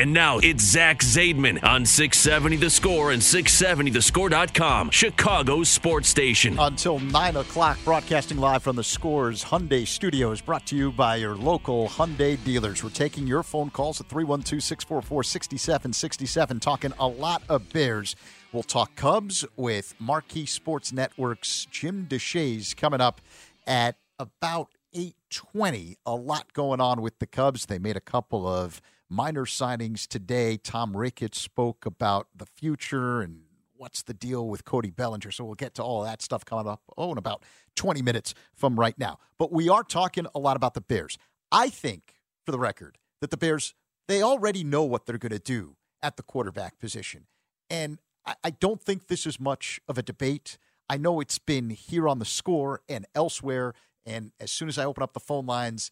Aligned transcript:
And 0.00 0.14
now 0.14 0.38
it's 0.38 0.64
Zach 0.64 1.00
Zaidman 1.00 1.62
on 1.62 1.84
670 1.84 2.56
The 2.56 2.70
Score 2.70 3.10
and 3.10 3.20
670thescore.com, 3.20 4.88
Chicago's 4.88 5.68
sports 5.68 6.08
station. 6.08 6.58
Until 6.58 7.00
9 7.00 7.36
o'clock, 7.36 7.76
broadcasting 7.84 8.38
live 8.38 8.62
from 8.62 8.76
the 8.76 8.82
Scores 8.82 9.44
Hyundai 9.44 9.86
Studios, 9.86 10.40
brought 10.40 10.64
to 10.68 10.74
you 10.74 10.90
by 10.90 11.16
your 11.16 11.36
local 11.36 11.86
Hyundai 11.86 12.42
dealers. 12.42 12.82
We're 12.82 12.88
taking 12.88 13.26
your 13.26 13.42
phone 13.42 13.68
calls 13.68 14.00
at 14.00 14.08
312 14.08 14.62
644 14.62 15.22
6767, 15.22 16.60
talking 16.60 16.94
a 16.98 17.06
lot 17.06 17.42
of 17.50 17.70
Bears. 17.70 18.16
We'll 18.52 18.62
talk 18.62 18.96
Cubs 18.96 19.44
with 19.54 19.94
Marquee 19.98 20.46
Sports 20.46 20.94
Network's 20.94 21.66
Jim 21.70 22.06
Deshaies 22.08 22.74
coming 22.74 23.02
up 23.02 23.20
at 23.66 23.96
about 24.18 24.68
820. 24.94 25.98
A 26.06 26.14
lot 26.14 26.54
going 26.54 26.80
on 26.80 27.02
with 27.02 27.18
the 27.18 27.26
Cubs. 27.26 27.66
They 27.66 27.78
made 27.78 27.98
a 27.98 28.00
couple 28.00 28.48
of 28.48 28.80
minor 29.10 29.44
signings 29.44 30.06
today. 30.06 30.56
Tom 30.56 30.96
Ricketts 30.96 31.40
spoke 31.40 31.84
about 31.84 32.28
the 32.34 32.46
future 32.46 33.20
and 33.20 33.42
what's 33.76 34.02
the 34.02 34.14
deal 34.14 34.46
with 34.46 34.64
Cody 34.64 34.90
Bellinger. 34.90 35.30
So 35.30 35.44
we'll 35.44 35.54
get 35.54 35.74
to 35.74 35.82
all 35.82 36.02
that 36.04 36.22
stuff 36.22 36.44
coming 36.44 36.68
up, 36.68 36.82
oh, 36.96 37.12
in 37.12 37.18
about 37.18 37.42
20 37.76 38.02
minutes 38.02 38.34
from 38.54 38.78
right 38.78 38.98
now. 38.98 39.18
But 39.38 39.52
we 39.52 39.68
are 39.68 39.82
talking 39.82 40.26
a 40.34 40.38
lot 40.38 40.56
about 40.56 40.74
the 40.74 40.80
Bears. 40.80 41.18
I 41.50 41.68
think, 41.68 42.14
for 42.44 42.52
the 42.52 42.58
record, 42.58 42.98
that 43.20 43.30
the 43.30 43.36
Bears, 43.36 43.74
they 44.06 44.22
already 44.22 44.62
know 44.62 44.84
what 44.84 45.06
they're 45.06 45.18
going 45.18 45.32
to 45.32 45.38
do 45.38 45.76
at 46.02 46.16
the 46.16 46.22
quarterback 46.22 46.78
position. 46.78 47.26
And 47.68 48.00
I, 48.24 48.34
I 48.44 48.50
don't 48.50 48.80
think 48.80 49.08
this 49.08 49.26
is 49.26 49.40
much 49.40 49.80
of 49.88 49.98
a 49.98 50.02
debate. 50.02 50.58
I 50.88 50.96
know 50.96 51.20
it's 51.20 51.38
been 51.38 51.70
here 51.70 52.08
on 52.08 52.18
the 52.18 52.24
score 52.24 52.82
and 52.88 53.06
elsewhere. 53.14 53.74
And 54.06 54.32
as 54.38 54.50
soon 54.50 54.68
as 54.68 54.78
I 54.78 54.84
open 54.84 55.02
up 55.02 55.12
the 55.12 55.20
phone 55.20 55.46
lines, 55.46 55.90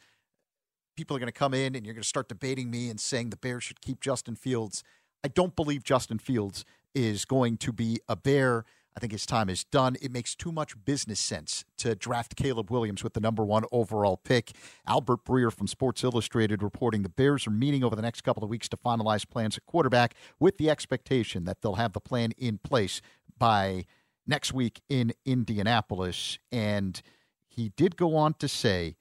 people 0.98 1.16
are 1.16 1.20
going 1.20 1.28
to 1.28 1.32
come 1.32 1.54
in 1.54 1.76
and 1.76 1.86
you're 1.86 1.94
going 1.94 2.02
to 2.02 2.08
start 2.08 2.28
debating 2.28 2.72
me 2.72 2.90
and 2.90 2.98
saying 2.98 3.30
the 3.30 3.36
Bears 3.36 3.62
should 3.62 3.80
keep 3.80 4.00
Justin 4.00 4.34
Fields. 4.34 4.82
I 5.22 5.28
don't 5.28 5.54
believe 5.54 5.84
Justin 5.84 6.18
Fields 6.18 6.64
is 6.92 7.24
going 7.24 7.56
to 7.58 7.72
be 7.72 8.00
a 8.08 8.16
Bear. 8.16 8.64
I 8.96 8.98
think 8.98 9.12
his 9.12 9.24
time 9.24 9.48
is 9.48 9.62
done. 9.62 9.96
It 10.02 10.10
makes 10.10 10.34
too 10.34 10.50
much 10.50 10.74
business 10.84 11.20
sense 11.20 11.64
to 11.76 11.94
draft 11.94 12.34
Caleb 12.34 12.72
Williams 12.72 13.04
with 13.04 13.12
the 13.12 13.20
number 13.20 13.44
one 13.44 13.62
overall 13.70 14.16
pick. 14.16 14.50
Albert 14.88 15.24
Breer 15.24 15.52
from 15.52 15.68
Sports 15.68 16.02
Illustrated 16.02 16.64
reporting 16.64 17.02
the 17.02 17.08
Bears 17.08 17.46
are 17.46 17.52
meeting 17.52 17.84
over 17.84 17.94
the 17.94 18.02
next 18.02 18.22
couple 18.22 18.42
of 18.42 18.50
weeks 18.50 18.68
to 18.70 18.76
finalize 18.76 19.28
plans 19.28 19.56
at 19.56 19.66
quarterback 19.66 20.16
with 20.40 20.58
the 20.58 20.68
expectation 20.68 21.44
that 21.44 21.62
they'll 21.62 21.76
have 21.76 21.92
the 21.92 22.00
plan 22.00 22.32
in 22.36 22.58
place 22.58 23.00
by 23.38 23.84
next 24.26 24.52
week 24.52 24.80
in 24.88 25.12
Indianapolis. 25.24 26.40
And 26.50 27.00
he 27.46 27.68
did 27.76 27.96
go 27.96 28.16
on 28.16 28.34
to 28.40 28.48
say, 28.48 28.96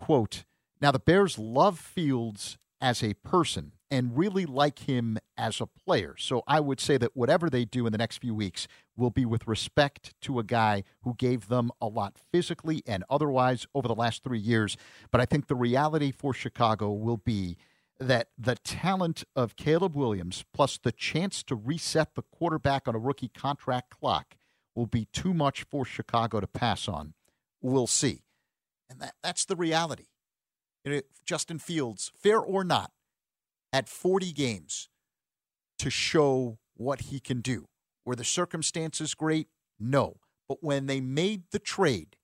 quote, 0.00 0.44
now, 0.82 0.90
the 0.90 0.98
Bears 0.98 1.38
love 1.38 1.78
Fields 1.78 2.58
as 2.80 3.04
a 3.04 3.14
person 3.14 3.72
and 3.88 4.18
really 4.18 4.44
like 4.44 4.80
him 4.80 5.16
as 5.38 5.60
a 5.60 5.66
player. 5.66 6.16
So 6.18 6.42
I 6.48 6.58
would 6.58 6.80
say 6.80 6.96
that 6.96 7.16
whatever 7.16 7.48
they 7.48 7.64
do 7.64 7.86
in 7.86 7.92
the 7.92 7.98
next 7.98 8.18
few 8.18 8.34
weeks 8.34 8.66
will 8.96 9.10
be 9.10 9.24
with 9.24 9.46
respect 9.46 10.12
to 10.22 10.40
a 10.40 10.44
guy 10.44 10.82
who 11.02 11.14
gave 11.16 11.46
them 11.46 11.70
a 11.80 11.86
lot 11.86 12.16
physically 12.32 12.82
and 12.84 13.04
otherwise 13.08 13.64
over 13.76 13.86
the 13.86 13.94
last 13.94 14.24
three 14.24 14.40
years. 14.40 14.76
But 15.12 15.20
I 15.20 15.24
think 15.24 15.46
the 15.46 15.54
reality 15.54 16.10
for 16.10 16.34
Chicago 16.34 16.90
will 16.90 17.18
be 17.18 17.56
that 18.00 18.30
the 18.36 18.56
talent 18.56 19.22
of 19.36 19.54
Caleb 19.54 19.94
Williams 19.94 20.44
plus 20.52 20.78
the 20.78 20.90
chance 20.90 21.44
to 21.44 21.54
reset 21.54 22.16
the 22.16 22.22
quarterback 22.22 22.88
on 22.88 22.96
a 22.96 22.98
rookie 22.98 23.28
contract 23.28 23.90
clock 23.90 24.34
will 24.74 24.86
be 24.86 25.06
too 25.12 25.32
much 25.32 25.64
for 25.70 25.84
Chicago 25.84 26.40
to 26.40 26.48
pass 26.48 26.88
on. 26.88 27.14
We'll 27.60 27.86
see. 27.86 28.24
And 28.90 29.00
that, 29.00 29.14
that's 29.22 29.44
the 29.44 29.54
reality. 29.54 30.06
Justin 31.24 31.58
Fields, 31.58 32.12
fair 32.16 32.38
or 32.38 32.64
not, 32.64 32.92
at 33.72 33.88
40 33.88 34.32
games 34.32 34.88
to 35.78 35.90
show 35.90 36.58
what 36.74 37.02
he 37.02 37.20
can 37.20 37.40
do. 37.40 37.66
Were 38.04 38.16
the 38.16 38.24
circumstances 38.24 39.14
great? 39.14 39.48
No. 39.78 40.16
But 40.48 40.58
when 40.62 40.86
they 40.86 41.00
made 41.00 41.44
the 41.50 41.58
trade 41.58 42.16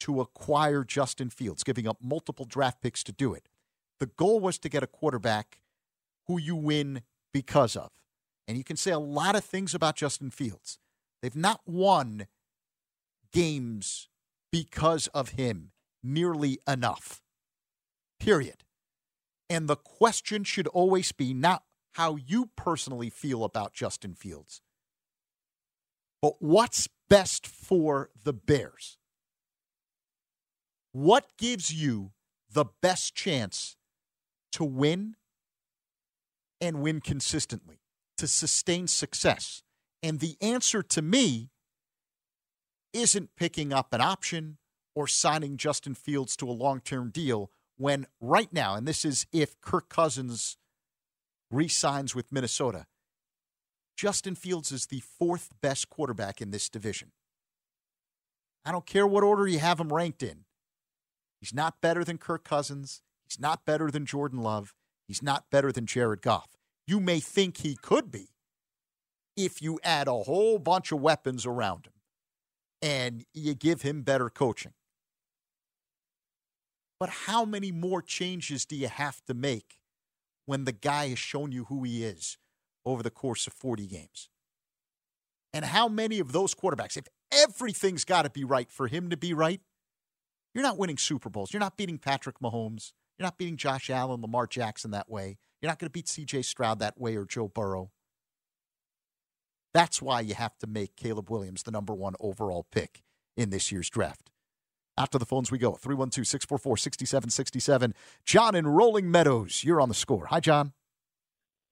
to 0.00 0.20
acquire 0.20 0.84
Justin 0.84 1.30
Fields, 1.30 1.64
giving 1.64 1.88
up 1.88 1.98
multiple 2.02 2.44
draft 2.44 2.82
picks 2.82 3.02
to 3.04 3.12
do 3.12 3.32
it, 3.34 3.48
the 3.98 4.06
goal 4.06 4.40
was 4.40 4.58
to 4.58 4.68
get 4.68 4.82
a 4.82 4.86
quarterback 4.86 5.60
who 6.26 6.38
you 6.38 6.54
win 6.54 7.02
because 7.32 7.76
of. 7.76 7.90
And 8.46 8.58
you 8.58 8.64
can 8.64 8.76
say 8.76 8.90
a 8.90 8.98
lot 8.98 9.34
of 9.34 9.44
things 9.44 9.74
about 9.74 9.96
Justin 9.96 10.30
Fields. 10.30 10.78
They've 11.22 11.34
not 11.34 11.62
won 11.66 12.26
games 13.32 14.08
because 14.52 15.08
of 15.08 15.30
him 15.30 15.72
nearly 16.02 16.58
enough 16.68 17.22
period. 18.18 18.64
And 19.48 19.68
the 19.68 19.76
question 19.76 20.44
should 20.44 20.66
always 20.68 21.12
be 21.12 21.32
not 21.32 21.62
how 21.92 22.16
you 22.16 22.50
personally 22.56 23.10
feel 23.10 23.44
about 23.44 23.72
Justin 23.72 24.14
Fields, 24.14 24.60
but 26.20 26.34
what's 26.40 26.88
best 27.08 27.46
for 27.46 28.10
the 28.22 28.32
Bears. 28.32 28.98
What 30.92 31.36
gives 31.38 31.72
you 31.72 32.12
the 32.50 32.66
best 32.82 33.14
chance 33.14 33.76
to 34.52 34.64
win 34.64 35.16
and 36.60 36.82
win 36.82 37.00
consistently, 37.00 37.80
to 38.18 38.26
sustain 38.26 38.88
success? 38.88 39.62
And 40.02 40.20
the 40.20 40.36
answer 40.40 40.82
to 40.82 41.02
me 41.02 41.50
isn't 42.92 43.36
picking 43.36 43.72
up 43.72 43.92
an 43.92 44.00
option 44.00 44.58
or 44.94 45.06
signing 45.06 45.56
Justin 45.56 45.94
Fields 45.94 46.36
to 46.36 46.48
a 46.48 46.52
long 46.52 46.80
term 46.80 47.10
deal 47.10 47.50
when 47.76 48.06
right 48.20 48.52
now, 48.52 48.74
and 48.74 48.86
this 48.86 49.04
is 49.04 49.26
if 49.32 49.60
Kirk 49.60 49.88
Cousins 49.88 50.56
re-signs 51.50 52.14
with 52.14 52.32
Minnesota, 52.32 52.86
Justin 53.96 54.34
Fields 54.34 54.72
is 54.72 54.86
the 54.86 55.00
fourth 55.00 55.50
best 55.62 55.88
quarterback 55.88 56.40
in 56.40 56.50
this 56.50 56.68
division. 56.68 57.12
I 58.64 58.72
don't 58.72 58.86
care 58.86 59.06
what 59.06 59.22
order 59.22 59.46
you 59.46 59.58
have 59.58 59.80
him 59.80 59.92
ranked 59.92 60.22
in. 60.22 60.44
He's 61.40 61.54
not 61.54 61.80
better 61.80 62.04
than 62.04 62.18
Kirk 62.18 62.44
Cousins. 62.44 63.02
He's 63.28 63.40
not 63.40 63.64
better 63.64 63.90
than 63.90 64.06
Jordan 64.06 64.40
Love. 64.40 64.74
He's 65.06 65.22
not 65.22 65.44
better 65.50 65.70
than 65.70 65.86
Jared 65.86 66.20
Goff. 66.20 66.48
You 66.86 67.00
may 67.00 67.20
think 67.20 67.58
he 67.58 67.76
could 67.80 68.10
be 68.10 68.28
if 69.36 69.62
you 69.62 69.78
add 69.84 70.08
a 70.08 70.22
whole 70.24 70.58
bunch 70.58 70.92
of 70.92 71.00
weapons 71.00 71.46
around 71.46 71.86
him 71.86 71.92
and 72.82 73.24
you 73.32 73.54
give 73.54 73.82
him 73.82 74.02
better 74.02 74.28
coaching. 74.28 74.72
But 76.98 77.10
how 77.10 77.44
many 77.44 77.72
more 77.72 78.00
changes 78.00 78.64
do 78.64 78.76
you 78.76 78.88
have 78.88 79.22
to 79.26 79.34
make 79.34 79.78
when 80.46 80.64
the 80.64 80.72
guy 80.72 81.08
has 81.08 81.18
shown 81.18 81.52
you 81.52 81.64
who 81.64 81.82
he 81.84 82.04
is 82.04 82.38
over 82.84 83.02
the 83.02 83.10
course 83.10 83.46
of 83.46 83.52
40 83.52 83.86
games? 83.86 84.28
And 85.52 85.64
how 85.64 85.88
many 85.88 86.18
of 86.18 86.32
those 86.32 86.54
quarterbacks, 86.54 86.96
if 86.96 87.06
everything's 87.30 88.04
got 88.04 88.22
to 88.22 88.30
be 88.30 88.44
right 88.44 88.70
for 88.70 88.88
him 88.88 89.10
to 89.10 89.16
be 89.16 89.34
right, 89.34 89.60
you're 90.54 90.62
not 90.62 90.78
winning 90.78 90.96
Super 90.96 91.28
Bowls. 91.28 91.52
You're 91.52 91.60
not 91.60 91.76
beating 91.76 91.98
Patrick 91.98 92.38
Mahomes. 92.40 92.92
You're 93.18 93.26
not 93.26 93.38
beating 93.38 93.56
Josh 93.56 93.90
Allen, 93.90 94.22
Lamar 94.22 94.46
Jackson 94.46 94.90
that 94.92 95.10
way. 95.10 95.38
You're 95.60 95.70
not 95.70 95.78
going 95.78 95.88
to 95.88 95.92
beat 95.92 96.06
CJ 96.06 96.44
Stroud 96.44 96.78
that 96.78 96.98
way 96.98 97.16
or 97.16 97.24
Joe 97.24 97.48
Burrow. 97.48 97.90
That's 99.74 100.00
why 100.00 100.20
you 100.20 100.34
have 100.34 100.56
to 100.58 100.66
make 100.66 100.96
Caleb 100.96 101.30
Williams 101.30 101.62
the 101.62 101.70
number 101.70 101.94
one 101.94 102.14
overall 102.20 102.66
pick 102.70 103.02
in 103.36 103.50
this 103.50 103.70
year's 103.70 103.90
draft. 103.90 104.30
After 104.98 105.18
the 105.18 105.26
phones 105.26 105.52
we 105.52 105.58
go. 105.58 105.72
312 105.72 106.26
644 106.26 106.76
6767. 106.76 107.94
John 108.24 108.54
in 108.54 108.66
Rolling 108.66 109.10
Meadows, 109.10 109.62
you're 109.62 109.80
on 109.80 109.88
the 109.88 109.94
score. 109.94 110.26
Hi, 110.26 110.40
John. 110.40 110.72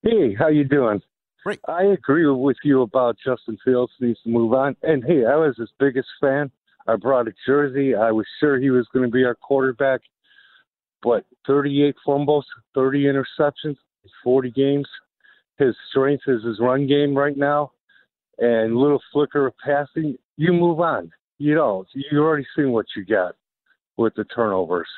Hey, 0.02 0.34
how 0.34 0.48
you 0.48 0.64
doing? 0.64 1.00
Great. 1.44 1.60
I 1.66 1.84
agree 1.84 2.26
with 2.26 2.56
you 2.62 2.82
about 2.82 3.16
Justin 3.24 3.58
Fields 3.64 3.92
needs 4.00 4.18
to 4.24 4.30
move 4.30 4.52
on. 4.52 4.76
And 4.82 5.02
hey, 5.04 5.24
I 5.24 5.36
was 5.36 5.56
his 5.58 5.70
biggest 5.78 6.08
fan. 6.20 6.50
I 6.86 6.96
brought 6.96 7.28
a 7.28 7.32
jersey. 7.46 7.94
I 7.94 8.10
was 8.12 8.26
sure 8.40 8.58
he 8.58 8.70
was 8.70 8.86
going 8.92 9.06
to 9.06 9.10
be 9.10 9.24
our 9.24 9.34
quarterback. 9.34 10.00
But 11.02 11.24
38 11.46 11.96
fumbles, 12.04 12.46
30 12.74 13.04
interceptions, 13.04 13.76
40 14.22 14.50
games. 14.50 14.88
His 15.58 15.74
strength 15.90 16.24
is 16.26 16.42
his 16.42 16.58
run 16.60 16.86
game 16.86 17.16
right 17.16 17.36
now, 17.36 17.72
and 18.38 18.76
little 18.76 19.00
flicker 19.12 19.46
of 19.46 19.54
passing. 19.64 20.16
You 20.36 20.52
move 20.52 20.80
on 20.80 21.10
you 21.38 21.54
know, 21.54 21.84
you 21.92 22.18
already 22.18 22.46
seen 22.56 22.72
what 22.72 22.86
you 22.96 23.04
get 23.04 23.32
with 23.96 24.14
the 24.14 24.24
turnovers. 24.24 24.88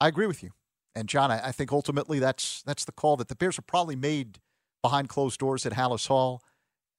I 0.00 0.08
agree 0.08 0.26
with 0.26 0.42
you. 0.42 0.50
And 0.94 1.08
John, 1.08 1.30
I, 1.30 1.48
I 1.48 1.52
think 1.52 1.72
ultimately 1.72 2.18
that's 2.18 2.62
that's 2.62 2.84
the 2.84 2.92
call 2.92 3.16
that 3.16 3.28
the 3.28 3.36
Bears 3.36 3.56
have 3.56 3.66
probably 3.66 3.96
made 3.96 4.38
behind 4.82 5.08
closed 5.08 5.38
doors 5.38 5.64
at 5.64 5.72
Halas 5.72 6.08
Hall, 6.08 6.42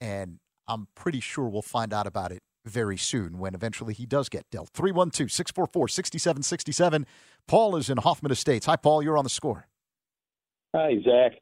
and 0.01 0.39
I'm 0.67 0.87
pretty 0.95 1.19
sure 1.19 1.47
we'll 1.47 1.61
find 1.61 1.93
out 1.93 2.07
about 2.07 2.31
it 2.31 2.41
very 2.65 2.97
soon 2.97 3.39
when 3.39 3.53
eventually 3.53 3.93
he 3.93 4.05
does 4.05 4.29
get 4.29 4.49
dealt. 4.49 4.69
312 4.69 5.31
644 5.31 5.87
6767. 5.89 7.05
Paul 7.47 7.75
is 7.75 7.89
in 7.89 7.97
Hoffman 7.97 8.31
Estates. 8.31 8.65
Hi, 8.65 8.77
Paul. 8.77 9.03
You're 9.03 9.17
on 9.17 9.25
the 9.25 9.29
score. 9.29 9.67
Hi, 10.75 10.95
Zach. 11.03 11.33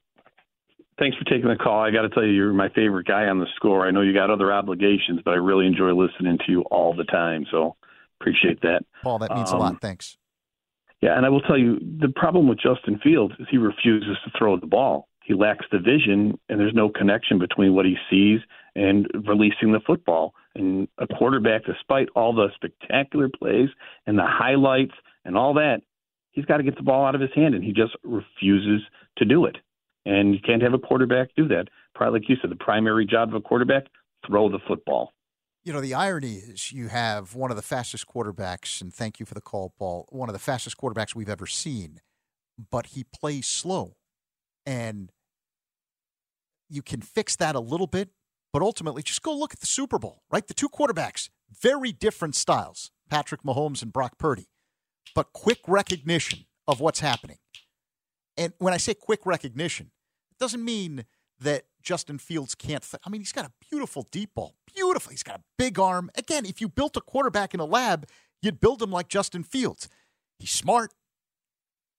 Thanks 1.02 1.18
for 1.18 1.24
taking 1.24 1.50
the 1.50 1.56
call. 1.56 1.82
I 1.82 1.90
got 1.90 2.04
to 2.04 2.10
tell 2.10 2.24
you, 2.24 2.32
you're 2.32 2.54
my 2.54 2.70
favorite 2.70 3.08
guy 3.08 3.26
on 3.26 3.40
the 3.40 3.48
score. 3.56 3.88
I 3.88 3.90
know 3.90 4.02
you 4.02 4.14
got 4.14 4.30
other 4.30 4.54
obligations, 4.54 5.20
but 5.26 5.32
I 5.32 5.38
really 5.38 5.66
enjoy 5.66 5.94
listening 5.96 6.38
to 6.46 6.52
you 6.52 6.62
all 6.70 6.96
the 6.96 7.06
time. 7.06 7.44
So 7.50 7.76
appreciate 8.20 8.62
that. 8.62 8.86
Paul, 9.02 9.18
that 9.18 9.34
means 9.34 9.50
um, 9.50 9.58
a 9.58 9.60
lot. 9.60 9.72
Um, 9.72 9.80
Thanks. 9.82 10.16
Yeah, 11.02 11.18
and 11.18 11.26
I 11.26 11.30
will 11.30 11.42
tell 11.42 11.58
you 11.58 11.80
the 11.80 12.14
problem 12.16 12.48
with 12.48 12.60
Justin 12.60 13.00
Fields 13.04 13.34
is 13.40 13.48
he 13.50 13.58
refuses 13.58 14.16
to 14.26 14.32
throw 14.38 14.60
the 14.60 14.68
ball. 14.68 15.08
He 15.24 15.34
lacks 15.34 15.66
the 15.72 15.80
vision, 15.80 16.38
and 16.50 16.60
there's 16.60 16.76
no 16.76 16.90
connection 16.90 17.40
between 17.40 17.74
what 17.74 17.88
he 17.88 17.96
sees 18.08 18.40
and 18.76 19.08
releasing 19.28 19.72
the 19.72 19.80
football. 19.88 20.36
And 20.54 20.88
a 21.00 21.08
quarterback, 21.08 21.66
despite 21.66 22.10
all 22.16 22.32
the 22.32 22.50
spectacular 22.54 23.28
plays 23.28 23.70
and 24.06 24.20
the 24.20 24.28
highlights 24.28 24.94
and 25.26 25.36
all 25.36 25.56
that, 25.56 25.82
he's 26.30 26.46
got 26.46 26.58
to 26.58 26.64
get 26.64 26.76
the 26.76 26.84
ball 26.84 27.08
out 27.08 27.16
of 27.16 27.22
his 27.22 27.32
hand, 27.34 27.56
and 27.56 27.64
he 27.64 27.74
just 27.74 27.96
refuses 28.04 28.84
to 29.18 29.26
do 29.26 29.46
it. 29.46 29.58
And 30.06 30.34
you 30.34 30.40
can't 30.44 30.62
have 30.62 30.74
a 30.74 30.80
quarterback 30.80 31.30
do 31.36 31.48
that. 31.50 31.66
Probably 31.94 32.20
like 32.20 32.30
you 32.30 32.36
said, 32.42 32.50
the 32.50 32.56
primary 32.56 33.06
job 33.06 33.30
of 33.30 33.36
a 33.36 33.42
quarterback, 33.42 33.86
throw 34.26 34.50
the 34.50 34.60
football. 34.68 35.14
You 35.64 35.74
know, 35.74 35.82
the 35.82 35.94
irony 35.94 36.36
is 36.36 36.72
you 36.72 36.88
have 36.88 37.36
one 37.36 37.52
of 37.52 37.56
the 37.56 37.62
fastest 37.62 38.08
quarterbacks, 38.08 38.82
and 38.82 38.92
thank 38.92 39.20
you 39.20 39.28
for 39.28 39.36
the 39.36 39.42
call, 39.42 39.74
Paul, 39.78 40.08
one 40.10 40.28
of 40.28 40.34
the 40.34 40.40
fastest 40.40 40.78
quarterbacks 40.78 41.14
we've 41.14 41.30
ever 41.30 41.46
seen, 41.46 42.02
but 42.72 42.88
he 42.88 43.04
plays 43.04 43.46
slow. 43.46 43.96
And 44.66 45.12
you 46.68 46.82
can 46.82 47.02
fix 47.02 47.36
that 47.36 47.56
a 47.56 47.60
little 47.60 47.86
bit, 47.86 48.10
but 48.52 48.64
ultimately 48.64 49.04
just 49.04 49.22
go 49.22 49.36
look 49.36 49.54
at 49.54 49.60
the 49.60 49.68
Super 49.68 50.00
Bowl, 50.00 50.24
right? 50.32 50.48
The 50.48 50.54
two 50.56 50.70
quarterbacks, 50.70 51.30
very 51.52 51.92
different 51.92 52.36
styles, 52.36 52.92
Patrick 53.10 53.44
Mahomes 53.44 53.84
and 53.84 53.94
Brock 53.94 54.18
Purdy, 54.18 54.48
but 55.14 55.34
quick 55.34 55.60
recognition 55.68 56.46
of 56.68 56.80
what's 56.80 57.02
happening. 57.02 57.38
And 58.38 58.54
when 58.60 58.74
I 58.74 58.78
say 58.78 58.94
quick 58.94 59.26
recognition, 59.26 59.92
it 60.32 60.38
doesn't 60.40 60.64
mean 60.64 61.06
that 61.40 61.64
Justin 61.82 62.18
Fields 62.18 62.56
can't. 62.56 62.84
Th- 62.84 63.02
I 63.06 63.10
mean, 63.10 63.22
he's 63.22 63.32
got 63.32 63.46
a 63.46 63.52
beautiful 63.70 64.08
deep 64.12 64.34
ball. 64.36 64.56
Beautiful. 64.74 65.12
He's 65.12 65.24
got 65.24 65.40
a 65.40 65.44
big 65.58 65.80
arm. 65.80 66.10
Again, 66.16 66.46
if 66.46 66.62
you 66.62 66.70
built 66.70 66.96
a 66.96 67.02
quarterback 67.02 67.54
in 67.54 67.60
a 67.60 67.66
lab, 67.66 68.08
you'd 68.42 68.60
build 68.60 68.82
him 68.82 68.92
like 68.92 69.08
Justin 69.08 69.44
Fields. 69.44 69.90
He's 70.40 70.52
smart. 70.52 70.94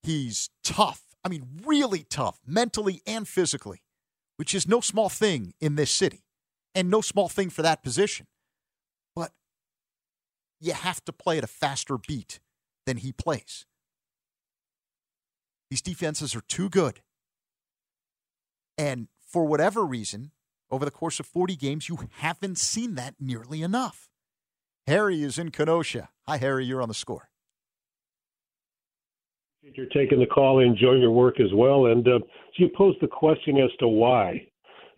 He's 0.03 0.51
tough. 0.65 1.03
I 1.25 1.29
mean, 1.29 1.61
really 1.65 2.05
tough, 2.09 2.41
mentally 2.47 3.03
and 3.07 3.27
physically, 3.29 3.83
which 4.37 4.55
is 4.55 4.67
no 4.67 4.81
small 4.81 5.09
thing 5.09 5.55
in 5.61 5.77
this 5.77 5.91
city 5.91 6.25
and 6.75 6.91
no 6.91 7.01
small 7.01 7.29
thing 7.29 7.51
for 7.51 7.63
that 7.63 7.83
position. 7.83 8.27
But 9.15 9.33
you 10.61 10.73
have 10.73 11.05
to 11.05 11.13
play 11.13 11.39
at 11.39 11.45
a 11.45 11.49
faster 11.49 11.97
beat 11.97 12.41
than 12.87 12.97
he 12.97 13.13
plays. 13.13 13.67
These 15.73 15.81
defenses 15.81 16.37
are 16.37 16.43
too 16.43 16.69
good. 16.69 17.01
And 18.77 19.09
for 19.27 19.47
whatever 19.47 19.87
reason, 19.87 20.33
over 20.71 20.85
the 20.85 20.91
course 20.91 21.19
of 21.19 21.25
40 21.25 21.57
games, 21.57 21.89
you 21.89 21.99
haven't 22.17 22.59
seen 22.59 22.95
that 22.97 23.15
nearly 23.19 23.63
enough. 23.63 24.11
Harry 24.87 25.23
is 25.23 25.39
in 25.39 25.51
Kenosha. 25.51 26.11
Hi, 26.29 26.37
Harry. 26.37 26.67
You're 26.67 26.83
on 26.83 26.89
the 26.89 26.95
score. 26.95 27.31
You're 29.63 29.87
taking 29.87 30.21
the 30.21 30.27
call 30.27 30.59
and 30.59 30.73
enjoying 30.73 31.01
your 31.01 31.11
work 31.11 31.41
as 31.41 31.55
well. 31.55 31.87
And 31.87 32.07
uh, 32.07 32.19
so 32.19 32.27
you 32.57 32.69
posed 32.77 32.99
the 33.01 33.09
question 33.09 33.57
as 33.57 33.71
to 33.79 33.89
why. 33.89 34.47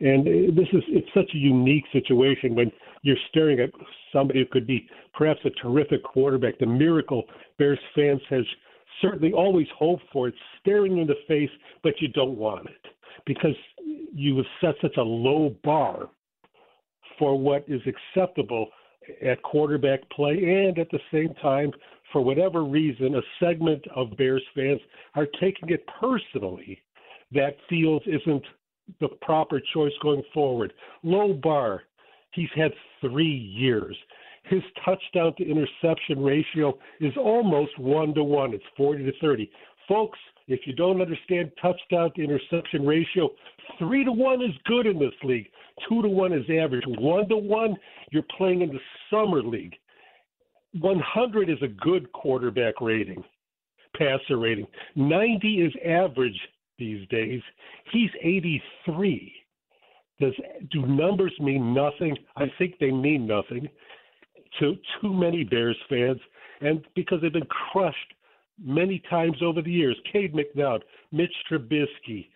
And 0.01 0.27
uh, 0.27 0.57
this 0.57 0.67
is 0.73 0.83
it's 0.89 1.07
such 1.15 1.31
a 1.35 1.39
unique 1.39 1.85
situation 1.93 2.57
when 2.57 2.73
you're 3.03 3.17
staring 3.29 3.61
at 3.61 3.71
somebody 4.13 4.41
who 4.41 4.47
could 4.47 4.67
be 4.67 4.89
perhaps 5.17 5.39
a 5.45 5.51
terrific 5.51 6.03
quarterback. 6.03 6.59
The 6.59 6.67
miracle 6.67 7.23
Bears 7.59 7.79
fans 7.95 8.23
has 8.29 8.45
certainly 9.01 9.33
always 9.33 9.67
hope 9.77 10.01
for. 10.13 10.29
It's 10.29 10.37
staring 10.61 10.99
in 10.99 11.07
the 11.07 11.17
face, 11.29 11.51
but 11.83 11.95
you 12.01 12.09
don't 12.09 12.37
want 12.37 12.67
it 12.67 12.87
because 13.27 13.57
you 14.13 14.37
have 14.37 14.47
set 14.61 14.75
such 14.81 14.97
a 14.97 15.03
low 15.03 15.55
bar 15.65 16.09
for 17.19 17.39
what 17.39 17.65
is 17.69 17.81
acceptable 17.87 18.69
at 19.25 19.43
quarterback 19.43 20.09
play, 20.11 20.33
and 20.33 20.79
at 20.79 20.91
the 20.91 21.01
same 21.13 21.35
time, 21.43 21.71
for 22.13 22.23
whatever 22.23 22.65
reason, 22.65 23.17
a 23.17 23.23
segment 23.41 23.85
of 23.95 24.17
Bears 24.17 24.43
fans 24.55 24.81
are 25.15 25.27
taking 25.41 25.71
it 25.71 25.85
personally 26.01 26.81
that 27.33 27.57
Fields 27.69 28.05
isn't 28.07 28.45
the 29.01 29.09
proper 29.23 29.61
choice 29.73 29.93
going 30.03 30.23
forward. 30.33 30.73
Low 31.03 31.33
bar. 31.35 31.83
He's 32.33 32.49
had 32.55 32.73
three 33.01 33.27
years. 33.27 33.97
His 34.45 34.63
touchdown 34.85 35.35
to 35.39 35.49
interception 35.49 36.23
ratio 36.23 36.79
is 37.01 37.13
almost 37.17 37.79
one 37.79 38.15
to 38.15 38.23
one. 38.23 38.53
It's 38.53 38.65
40 38.77 39.05
to 39.05 39.13
30. 39.21 39.51
Folks, 39.89 40.19
if 40.47 40.61
you 40.67 40.75
don't 40.75 41.01
understand 41.01 41.51
touchdown 41.61 42.13
to 42.15 42.23
interception 42.23 42.87
ratio, 42.87 43.31
three 43.79 44.05
to 44.05 44.13
one 44.13 44.43
is 44.43 44.51
good 44.67 44.87
in 44.87 44.99
this 44.99 45.15
league. 45.23 45.49
Two 45.89 46.03
to 46.03 46.09
one 46.09 46.33
is 46.33 46.45
average. 46.51 46.85
One 46.87 47.29
to 47.31 47.37
one, 47.37 47.77
you're 48.11 48.25
playing 48.37 48.61
in 48.61 48.69
the 48.69 48.81
summer 49.11 49.43
league. 49.43 49.75
100 50.81 51.49
is 51.49 51.63
a 51.63 51.69
good 51.69 52.13
quarterback 52.13 52.81
rating, 52.81 53.25
passer 53.97 54.39
rating. 54.39 54.67
90 54.97 55.63
is 55.63 55.73
average 55.87 56.39
these 56.79 57.07
days. 57.09 57.41
He's 57.93 58.11
83. 58.21 59.33
Does 60.21 60.35
do 60.71 60.87
numbers 60.87 61.33
mean 61.41 61.73
nothing? 61.73 62.17
I 62.37 62.47
think 62.59 62.75
they 62.79 62.91
mean 62.91 63.27
nothing 63.27 63.69
to 64.61 64.77
too 65.01 65.13
many 65.13 65.45
Bears 65.45 65.77
fans, 65.89 66.21
and 66.61 66.85
because 66.95 67.21
they've 67.21 67.33
been 67.33 67.47
crushed 67.73 68.15
many 68.63 69.03
times 69.11 69.37
over 69.43 69.63
the 69.63 69.71
years. 69.71 69.97
Cade 70.13 70.35
McNown, 70.35 70.81
Mitch 71.13 71.35
Trubisky, 71.51 72.29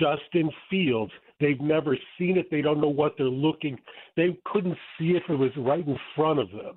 Justin 0.00 0.50
Fields. 0.70 1.12
They've 1.40 1.60
never 1.60 1.96
seen 2.18 2.38
it. 2.38 2.50
They 2.50 2.62
don't 2.62 2.80
know 2.80 2.88
what 2.88 3.14
they're 3.18 3.26
looking. 3.26 3.78
They 4.16 4.38
couldn't 4.46 4.76
see 4.98 5.10
if 5.10 5.22
it 5.28 5.36
was 5.36 5.50
right 5.58 5.86
in 5.86 5.98
front 6.14 6.38
of 6.38 6.50
them. 6.50 6.76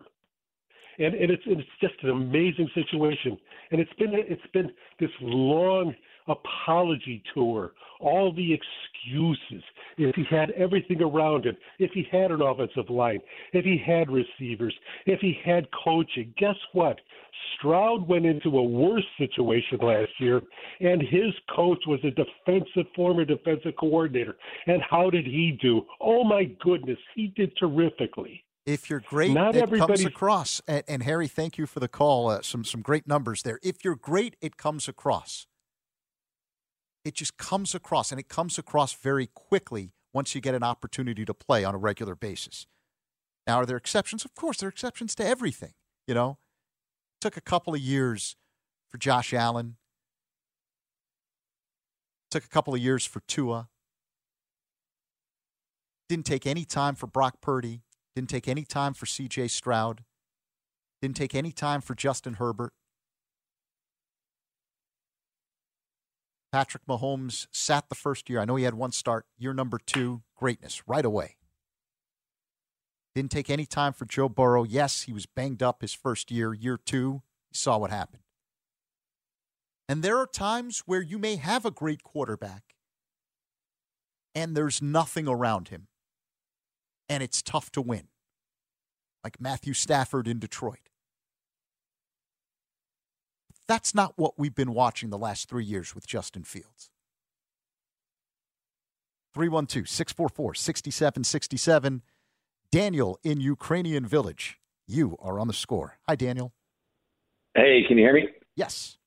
And, 0.97 1.15
and 1.15 1.31
it's 1.31 1.43
it's 1.45 1.61
just 1.79 1.93
an 2.03 2.09
amazing 2.09 2.69
situation. 2.75 3.37
And 3.71 3.79
it's 3.79 3.93
been 3.93 4.11
it's 4.13 4.41
been 4.53 4.69
this 4.99 5.09
long 5.21 5.95
apology 6.29 7.23
tour, 7.33 7.73
all 7.99 8.33
the 8.33 8.53
excuses. 8.53 9.63
If 9.97 10.15
he 10.15 10.23
had 10.29 10.51
everything 10.51 11.01
around 11.01 11.45
him, 11.45 11.57
if 11.79 11.91
he 11.91 12.05
had 12.11 12.31
an 12.31 12.41
offensive 12.41 12.89
line, 12.89 13.19
if 13.51 13.65
he 13.65 13.81
had 13.85 14.09
receivers, 14.09 14.73
if 15.05 15.19
he 15.19 15.37
had 15.43 15.67
coaching, 15.83 16.33
guess 16.37 16.55
what? 16.73 16.99
Stroud 17.57 18.07
went 18.07 18.25
into 18.25 18.57
a 18.57 18.63
worse 18.63 19.05
situation 19.17 19.79
last 19.81 20.11
year, 20.19 20.41
and 20.79 21.01
his 21.01 21.33
coach 21.55 21.79
was 21.87 21.99
a 22.03 22.11
defensive, 22.11 22.91
former 22.95 23.25
defensive 23.25 23.73
coordinator. 23.79 24.37
And 24.67 24.81
how 24.89 25.09
did 25.09 25.25
he 25.25 25.57
do? 25.61 25.81
Oh 25.99 26.23
my 26.23 26.45
goodness, 26.61 26.97
he 27.15 27.27
did 27.35 27.51
terrifically. 27.57 28.43
If 28.65 28.89
you're 28.89 29.01
great, 29.01 29.31
Not 29.31 29.55
it 29.55 29.71
comes 29.71 30.05
across. 30.05 30.61
And, 30.67 30.83
and, 30.87 31.03
Harry, 31.03 31.27
thank 31.27 31.57
you 31.57 31.65
for 31.65 31.79
the 31.79 31.87
call. 31.87 32.29
Uh, 32.29 32.41
some 32.43 32.63
some 32.63 32.81
great 32.81 33.07
numbers 33.07 33.41
there. 33.41 33.59
If 33.63 33.83
you're 33.83 33.95
great, 33.95 34.35
it 34.41 34.57
comes 34.57 34.87
across. 34.87 35.47
It 37.09 37.15
just 37.15 37.37
comes 37.37 37.73
across, 37.73 38.11
and 38.11 38.19
it 38.19 38.29
comes 38.29 38.59
across 38.59 38.93
very 38.93 39.25
quickly 39.25 39.93
once 40.13 40.35
you 40.35 40.41
get 40.41 40.53
an 40.53 40.61
opportunity 40.61 41.25
to 41.25 41.33
play 41.33 41.63
on 41.63 41.73
a 41.73 41.77
regular 41.79 42.13
basis. 42.13 42.67
Now, 43.47 43.55
are 43.55 43.65
there 43.65 43.77
exceptions? 43.77 44.25
Of 44.25 44.35
course, 44.35 44.59
there 44.59 44.67
are 44.67 44.69
exceptions 44.69 45.15
to 45.15 45.25
everything. 45.25 45.73
You 46.07 46.13
know, 46.13 46.37
it 47.17 47.21
took 47.21 47.35
a 47.35 47.41
couple 47.41 47.73
of 47.73 47.79
years 47.79 48.35
for 48.91 48.99
Josh 48.99 49.33
Allen. 49.33 49.77
It 52.27 52.29
took 52.29 52.45
a 52.45 52.47
couple 52.47 52.75
of 52.75 52.79
years 52.79 53.07
for 53.07 53.21
Tua. 53.21 53.69
Didn't 56.09 56.27
take 56.27 56.45
any 56.45 56.63
time 56.63 56.93
for 56.93 57.07
Brock 57.07 57.41
Purdy. 57.41 57.81
Didn't 58.15 58.29
take 58.29 58.47
any 58.47 58.65
time 58.65 58.93
for 58.93 59.07
C.J. 59.07 59.47
Stroud. 59.47 60.03
Didn't 61.01 61.15
take 61.15 61.33
any 61.33 61.51
time 61.51 61.81
for 61.81 61.95
Justin 61.95 62.35
Herbert. 62.35 62.73
Patrick 66.51 66.85
Mahomes 66.87 67.47
sat 67.51 67.89
the 67.89 67.95
first 67.95 68.29
year. 68.29 68.39
I 68.39 68.45
know 68.45 68.55
he 68.55 68.63
had 68.63 68.73
one 68.73 68.91
start. 68.91 69.25
Year 69.37 69.53
number 69.53 69.77
two, 69.77 70.23
greatness 70.35 70.83
right 70.87 71.05
away. 71.05 71.37
Didn't 73.15 73.31
take 73.31 73.49
any 73.49 73.65
time 73.65 73.93
for 73.93 74.05
Joe 74.05 74.29
Burrow. 74.29 74.63
Yes, 74.63 75.03
he 75.03 75.13
was 75.13 75.25
banged 75.25 75.61
up 75.61 75.81
his 75.81 75.93
first 75.93 76.31
year. 76.31 76.53
Year 76.53 76.77
two, 76.77 76.97
you 76.97 77.53
saw 77.53 77.77
what 77.77 77.91
happened. 77.91 78.23
And 79.87 80.03
there 80.03 80.17
are 80.17 80.27
times 80.27 80.83
where 80.85 81.01
you 81.01 81.17
may 81.17 81.35
have 81.35 81.65
a 81.65 81.71
great 81.71 82.03
quarterback 82.03 82.75
and 84.35 84.55
there's 84.55 84.81
nothing 84.81 85.27
around 85.27 85.69
him. 85.69 85.87
And 87.07 87.23
it's 87.23 87.41
tough 87.41 87.71
to 87.71 87.81
win, 87.81 88.07
like 89.23 89.41
Matthew 89.41 89.73
Stafford 89.73 90.27
in 90.27 90.37
Detroit. 90.37 90.88
That's 93.69 93.93
not 93.93 94.13
what 94.15 94.33
we've 94.39 94.55
been 94.55 94.73
watching 94.73 95.11
the 95.11 95.17
last 95.17 95.47
three 95.47 95.63
years 95.63 95.93
with 95.93 96.07
Justin 96.07 96.43
Fields. 96.43 96.89
312 99.35 99.87
644 99.87 100.55
6767. 100.55 102.01
Daniel 102.71 103.19
in 103.23 103.39
Ukrainian 103.39 104.07
Village. 104.07 104.59
You 104.87 105.15
are 105.21 105.39
on 105.39 105.47
the 105.47 105.53
score. 105.53 105.99
Hi, 106.07 106.15
Daniel. 106.15 106.51
Hey, 107.53 107.83
can 107.87 107.99
you 107.99 108.05
hear 108.05 108.13
me? 108.13 108.29
Yes. 108.55 108.97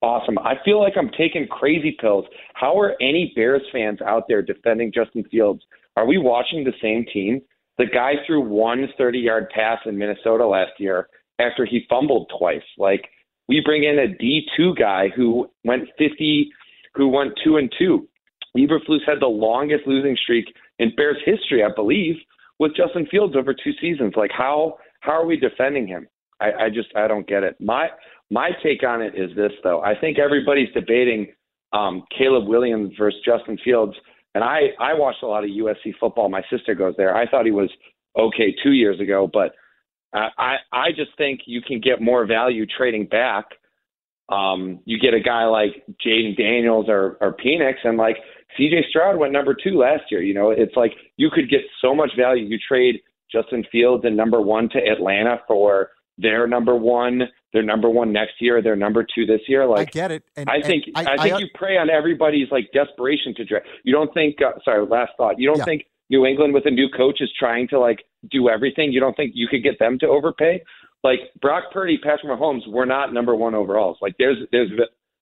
Awesome. 0.00 0.38
I 0.38 0.54
feel 0.64 0.80
like 0.80 0.94
I'm 0.96 1.10
taking 1.10 1.46
crazy 1.46 1.98
pills. 2.00 2.24
How 2.54 2.80
are 2.80 2.94
any 2.98 3.30
Bears 3.36 3.62
fans 3.70 4.00
out 4.00 4.22
there 4.26 4.40
defending 4.40 4.90
Justin 4.90 5.24
Fields? 5.30 5.60
Are 5.98 6.06
we 6.06 6.16
watching 6.16 6.64
the 6.64 6.72
same 6.80 7.04
team? 7.12 7.42
The 7.76 7.84
guy 7.84 8.14
threw 8.26 8.40
one 8.40 8.88
30 8.96 9.18
yard 9.18 9.50
pass 9.54 9.80
in 9.84 9.98
Minnesota 9.98 10.46
last 10.46 10.72
year 10.78 11.08
after 11.38 11.66
he 11.66 11.84
fumbled 11.90 12.32
twice. 12.38 12.62
Like, 12.78 13.04
we 13.50 13.60
bring 13.64 13.82
in 13.82 13.98
a 13.98 14.06
D2 14.06 14.78
guy 14.78 15.08
who 15.08 15.50
went 15.64 15.88
50, 15.98 16.48
who 16.94 17.08
went 17.08 17.32
2 17.42 17.56
and 17.56 17.72
2. 17.76 18.08
Eberflus 18.56 19.00
had 19.04 19.18
the 19.20 19.26
longest 19.26 19.88
losing 19.88 20.16
streak 20.22 20.44
in 20.78 20.94
Bears 20.94 21.16
history, 21.26 21.64
I 21.64 21.74
believe, 21.74 22.14
with 22.60 22.76
Justin 22.76 23.08
Fields 23.10 23.34
over 23.36 23.52
two 23.52 23.72
seasons. 23.80 24.12
Like, 24.16 24.30
how 24.30 24.78
how 25.00 25.12
are 25.12 25.26
we 25.26 25.36
defending 25.36 25.88
him? 25.88 26.06
I, 26.40 26.52
I 26.52 26.68
just 26.68 26.88
I 26.94 27.08
don't 27.08 27.26
get 27.26 27.42
it. 27.42 27.56
My 27.60 27.88
my 28.30 28.50
take 28.62 28.84
on 28.84 29.02
it 29.02 29.14
is 29.16 29.34
this 29.34 29.52
though. 29.64 29.82
I 29.82 29.98
think 29.98 30.18
everybody's 30.20 30.72
debating 30.72 31.32
um, 31.72 32.04
Caleb 32.16 32.46
Williams 32.46 32.92
versus 32.96 33.20
Justin 33.24 33.58
Fields, 33.64 33.94
and 34.36 34.44
I 34.44 34.68
I 34.78 34.94
watched 34.94 35.24
a 35.24 35.26
lot 35.26 35.42
of 35.42 35.50
USC 35.50 35.94
football. 35.98 36.28
My 36.28 36.42
sister 36.50 36.76
goes 36.76 36.94
there. 36.96 37.16
I 37.16 37.28
thought 37.28 37.46
he 37.46 37.52
was 37.52 37.70
okay 38.16 38.54
two 38.62 38.72
years 38.72 39.00
ago, 39.00 39.28
but 39.32 39.54
I 40.12 40.56
I 40.72 40.90
just 40.90 41.16
think 41.16 41.40
you 41.46 41.60
can 41.62 41.80
get 41.80 42.00
more 42.00 42.26
value 42.26 42.66
trading 42.66 43.06
back. 43.06 43.46
Um, 44.28 44.80
you 44.84 44.98
get 44.98 45.14
a 45.14 45.20
guy 45.20 45.46
like 45.46 45.84
Jayden 46.04 46.36
Daniels 46.36 46.86
or 46.88 47.16
or 47.20 47.34
Penix, 47.34 47.74
and 47.84 47.96
like 47.96 48.16
CJ 48.58 48.88
Stroud 48.88 49.18
went 49.18 49.32
number 49.32 49.54
two 49.54 49.78
last 49.78 50.04
year. 50.10 50.22
You 50.22 50.34
know, 50.34 50.50
it's 50.50 50.74
like 50.76 50.92
you 51.16 51.30
could 51.32 51.48
get 51.48 51.60
so 51.80 51.94
much 51.94 52.10
value. 52.16 52.44
You 52.44 52.58
trade 52.66 53.00
Justin 53.32 53.64
Fields 53.70 54.04
and 54.04 54.16
number 54.16 54.40
one 54.40 54.68
to 54.70 54.78
Atlanta 54.78 55.40
for 55.46 55.90
their 56.18 56.46
number 56.46 56.74
one, 56.74 57.22
their 57.52 57.62
number 57.62 57.88
one 57.88 58.12
next 58.12 58.34
year, 58.40 58.60
their 58.62 58.76
number 58.76 59.06
two 59.14 59.26
this 59.26 59.40
year. 59.48 59.66
Like 59.66 59.88
I 59.88 59.90
get 59.90 60.10
it. 60.10 60.22
And, 60.36 60.50
I 60.50 60.60
think 60.60 60.84
I, 60.94 61.00
I, 61.00 61.22
think 61.22 61.34
I, 61.34 61.38
you 61.38 61.48
prey 61.54 61.76
on 61.76 61.88
everybody's 61.88 62.50
like 62.50 62.70
desperation 62.72 63.34
to 63.36 63.44
draft. 63.44 63.66
You 63.84 63.92
don't 63.92 64.12
think? 64.12 64.36
Uh, 64.42 64.58
sorry, 64.64 64.84
last 64.86 65.12
thought. 65.16 65.38
You 65.38 65.48
don't 65.48 65.58
yeah. 65.58 65.64
think 65.64 65.86
New 66.10 66.26
England 66.26 66.52
with 66.52 66.66
a 66.66 66.70
new 66.70 66.88
coach 66.94 67.20
is 67.20 67.30
trying 67.38 67.68
to 67.68 67.78
like 67.78 68.04
do 68.30 68.48
everything? 68.48 68.92
You 68.92 69.00
don't 69.00 69.16
think 69.16 69.32
you 69.34 69.48
could 69.48 69.62
get 69.62 69.78
them 69.78 69.98
to 70.00 70.06
overpay? 70.06 70.62
Like 71.02 71.20
Brock 71.40 71.64
Purdy, 71.72 71.98
Patrick 72.02 72.30
Mahomes, 72.30 72.68
we're 72.68 72.84
not 72.84 73.14
number 73.14 73.34
one 73.34 73.54
overalls. 73.54 73.96
Like 74.02 74.16
there's 74.18 74.38
there's 74.52 74.70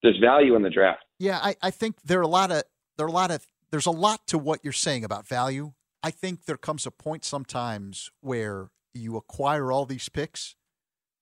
there's 0.03 0.19
value 0.19 0.57
in 0.57 0.63
the 0.63 0.71
draft. 0.71 1.05
Yeah, 1.19 1.39
I, 1.43 1.57
I 1.63 1.71
think 1.71 1.97
there 2.05 2.19
are 2.19 2.23
a 2.23 2.29
lot 2.29 2.51
of 2.51 2.63
there 2.97 3.07
are 3.07 3.11
a 3.11 3.13
lot 3.13 3.31
of 3.31 3.47
there's 3.71 3.87
a 3.87 3.93
lot 3.93 4.27
to 4.29 4.39
what 4.39 4.61
you're 4.63 4.73
saying 4.73 5.05
about 5.05 5.27
value. 5.27 5.73
I 6.03 6.11
think 6.11 6.45
there 6.45 6.57
comes 6.57 6.87
a 6.87 6.91
point 6.91 7.25
sometimes 7.25 8.11
where 8.21 8.71
you 8.95 9.17
acquire 9.17 9.71
all 9.71 9.85
these 9.85 10.09
picks 10.09 10.57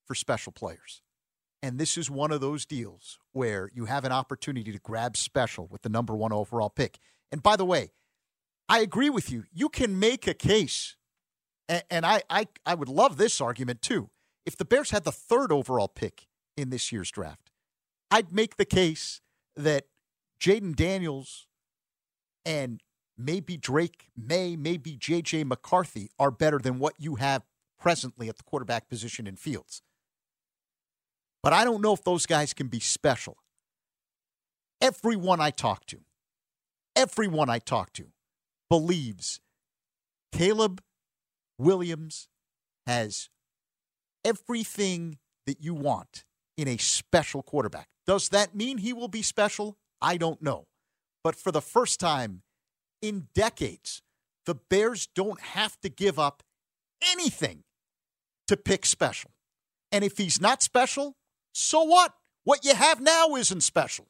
for 0.05 0.15
special 0.15 0.51
players. 0.51 1.01
And 1.61 1.79
this 1.79 1.97
is 1.97 2.09
one 2.09 2.31
of 2.31 2.39
those 2.39 2.65
deals 2.65 3.17
where 3.33 3.69
you 3.73 3.85
have 3.85 4.05
an 4.05 4.11
opportunity 4.11 4.71
to 4.71 4.79
grab 4.79 5.17
special 5.17 5.67
with 5.67 5.81
the 5.81 5.89
number 5.89 6.15
one 6.15 6.31
overall 6.31 6.69
pick. 6.69 6.99
And 7.31 7.41
by 7.41 7.55
the 7.55 7.65
way, 7.65 7.91
I 8.69 8.79
agree 8.79 9.09
with 9.09 9.31
you. 9.31 9.45
You 9.53 9.69
can 9.69 9.97
make 9.97 10.27
a 10.27 10.33
case, 10.33 10.95
and 11.89 12.05
I, 12.05 12.21
I, 12.29 12.47
I 12.65 12.75
would 12.75 12.89
love 12.89 13.17
this 13.17 13.39
argument 13.39 13.81
too. 13.81 14.09
If 14.45 14.57
the 14.57 14.65
Bears 14.65 14.91
had 14.91 15.03
the 15.03 15.11
third 15.11 15.51
overall 15.51 15.87
pick 15.87 16.27
in 16.55 16.69
this 16.69 16.91
year's 16.91 17.11
draft, 17.11 17.51
I'd 18.11 18.33
make 18.33 18.57
the 18.57 18.65
case 18.65 19.21
that 19.55 19.85
Jayden 20.39 20.75
Daniels 20.75 21.47
and 22.45 22.81
maybe 23.17 23.57
Drake 23.57 24.09
Maye, 24.15 24.55
maybe 24.55 24.97
JJ 24.97 25.45
McCarthy 25.45 26.09
are 26.19 26.31
better 26.31 26.59
than 26.59 26.79
what 26.79 26.93
you 26.97 27.15
have 27.15 27.43
presently 27.79 28.29
at 28.29 28.37
the 28.37 28.43
quarterback 28.43 28.89
position 28.89 29.27
in 29.27 29.35
Fields. 29.35 29.81
But 31.41 31.53
I 31.53 31.63
don't 31.63 31.81
know 31.81 31.93
if 31.93 32.03
those 32.03 32.25
guys 32.25 32.53
can 32.53 32.67
be 32.67 32.79
special. 32.79 33.37
Everyone 34.81 35.41
I 35.41 35.51
talk 35.51 35.85
to, 35.87 35.99
everyone 36.95 37.49
I 37.49 37.59
talk 37.59 37.93
to 37.93 38.07
believes 38.69 39.39
Caleb 40.31 40.81
Williams 41.57 42.27
has 42.85 43.29
everything 44.23 45.17
that 45.45 45.61
you 45.61 45.73
want 45.73 46.23
in 46.57 46.67
a 46.67 46.77
special 46.77 47.41
quarterback. 47.41 47.87
Does 48.05 48.29
that 48.29 48.55
mean 48.55 48.79
he 48.79 48.93
will 48.93 49.07
be 49.07 49.21
special? 49.21 49.77
I 50.01 50.17
don't 50.17 50.41
know. 50.41 50.65
But 51.23 51.35
for 51.35 51.51
the 51.51 51.61
first 51.61 51.99
time 51.99 52.41
in 53.01 53.27
decades, 53.33 54.01
the 54.45 54.55
Bears 54.55 55.07
don't 55.13 55.41
have 55.41 55.79
to 55.81 55.89
give 55.89 56.17
up 56.17 56.43
anything 57.11 57.63
to 58.47 58.57
pick 58.57 58.85
special. 58.85 59.31
And 59.91 60.03
if 60.03 60.17
he's 60.17 60.39
not 60.39 60.61
special, 60.61 61.15
so 61.53 61.83
what? 61.83 62.13
What 62.43 62.63
you 62.63 62.75
have 62.75 63.01
now 63.01 63.35
isn't 63.35 63.61
special. 63.61 64.07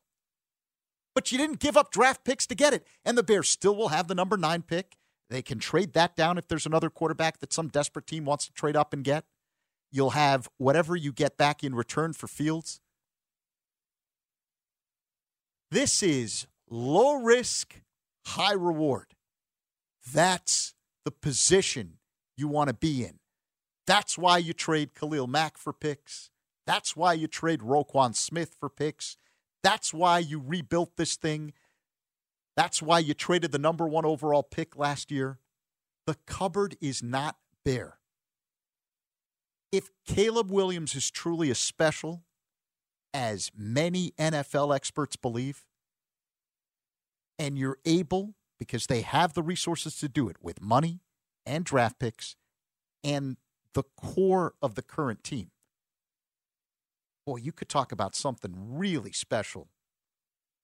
But 1.18 1.32
you 1.32 1.40
didn't 1.40 1.58
give 1.58 1.76
up 1.76 1.90
draft 1.90 2.24
picks 2.24 2.46
to 2.46 2.54
get 2.54 2.76
it. 2.76 2.86
And 3.04 3.18
the 3.18 3.24
Bears 3.24 3.50
still 3.50 3.76
will 3.76 3.88
have 3.88 4.08
the 4.08 4.14
number 4.14 4.38
nine 4.38 4.62
pick. 4.62 4.98
They 5.32 5.42
can 5.42 5.58
trade 5.58 5.94
that 5.94 6.16
down 6.16 6.38
if 6.38 6.48
there's 6.48 6.68
another 6.68 6.92
quarterback 6.92 7.40
that 7.40 7.52
some 7.52 7.70
desperate 7.70 8.06
team 8.06 8.24
wants 8.24 8.46
to 8.46 8.54
trade 8.54 8.76
up 8.76 8.94
and 8.94 9.04
get. 9.04 9.26
You'll 9.92 10.12
have 10.12 10.48
whatever 10.60 10.96
you 10.96 11.12
get 11.12 11.36
back 11.36 11.64
in 11.64 11.74
return 11.74 12.14
for 12.14 12.28
Fields. 12.28 12.82
This 15.72 16.04
is 16.04 16.46
low 16.70 17.16
risk, 17.16 17.82
high 18.28 18.54
reward. 18.54 19.16
That's 20.14 20.76
the 21.04 21.10
position 21.10 21.94
you 22.38 22.48
want 22.48 22.68
to 22.68 22.76
be 22.76 23.04
in. 23.04 23.18
That's 23.88 24.20
why 24.20 24.38
you 24.38 24.54
trade 24.54 24.94
Khalil 24.94 25.26
Mack 25.26 25.58
for 25.58 25.74
picks. 25.74 26.30
That's 26.68 26.96
why 26.96 27.14
you 27.14 27.26
trade 27.26 27.62
Roquan 27.62 28.16
Smith 28.16 28.56
for 28.60 28.70
picks. 28.70 29.18
That's 29.64 29.94
why 29.94 30.20
you 30.20 30.42
rebuilt 30.46 30.98
this 30.98 31.16
thing. 31.16 31.54
That's 32.56 32.82
why 32.82 33.00
you 33.00 33.14
traded 33.14 33.52
the 33.52 33.60
number 33.60 33.88
one 33.88 34.06
overall 34.06 34.44
pick 34.44 34.78
last 34.78 35.12
year. 35.12 35.40
The 36.06 36.16
cupboard 36.26 36.76
is 36.82 37.04
not 37.04 37.38
bare. 37.66 37.98
If 39.72 39.90
Caleb 40.06 40.50
Williams 40.50 40.96
is 40.96 41.12
truly 41.12 41.52
as 41.52 41.60
special 41.60 42.24
as 43.14 43.52
many 43.56 44.12
NFL 44.18 44.76
experts 44.76 45.16
believe, 45.16 45.66
and 47.38 47.58
you're 47.58 47.78
able, 47.86 48.36
because 48.58 48.88
they 48.88 49.02
have 49.02 49.34
the 49.34 49.44
resources 49.44 49.98
to 49.98 50.08
do 50.08 50.30
it 50.30 50.38
with 50.42 50.62
money 50.62 51.02
and 51.46 51.64
draft 51.64 52.00
picks 52.00 52.36
and 53.04 53.38
the 53.74 53.84
core 53.96 54.54
of 54.62 54.76
the 54.76 54.82
current 54.82 55.24
team. 55.24 55.52
Boy, 57.28 57.36
you 57.44 57.52
could 57.52 57.68
talk 57.68 57.92
about 57.92 58.16
something 58.16 58.54
really 58.56 59.12
special. 59.12 59.68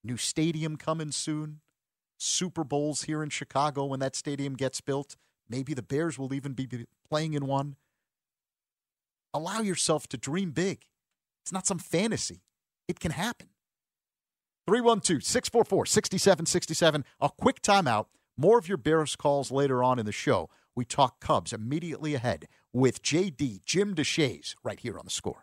New 0.01 0.15
stadium 0.15 0.77
coming 0.77 1.11
soon. 1.11 1.59
Super 2.17 2.63
Bowls 2.63 3.03
here 3.03 3.21
in 3.21 3.29
Chicago 3.29 3.83
when 3.83 3.99
that 3.99 4.15
stadium 4.15 4.53
gets 4.53 4.79
built. 4.79 5.17
Maybe 5.49 5.73
the 5.73 5.83
Bears 5.83 6.17
will 6.17 6.33
even 6.33 6.53
be 6.53 6.69
playing 7.09 7.33
in 7.33 7.47
one. 7.47 7.75
Allow 9.33 9.59
yourself 9.59 10.07
to 10.07 10.17
dream 10.17 10.51
big. 10.51 10.85
It's 11.41 11.51
not 11.51 11.67
some 11.67 11.79
fantasy, 11.79 12.43
it 12.87 13.01
can 13.01 13.11
happen. 13.11 13.49
312 14.65 15.21
644 15.21 15.85
6767. 15.85 17.03
A 17.19 17.29
quick 17.29 17.61
timeout. 17.61 18.05
More 18.37 18.57
of 18.57 18.69
your 18.69 18.77
Bears 18.77 19.17
calls 19.17 19.51
later 19.51 19.83
on 19.83 19.99
in 19.99 20.05
the 20.05 20.13
show. 20.13 20.49
We 20.77 20.85
talk 20.85 21.19
Cubs 21.19 21.51
immediately 21.51 22.15
ahead 22.15 22.47
with 22.71 23.03
JD 23.03 23.65
Jim 23.65 23.93
Deshaies 23.93 24.55
right 24.63 24.79
here 24.79 24.97
on 24.97 25.03
the 25.03 25.11
score. 25.11 25.42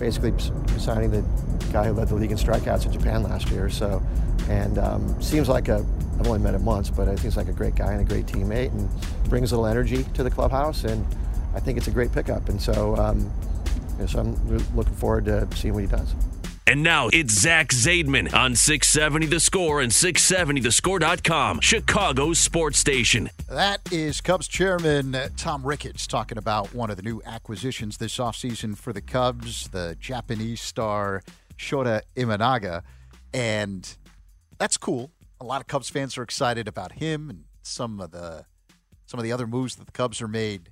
Basically 0.00 0.32
signing 0.78 1.12
the 1.12 1.22
guy 1.72 1.86
who 1.86 1.92
led 1.92 2.08
the 2.08 2.14
league 2.16 2.32
in 2.32 2.38
strikeouts 2.38 2.86
in 2.86 2.92
Japan 2.92 3.22
last 3.22 3.50
year. 3.50 3.68
So, 3.70 4.02
and 4.48 4.78
um, 4.78 5.22
seems 5.22 5.48
like 5.48 5.68
a 5.68 5.84
I've 6.18 6.26
only 6.26 6.40
met 6.40 6.54
him 6.54 6.66
once, 6.66 6.90
but 6.90 7.08
I 7.08 7.12
think 7.12 7.20
he's 7.20 7.36
like 7.38 7.48
a 7.48 7.52
great 7.52 7.74
guy 7.74 7.92
and 7.92 8.00
a 8.02 8.04
great 8.04 8.26
teammate, 8.26 8.72
and 8.72 8.90
brings 9.30 9.52
a 9.52 9.56
little 9.56 9.66
energy 9.66 10.04
to 10.14 10.22
the 10.22 10.30
clubhouse. 10.30 10.84
And 10.84 11.06
I 11.54 11.60
think 11.60 11.78
it's 11.78 11.88
a 11.88 11.90
great 11.90 12.12
pickup. 12.12 12.50
And 12.50 12.60
so, 12.60 12.94
um, 12.96 13.32
you 13.92 14.00
know, 14.00 14.06
so 14.06 14.20
I'm 14.20 14.76
looking 14.76 14.94
forward 14.94 15.24
to 15.26 15.48
seeing 15.56 15.72
what 15.72 15.80
he 15.80 15.86
does. 15.86 16.14
And 16.70 16.84
now 16.84 17.08
it's 17.12 17.34
Zach 17.34 17.70
Zaidman 17.70 18.32
on 18.32 18.54
670 18.54 19.26
The 19.26 19.40
Score 19.40 19.80
and 19.80 19.90
670thescore.com, 19.90 21.58
Chicago's 21.58 22.38
sports 22.38 22.78
station. 22.78 23.28
That 23.48 23.80
is 23.90 24.20
Cubs 24.20 24.46
chairman 24.46 25.16
Tom 25.36 25.66
Ricketts 25.66 26.06
talking 26.06 26.38
about 26.38 26.72
one 26.72 26.88
of 26.88 26.96
the 26.96 27.02
new 27.02 27.20
acquisitions 27.26 27.96
this 27.96 28.18
offseason 28.18 28.78
for 28.78 28.92
the 28.92 29.00
Cubs, 29.00 29.66
the 29.70 29.96
Japanese 29.98 30.60
star 30.60 31.24
Shota 31.58 32.02
Imanaga. 32.16 32.84
And 33.34 33.92
that's 34.56 34.76
cool. 34.76 35.10
A 35.40 35.44
lot 35.44 35.60
of 35.60 35.66
Cubs 35.66 35.90
fans 35.90 36.16
are 36.16 36.22
excited 36.22 36.68
about 36.68 36.92
him 36.92 37.30
and 37.30 37.44
some 37.62 37.98
of 37.98 38.12
the 38.12 38.44
some 39.06 39.18
of 39.18 39.24
the 39.24 39.32
other 39.32 39.48
moves 39.48 39.74
that 39.74 39.86
the 39.86 39.92
Cubs 39.92 40.22
are 40.22 40.28
made. 40.28 40.70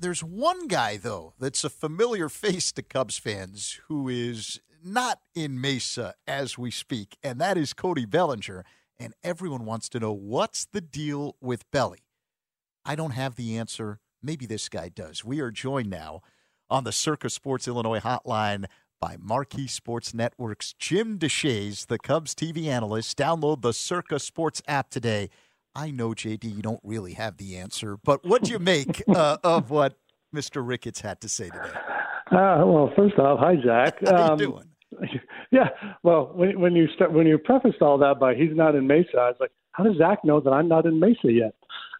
There's 0.00 0.24
one 0.24 0.66
guy 0.66 0.96
though 0.96 1.34
that's 1.38 1.62
a 1.62 1.68
familiar 1.68 2.30
face 2.30 2.72
to 2.72 2.82
Cubs 2.82 3.18
fans 3.18 3.80
who 3.88 4.08
is 4.08 4.60
not 4.84 5.20
in 5.34 5.60
Mesa 5.60 6.14
as 6.26 6.58
we 6.58 6.70
speak, 6.70 7.16
and 7.22 7.40
that 7.40 7.56
is 7.56 7.72
Cody 7.72 8.04
Bellinger. 8.04 8.64
And 8.98 9.14
everyone 9.24 9.64
wants 9.64 9.88
to 9.90 10.00
know 10.00 10.12
what's 10.12 10.66
the 10.66 10.80
deal 10.80 11.36
with 11.40 11.68
Belly. 11.72 12.04
I 12.84 12.94
don't 12.94 13.10
have 13.10 13.34
the 13.34 13.58
answer. 13.58 13.98
Maybe 14.22 14.46
this 14.46 14.68
guy 14.68 14.88
does. 14.88 15.24
We 15.24 15.40
are 15.40 15.50
joined 15.50 15.90
now 15.90 16.20
on 16.70 16.84
the 16.84 16.92
Circa 16.92 17.30
Sports 17.30 17.66
Illinois 17.66 18.00
hotline 18.00 18.66
by 19.00 19.16
Marquee 19.20 19.66
Sports 19.66 20.14
Network's 20.14 20.74
Jim 20.78 21.18
Deshaies, 21.18 21.88
the 21.88 21.98
Cubs 21.98 22.34
TV 22.34 22.66
analyst. 22.66 23.18
Download 23.18 23.60
the 23.60 23.72
Circa 23.72 24.18
Sports 24.18 24.62
app 24.68 24.90
today. 24.90 25.28
I 25.74 25.90
know, 25.90 26.10
JD, 26.10 26.44
you 26.44 26.62
don't 26.62 26.80
really 26.84 27.14
have 27.14 27.36
the 27.36 27.56
answer, 27.56 27.98
but 28.02 28.24
what 28.24 28.42
do 28.42 28.52
you 28.52 28.58
make 28.58 29.02
uh, 29.08 29.38
of 29.42 29.70
what 29.70 29.98
Mr. 30.34 30.66
Ricketts 30.66 31.00
had 31.00 31.20
to 31.22 31.28
say 31.28 31.50
today? 31.50 31.72
Uh, 32.30 32.64
well, 32.64 32.90
first 32.96 33.18
off, 33.18 33.40
hi, 33.40 33.56
Zach. 33.64 33.98
How 34.06 34.32
um, 34.32 34.40
you 34.40 34.46
doing? 34.46 34.64
Yeah, 35.50 35.68
well, 36.02 36.32
when, 36.34 36.58
when 36.60 36.74
you 36.74 36.88
start 36.94 37.12
when 37.12 37.26
you 37.26 37.38
prefaced 37.38 37.80
all 37.80 37.98
that 37.98 38.18
by 38.18 38.34
he's 38.34 38.54
not 38.54 38.74
in 38.74 38.86
Mesa, 38.86 39.18
I 39.18 39.28
was 39.28 39.36
like, 39.38 39.52
how 39.72 39.84
does 39.84 39.96
Zach 39.96 40.24
know 40.24 40.40
that 40.40 40.50
I'm 40.50 40.68
not 40.68 40.86
in 40.86 40.98
Mesa 40.98 41.30
yet? 41.30 41.54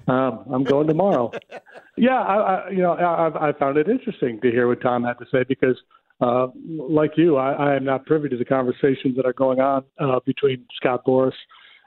Um, 0.09 0.45
I'm 0.53 0.65
going 0.65 0.89
tomorrow. 0.89 1.31
yeah, 1.97 2.21
I, 2.21 2.37
I, 2.37 2.71
you 2.71 2.79
know, 2.79 2.93
I, 2.93 3.49
I 3.49 3.53
found 3.53 3.77
it 3.79 3.89
interesting 3.89 4.41
to 4.43 4.51
hear 4.51 4.69
what 4.69 4.81
Tom 4.81 5.05
had 5.05 5.19
to 5.19 5.27
say 5.33 5.45
because, 5.49 5.77
uh, 6.21 6.49
like 6.67 7.13
you, 7.17 7.37
I, 7.37 7.53
I 7.53 7.77
am 7.77 7.85
not 7.85 8.07
privy 8.07 8.29
to 8.29 8.37
the 8.37 8.45
conversations 8.45 9.17
that 9.17 9.25
are 9.25 9.33
going 9.33 9.61
on 9.61 9.85
uh, 9.99 10.21
between 10.27 10.67
Scott 10.77 11.05
Boras 11.07 11.33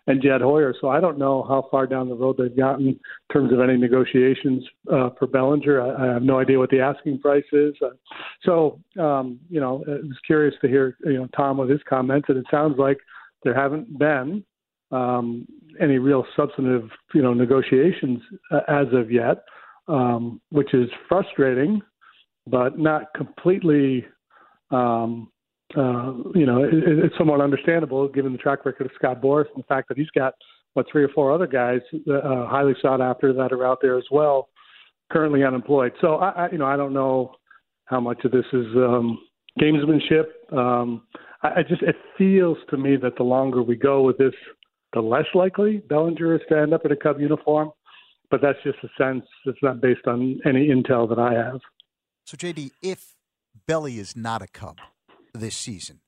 and 0.07 0.21
Jed 0.21 0.41
Hoyer. 0.41 0.73
So 0.79 0.87
I 0.89 0.99
don't 0.99 1.19
know 1.19 1.43
how 1.43 1.67
far 1.69 1.85
down 1.85 2.09
the 2.09 2.15
road 2.15 2.37
they've 2.37 2.55
gotten 2.55 2.87
in 2.87 2.99
terms 3.31 3.51
of 3.51 3.59
any 3.59 3.77
negotiations 3.77 4.63
uh, 4.91 5.09
for 5.19 5.27
Bellinger. 5.27 5.81
I, 5.81 6.09
I 6.09 6.13
have 6.13 6.23
no 6.23 6.39
idea 6.39 6.57
what 6.57 6.69
the 6.69 6.79
asking 6.79 7.19
price 7.19 7.43
is. 7.51 7.75
Uh, 7.81 7.89
so 8.43 8.79
um, 8.99 9.39
you 9.49 9.59
know, 9.59 9.83
I 9.87 9.91
was 9.91 10.17
curious 10.25 10.55
to 10.61 10.67
hear 10.67 10.97
you 11.05 11.13
know 11.13 11.27
Tom 11.35 11.57
with 11.57 11.69
his 11.69 11.81
comments, 11.87 12.27
and 12.29 12.37
it 12.37 12.45
sounds 12.49 12.79
like 12.79 12.97
there 13.43 13.53
haven't 13.53 13.99
been 13.99 14.43
um, 14.91 15.45
any 15.79 15.97
real 15.97 16.25
substantive 16.35 16.89
you 17.13 17.21
know 17.21 17.33
negotiations 17.33 18.21
uh, 18.51 18.61
as 18.69 18.87
of 18.93 19.11
yet, 19.11 19.43
um, 19.89 20.41
which 20.49 20.73
is 20.73 20.89
frustrating, 21.07 21.81
but 22.47 22.79
not 22.79 23.13
completely. 23.13 24.05
Um, 24.71 25.31
uh, 25.75 26.13
you 26.33 26.45
know, 26.45 26.63
it, 26.63 26.73
it's 26.73 27.17
somewhat 27.17 27.41
understandable 27.41 28.07
given 28.07 28.31
the 28.31 28.37
track 28.37 28.65
record 28.65 28.85
of 28.85 28.91
Scott 28.95 29.21
Boras 29.21 29.45
and 29.53 29.63
the 29.63 29.67
fact 29.67 29.89
that 29.89 29.97
he's 29.97 30.09
got 30.11 30.33
what 30.73 30.85
three 30.91 31.03
or 31.03 31.09
four 31.09 31.33
other 31.33 31.47
guys 31.47 31.81
uh, 31.93 32.45
highly 32.47 32.73
sought 32.81 33.01
after 33.01 33.33
that 33.33 33.51
are 33.51 33.65
out 33.65 33.79
there 33.81 33.97
as 33.97 34.05
well, 34.11 34.49
currently 35.11 35.43
unemployed. 35.43 35.91
So 35.99 36.15
I, 36.15 36.29
I 36.29 36.51
you 36.51 36.57
know, 36.57 36.67
I 36.67 36.77
don't 36.77 36.93
know 36.93 37.35
how 37.85 37.99
much 37.99 38.23
of 38.23 38.31
this 38.31 38.45
is 38.53 38.65
um, 38.75 39.19
gamesmanship. 39.59 40.25
Um, 40.55 41.03
I, 41.43 41.47
I 41.59 41.63
just 41.67 41.81
it 41.81 41.95
feels 42.17 42.57
to 42.69 42.77
me 42.77 42.95
that 42.97 43.17
the 43.17 43.23
longer 43.23 43.63
we 43.63 43.75
go 43.75 44.03
with 44.03 44.17
this, 44.17 44.33
the 44.93 45.01
less 45.01 45.25
likely 45.33 45.77
Bellinger 45.89 46.35
is 46.35 46.41
to 46.49 46.57
end 46.57 46.73
up 46.73 46.85
in 46.85 46.91
a 46.91 46.95
Cub 46.95 47.19
uniform. 47.19 47.71
But 48.29 48.41
that's 48.41 48.59
just 48.63 48.77
a 48.83 48.89
sense. 49.01 49.25
It's 49.45 49.59
not 49.63 49.81
based 49.81 50.05
on 50.05 50.39
any 50.45 50.67
intel 50.67 51.07
that 51.07 51.17
I 51.17 51.33
have. 51.33 51.61
So, 52.25 52.35
JD, 52.35 52.71
if 52.81 53.15
Belly 53.65 53.99
is 53.99 54.17
not 54.17 54.41
a 54.41 54.47
Cub, 54.47 54.79
this 55.39 55.55
season. 55.55 56.01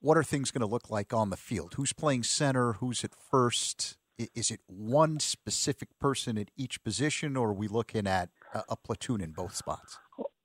What 0.00 0.16
are 0.16 0.22
things 0.22 0.50
going 0.50 0.60
to 0.60 0.66
look 0.66 0.90
like 0.90 1.12
on 1.12 1.30
the 1.30 1.36
field? 1.36 1.74
Who's 1.74 1.92
playing 1.92 2.22
center? 2.22 2.74
Who's 2.74 3.04
at 3.04 3.12
first? 3.30 3.98
Is 4.34 4.50
it 4.50 4.60
one 4.66 5.20
specific 5.20 5.88
person 5.98 6.38
at 6.38 6.50
each 6.56 6.82
position, 6.82 7.36
or 7.36 7.50
are 7.50 7.54
we 7.54 7.68
looking 7.68 8.06
at 8.06 8.30
a, 8.68 8.76
platoon 8.76 9.20
in 9.20 9.32
both 9.32 9.54
spots? 9.54 9.98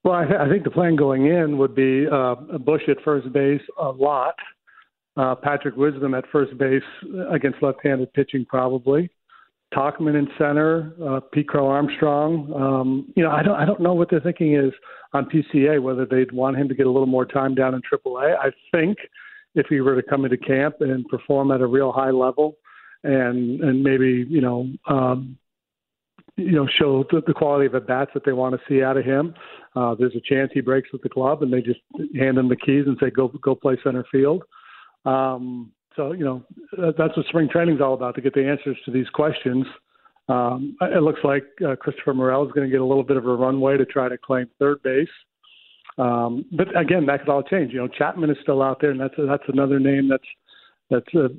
Well, 0.03 0.13
I, 0.13 0.25
th- 0.25 0.39
I 0.39 0.49
think 0.49 0.63
the 0.63 0.71
plan 0.71 0.95
going 0.95 1.25
in 1.25 1.57
would 1.57 1.75
be 1.75 2.05
uh, 2.07 2.35
Busch 2.35 2.83
at 2.87 2.97
first 3.03 3.31
base 3.33 3.61
a 3.79 3.89
lot, 3.89 4.35
uh, 5.17 5.35
Patrick 5.35 5.75
Wisdom 5.75 6.13
at 6.13 6.25
first 6.31 6.57
base 6.57 6.83
against 7.31 7.61
left-handed 7.61 8.13
pitching 8.13 8.45
probably, 8.45 9.09
Tauchman 9.75 10.17
in 10.17 10.27
center, 10.37 10.93
uh, 11.05 11.19
Pete 11.33 11.47
Crow 11.47 11.67
Armstrong. 11.67 12.51
Um, 12.53 13.13
you 13.15 13.23
know, 13.23 13.31
I 13.31 13.43
don't 13.43 13.55
I 13.55 13.65
don't 13.65 13.81
know 13.81 13.93
what 13.93 14.09
their 14.09 14.21
thinking 14.21 14.55
is 14.55 14.71
on 15.13 15.29
PCA 15.29 15.81
whether 15.81 16.05
they'd 16.05 16.31
want 16.31 16.57
him 16.57 16.67
to 16.69 16.75
get 16.75 16.87
a 16.87 16.91
little 16.91 17.07
more 17.07 17.25
time 17.25 17.55
down 17.55 17.73
in 17.73 17.81
AAA. 17.81 18.35
I 18.37 18.51
think 18.71 18.97
if 19.55 19.67
he 19.67 19.81
were 19.81 19.99
to 19.99 20.07
come 20.07 20.25
into 20.25 20.37
camp 20.37 20.75
and 20.79 21.07
perform 21.07 21.51
at 21.51 21.61
a 21.61 21.67
real 21.67 21.91
high 21.91 22.11
level, 22.11 22.57
and 23.03 23.61
and 23.61 23.83
maybe 23.83 24.25
you 24.29 24.41
know 24.41 24.69
um, 24.87 25.37
you 26.37 26.51
know 26.51 26.67
show 26.79 27.05
the, 27.11 27.21
the 27.27 27.33
quality 27.33 27.65
of 27.65 27.75
at 27.75 27.87
bats 27.87 28.11
that 28.13 28.23
they 28.25 28.33
want 28.33 28.55
to 28.55 28.61
see 28.67 28.83
out 28.83 28.97
of 28.97 29.05
him. 29.05 29.33
Uh, 29.75 29.95
there's 29.95 30.15
a 30.15 30.21
chance 30.21 30.51
he 30.53 30.61
breaks 30.61 30.91
with 30.91 31.01
the 31.01 31.09
club, 31.09 31.43
and 31.43 31.51
they 31.51 31.61
just 31.61 31.81
hand 32.17 32.37
him 32.37 32.49
the 32.49 32.55
keys 32.55 32.85
and 32.87 32.97
say 33.01 33.09
go 33.09 33.27
go 33.27 33.55
play 33.55 33.77
center 33.83 34.05
field. 34.11 34.43
Um, 35.05 35.71
so, 35.95 36.11
you 36.11 36.25
know, 36.25 36.43
that's 36.97 37.15
what 37.15 37.25
spring 37.27 37.49
training 37.49 37.75
is 37.75 37.81
all 37.81 37.93
about 37.93 38.15
to 38.15 38.21
get 38.21 38.33
the 38.33 38.47
answers 38.47 38.77
to 38.85 38.91
these 38.91 39.09
questions. 39.09 39.65
Um, 40.27 40.75
it 40.81 41.03
looks 41.03 41.19
like 41.23 41.45
uh, 41.65 41.75
Christopher 41.75 42.13
Morel 42.13 42.45
is 42.45 42.51
going 42.51 42.67
to 42.67 42.71
get 42.71 42.81
a 42.81 42.85
little 42.85 43.03
bit 43.03 43.17
of 43.17 43.25
a 43.25 43.35
runway 43.35 43.77
to 43.77 43.85
try 43.85 44.09
to 44.09 44.17
claim 44.17 44.47
third 44.59 44.81
base. 44.83 45.07
Um, 45.97 46.45
but 46.51 46.77
again, 46.77 47.05
that 47.05 47.19
could 47.19 47.29
all 47.29 47.43
change. 47.43 47.71
You 47.71 47.79
know, 47.79 47.87
Chapman 47.87 48.29
is 48.29 48.37
still 48.41 48.61
out 48.61 48.81
there, 48.81 48.91
and 48.91 48.99
that's 48.99 49.13
that's 49.17 49.43
another 49.47 49.79
name 49.79 50.09
that's 50.09 50.27
that's 50.89 51.15
uh, 51.15 51.29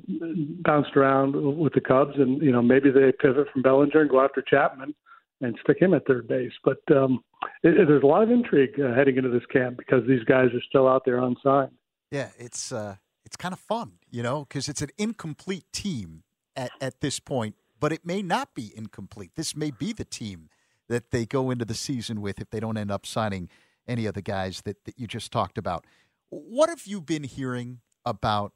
bounced 0.63 0.95
around 0.95 1.35
with 1.57 1.73
the 1.73 1.81
Cubs. 1.81 2.13
And 2.15 2.41
you 2.41 2.51
know, 2.51 2.61
maybe 2.61 2.89
they 2.89 3.11
pivot 3.11 3.47
from 3.53 3.61
Bellinger 3.61 4.01
and 4.01 4.09
go 4.09 4.21
after 4.21 4.41
Chapman 4.41 4.95
and 5.41 5.55
stick 5.61 5.79
him 5.79 5.93
at 5.93 6.07
third 6.07 6.27
base. 6.27 6.53
But 6.63 6.79
um, 6.91 7.23
it, 7.61 7.77
it, 7.77 7.87
there's 7.87 8.03
a 8.03 8.07
lot 8.07 8.23
of 8.23 8.31
intrigue 8.31 8.79
uh, 8.79 8.95
heading 8.95 9.17
into 9.17 9.29
this 9.29 9.45
camp 9.51 9.77
because 9.77 10.07
these 10.07 10.23
guys 10.23 10.47
are 10.53 10.63
still 10.67 10.87
out 10.87 11.03
there 11.05 11.19
unsigned. 11.19 11.71
Yeah, 12.09 12.29
it's 12.39 12.71
uh, 12.71 12.95
it's 13.25 13.35
kind 13.35 13.53
of 13.53 13.59
fun, 13.59 13.96
you 14.09 14.23
know, 14.23 14.45
because 14.47 14.69
it's 14.69 14.81
an 14.81 14.89
incomplete 14.97 15.65
team 15.71 16.23
at, 16.55 16.71
at 16.81 17.01
this 17.01 17.19
point, 17.19 17.55
but 17.79 17.91
it 17.91 18.05
may 18.05 18.21
not 18.21 18.53
be 18.55 18.71
incomplete. 18.75 19.31
This 19.35 19.55
may 19.55 19.71
be 19.71 19.93
the 19.93 20.05
team 20.05 20.49
that 20.89 21.11
they 21.11 21.25
go 21.25 21.51
into 21.51 21.65
the 21.65 21.73
season 21.73 22.21
with 22.21 22.39
if 22.39 22.49
they 22.49 22.59
don't 22.59 22.77
end 22.77 22.91
up 22.91 23.05
signing 23.05 23.49
any 23.87 24.05
of 24.05 24.13
the 24.13 24.21
guys 24.21 24.61
that, 24.61 24.85
that 24.85 24.97
you 24.97 25.07
just 25.07 25.31
talked 25.31 25.57
about. 25.57 25.85
What 26.29 26.69
have 26.69 26.85
you 26.85 27.01
been 27.01 27.23
hearing 27.23 27.79
about 28.05 28.53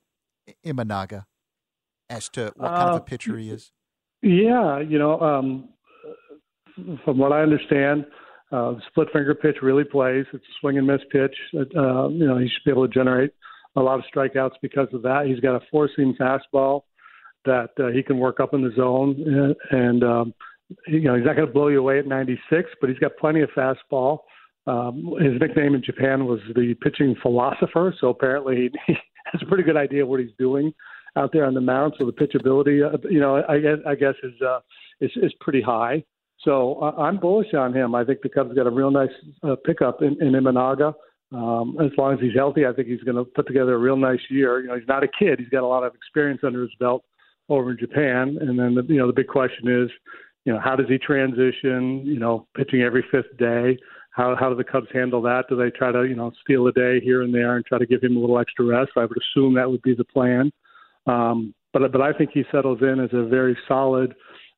Imanaga 0.66 1.26
as 2.10 2.30
to 2.30 2.54
what 2.56 2.70
kind 2.70 2.90
uh, 2.90 2.94
of 2.94 2.96
a 2.96 2.98
uh, 2.98 3.00
pitcher 3.00 3.38
he 3.38 3.50
is? 3.50 3.72
Yeah, 4.22 4.80
you 4.80 5.00
know, 5.00 5.20
um, 5.20 5.70
from 7.06 7.18
what 7.18 7.32
I 7.32 7.42
understand, 7.42 8.06
uh, 8.52 8.74
split 8.90 9.08
finger 9.14 9.34
pitch 9.34 9.58
really 9.62 9.84
plays. 9.84 10.26
It's 10.34 10.44
a 10.44 10.54
swing 10.60 10.78
and 10.78 10.86
miss 10.86 11.02
pitch. 11.12 11.36
Uh, 11.56 12.08
you 12.10 12.28
know, 12.28 12.38
he 12.38 12.48
should 12.48 12.64
be 12.66 12.72
able 12.72 12.88
to 12.88 12.94
generate 12.94 13.32
a 13.76 13.82
lot 13.82 14.00
of 14.00 14.06
strikeouts 14.14 14.56
because 14.62 14.88
of 14.94 15.02
that. 15.04 15.26
He's 15.28 15.40
got 15.40 15.56
a 15.56 15.62
four 15.72 15.90
seam 15.96 16.16
fastball 16.20 16.82
that 17.46 17.70
uh, 17.80 17.88
he 17.88 18.04
can 18.04 18.20
work 18.20 18.40
up 18.40 18.54
in 18.54 18.62
the 18.62 18.72
zone, 18.76 19.56
and 19.72 20.04
um, 20.04 20.34
you 20.88 21.02
know 21.02 21.16
he's 21.16 21.26
not 21.26 21.36
going 21.36 21.48
to 21.48 21.54
blow 21.54 21.68
you 21.68 21.80
away 21.80 22.00
at 22.00 22.08
96, 22.08 22.70
but 22.80 22.90
he's 22.90 23.00
got 23.00 23.18
plenty 23.18 23.42
of 23.42 23.50
fastball. 23.56 24.20
Um, 24.68 25.16
his 25.20 25.40
nickname 25.40 25.74
in 25.74 25.84
Japan 25.84 26.26
was 26.26 26.40
the 26.56 26.76
pitching 26.76 27.16
philosopher, 27.22 27.96
so 28.00 28.10
apparently 28.10 28.70
he, 28.88 28.96
has 29.26 29.42
a 29.42 29.46
pretty 29.46 29.64
good 29.64 29.78
idea 29.78 30.06
what 30.06 30.20
he's 30.20 30.32
doing 30.38 30.74
out 31.16 31.32
there 31.32 31.46
on 31.46 31.54
the 31.54 31.62
mound. 31.62 31.94
So 32.00 32.06
the 32.06 32.12
pitchability, 32.12 32.84
uh, 32.84 32.98
you 33.10 33.20
know, 33.20 33.44
I 33.48 33.60
guess 33.60 33.78
I 33.86 33.96
guess 33.96 34.16
is 34.24 34.40
uh, 34.42 34.60
is 35.00 35.12
is 35.16 35.34
pretty 35.40 35.62
high. 35.62 36.04
So 36.44 36.76
uh, 36.82 37.00
I'm 37.00 37.18
bullish 37.18 37.54
on 37.54 37.74
him. 37.74 37.94
I 37.96 38.04
think 38.04 38.22
the 38.22 38.30
Cubs 38.30 38.54
got 38.54 38.68
a 38.68 38.72
real 38.72 38.92
nice 38.92 39.10
uh, 39.44 39.56
pickup 39.64 40.02
in, 40.02 40.18
in 40.22 40.34
Imanaga. 40.34 40.94
Um, 41.32 41.78
as 41.80 41.92
long 41.98 42.14
as 42.14 42.20
he's 42.20 42.36
healthy, 42.36 42.66
I 42.66 42.74
think 42.74 42.88
he's 42.88 43.04
going 43.04 43.16
to 43.16 43.24
put 43.24 43.48
together 43.48 43.74
a 43.76 43.78
real 43.78 43.96
nice 43.96 44.20
year. 44.30 44.60
You 44.60 44.68
know, 44.68 44.78
he's 44.78 44.88
not 44.88 45.04
a 45.04 45.08
kid; 45.08 45.40
he's 45.40 45.50
got 45.50 45.64
a 45.64 45.68
lot 45.68 45.84
of 45.84 45.96
experience 45.96 46.42
under 46.44 46.62
his 46.62 46.72
belt 46.80 47.04
over 47.50 47.72
in 47.72 47.78
Japan. 47.78 48.38
And 48.40 48.60
then, 48.60 48.76
the, 48.76 48.84
you 48.88 49.00
know, 49.00 49.08
the 49.08 49.14
big 49.14 49.28
question 49.28 49.68
is, 49.68 49.90
you 50.46 50.54
know, 50.54 50.60
how 50.60 50.76
does 50.76 50.88
he 50.88 50.98
transition? 50.98 52.02
You 52.06 52.20
know, 52.20 52.48
pitching 52.56 52.82
every 52.82 53.06
fifth 53.12 53.38
day. 53.38 53.78
How 54.12 54.36
how 54.38 54.50
do 54.50 54.56
the 54.56 54.64
Cubs 54.64 54.88
handle 54.94 55.22
that? 55.22 55.46
Do 55.48 55.56
they 55.56 55.70
try 55.70 55.92
to 55.92 56.04
you 56.04 56.16
know 56.16 56.32
steal 56.44 56.68
a 56.68 56.72
day 56.74 57.00
here 57.00 57.22
and 57.22 57.34
there 57.34 57.56
and 57.56 57.66
try 57.66 57.78
to 57.78 57.86
give 57.86 58.04
him 58.04 58.18
a 58.18 58.20
little 58.20 58.40
extra 58.40 58.66
rest? 58.66 58.92
I 58.98 59.06
would 59.06 59.18
assume 59.18 59.56
that 59.56 59.70
would 59.70 59.82
be 59.82 59.96
the 59.96 60.04
plan. 60.04 60.52
Um, 61.08 61.54
but 61.72 61.92
but 61.92 62.02
I 62.02 62.12
think 62.12 62.32
he 62.34 62.44
settles 62.52 62.80
in 62.82 63.00
as 63.00 63.10
a 63.14 63.24
very 63.24 63.58
solid 63.68 64.14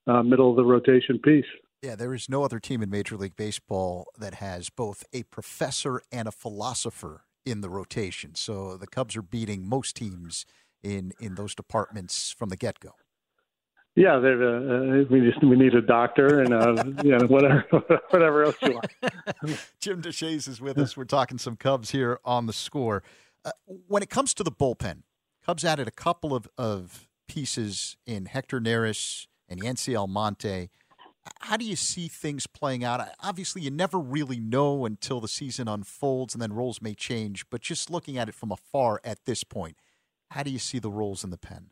uh, 0.08 0.24
middle 0.24 0.50
of 0.50 0.56
the 0.56 0.66
rotation 0.66 1.20
piece. 1.20 1.46
Yeah, 1.84 1.96
there 1.96 2.14
is 2.14 2.30
no 2.30 2.46
other 2.46 2.62
team 2.62 2.82
in 2.82 2.90
Major 2.90 3.18
League 3.18 3.36
Baseball 3.36 4.08
that 4.18 4.36
has 4.36 4.70
both 4.70 5.04
a 5.12 5.24
professor 5.24 6.02
and 6.14 6.30
a 6.30 6.32
philosopher 6.32 7.26
in 7.46 7.60
the 7.60 7.70
rotation. 7.70 8.36
So 8.36 8.78
the 8.78 8.88
Cubs 8.88 9.18
are 9.18 9.22
beating 9.22 9.68
most 9.68 9.98
teams 9.98 10.46
in 10.82 11.12
in 11.20 11.36
those 11.36 11.54
departments 11.54 12.32
from 12.32 12.48
the 12.48 12.56
get 12.56 12.80
go. 12.80 12.92
Yeah, 13.96 14.16
uh, 14.16 14.18
uh, 14.18 15.04
we 15.10 15.20
just 15.20 15.44
we 15.44 15.58
need 15.58 15.76
a 15.76 15.82
doctor 15.82 16.40
and 16.40 16.54
uh, 16.54 16.84
you 17.04 17.18
know 17.18 17.26
whatever 17.26 17.66
whatever 18.12 18.44
else 18.46 18.56
you 18.62 18.76
want. 18.76 18.88
Jim 19.82 20.02
Deshaies 20.02 20.48
is 20.48 20.62
with 20.62 20.78
us. 20.78 20.96
We're 20.96 21.04
talking 21.04 21.38
some 21.38 21.58
Cubs 21.58 21.92
here 21.92 22.18
on 22.24 22.46
the 22.46 22.54
score. 22.54 23.04
Uh, 23.44 23.52
when 23.88 24.02
it 24.02 24.10
comes 24.10 24.34
to 24.36 24.44
the 24.44 24.52
bullpen, 24.52 25.04
Cubs 25.46 25.66
added 25.66 25.90
a 25.90 25.92
couple 25.92 26.34
of, 26.34 26.48
of 26.58 27.10
pieces 27.28 27.98
in 28.06 28.28
Hector 28.28 28.62
Neris 28.62 29.28
and 29.50 29.62
Yency 29.62 29.96
Almonte. 29.98 30.70
How 31.40 31.58
do 31.58 31.66
you 31.66 31.76
see 31.76 32.08
things 32.08 32.48
playing 32.48 32.84
out? 32.84 33.02
Obviously, 33.22 33.62
you 33.62 33.72
never 33.72 34.00
really 34.00 34.40
know 34.40 34.86
until 34.86 35.20
the 35.22 35.28
season 35.28 35.68
unfolds, 35.68 36.34
and 36.34 36.42
then 36.42 36.54
roles 36.54 36.82
may 36.82 36.94
change. 36.94 37.50
But 37.50 37.62
just 37.62 37.90
looking 37.90 38.18
at 38.18 38.28
it 38.30 38.36
from 38.36 38.52
afar 38.52 39.00
at 39.04 39.26
this 39.26 39.44
point, 39.44 39.78
how 40.32 40.44
do 40.44 40.52
you 40.52 40.60
see 40.60 40.80
the 40.80 40.92
roles 40.92 41.24
in 41.24 41.30
the 41.30 41.38
pen? 41.38 41.68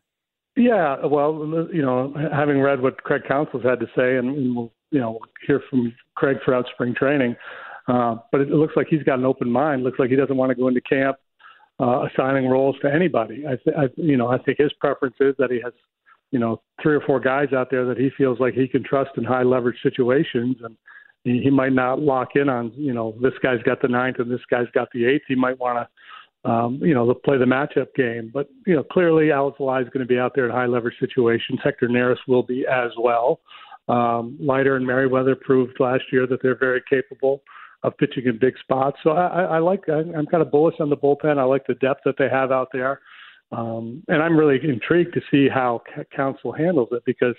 Yeah, 0.56 1.04
well, 1.06 1.66
you 1.72 1.82
know, 1.82 2.14
having 2.32 2.60
read 2.60 2.82
what 2.82 3.02
Craig 3.02 3.22
Counsell's 3.26 3.64
had 3.64 3.80
to 3.80 3.86
say, 3.96 4.16
and, 4.16 4.36
and 4.36 4.56
we'll, 4.56 4.72
you 4.90 5.00
know, 5.00 5.18
hear 5.46 5.62
from 5.70 5.94
Craig 6.14 6.36
throughout 6.44 6.66
spring 6.74 6.94
training. 6.94 7.36
Uh, 7.88 8.16
but 8.30 8.42
it 8.42 8.48
looks 8.50 8.74
like 8.76 8.86
he's 8.88 9.02
got 9.02 9.18
an 9.18 9.24
open 9.24 9.50
mind. 9.50 9.82
Looks 9.82 9.98
like 9.98 10.10
he 10.10 10.16
doesn't 10.16 10.36
want 10.36 10.50
to 10.50 10.54
go 10.54 10.68
into 10.68 10.82
camp 10.82 11.16
uh, 11.80 12.06
assigning 12.06 12.48
roles 12.48 12.76
to 12.82 12.92
anybody. 12.92 13.44
I, 13.46 13.56
th- 13.56 13.76
I, 13.76 13.84
you 13.96 14.16
know, 14.16 14.28
I 14.28 14.38
think 14.38 14.58
his 14.58 14.72
preference 14.74 15.16
is 15.20 15.34
that 15.38 15.50
he 15.50 15.60
has, 15.64 15.72
you 16.32 16.38
know, 16.38 16.60
three 16.82 16.96
or 16.96 17.00
four 17.02 17.20
guys 17.20 17.52
out 17.52 17.68
there 17.70 17.84
that 17.84 17.98
he 17.98 18.10
feels 18.16 18.40
like 18.40 18.54
he 18.54 18.66
can 18.66 18.82
trust 18.82 19.10
in 19.16 19.22
high 19.22 19.42
leverage 19.42 19.76
situations, 19.82 20.56
and 20.64 20.76
he, 21.24 21.50
might 21.50 21.72
not 21.72 22.00
lock 22.00 22.30
in 22.34 22.48
on, 22.48 22.72
you 22.74 22.92
know, 22.92 23.14
this 23.22 23.34
guy's 23.42 23.62
got 23.62 23.80
the 23.80 23.86
ninth 23.86 24.16
and 24.18 24.30
this 24.30 24.40
guy's 24.50 24.66
got 24.74 24.88
the 24.92 25.04
eighth. 25.04 25.22
He 25.28 25.36
might 25.36 25.60
want 25.60 25.86
to, 25.86 26.50
um, 26.50 26.80
you 26.82 26.94
know, 26.94 27.14
play 27.14 27.38
the 27.38 27.44
matchup 27.44 27.94
game. 27.94 28.30
But 28.34 28.48
you 28.66 28.74
know, 28.74 28.82
clearly 28.82 29.26
Alzolay 29.26 29.82
is 29.82 29.88
going 29.90 30.04
to 30.04 30.06
be 30.06 30.18
out 30.18 30.32
there 30.34 30.46
in 30.46 30.50
high 30.50 30.66
leverage 30.66 30.98
situations. 30.98 31.60
Hector 31.62 31.88
Neris 31.88 32.16
will 32.26 32.42
be 32.42 32.66
as 32.66 32.90
well. 32.98 33.38
Um, 33.88 34.36
Leiter 34.40 34.76
and 34.76 34.86
Merryweather 34.86 35.36
proved 35.36 35.78
last 35.78 36.04
year 36.10 36.26
that 36.26 36.42
they're 36.42 36.58
very 36.58 36.82
capable 36.90 37.42
of 37.82 37.96
pitching 37.98 38.26
in 38.26 38.38
big 38.38 38.54
spots. 38.58 38.96
So 39.02 39.10
I, 39.10 39.42
I 39.42 39.58
like 39.58 39.88
I'm 39.88 40.26
kind 40.26 40.42
of 40.42 40.50
bullish 40.50 40.76
on 40.80 40.88
the 40.88 40.96
bullpen. 40.96 41.38
I 41.38 41.44
like 41.44 41.66
the 41.66 41.74
depth 41.74 42.00
that 42.04 42.14
they 42.18 42.28
have 42.28 42.52
out 42.52 42.68
there, 42.72 43.00
um, 43.52 44.02
and 44.08 44.22
I'm 44.22 44.36
really 44.36 44.58
intrigued 44.62 45.14
to 45.14 45.20
see 45.30 45.48
how 45.48 45.82
Counsell 46.14 46.52
handles 46.52 46.88
it 46.92 47.02
because 47.04 47.34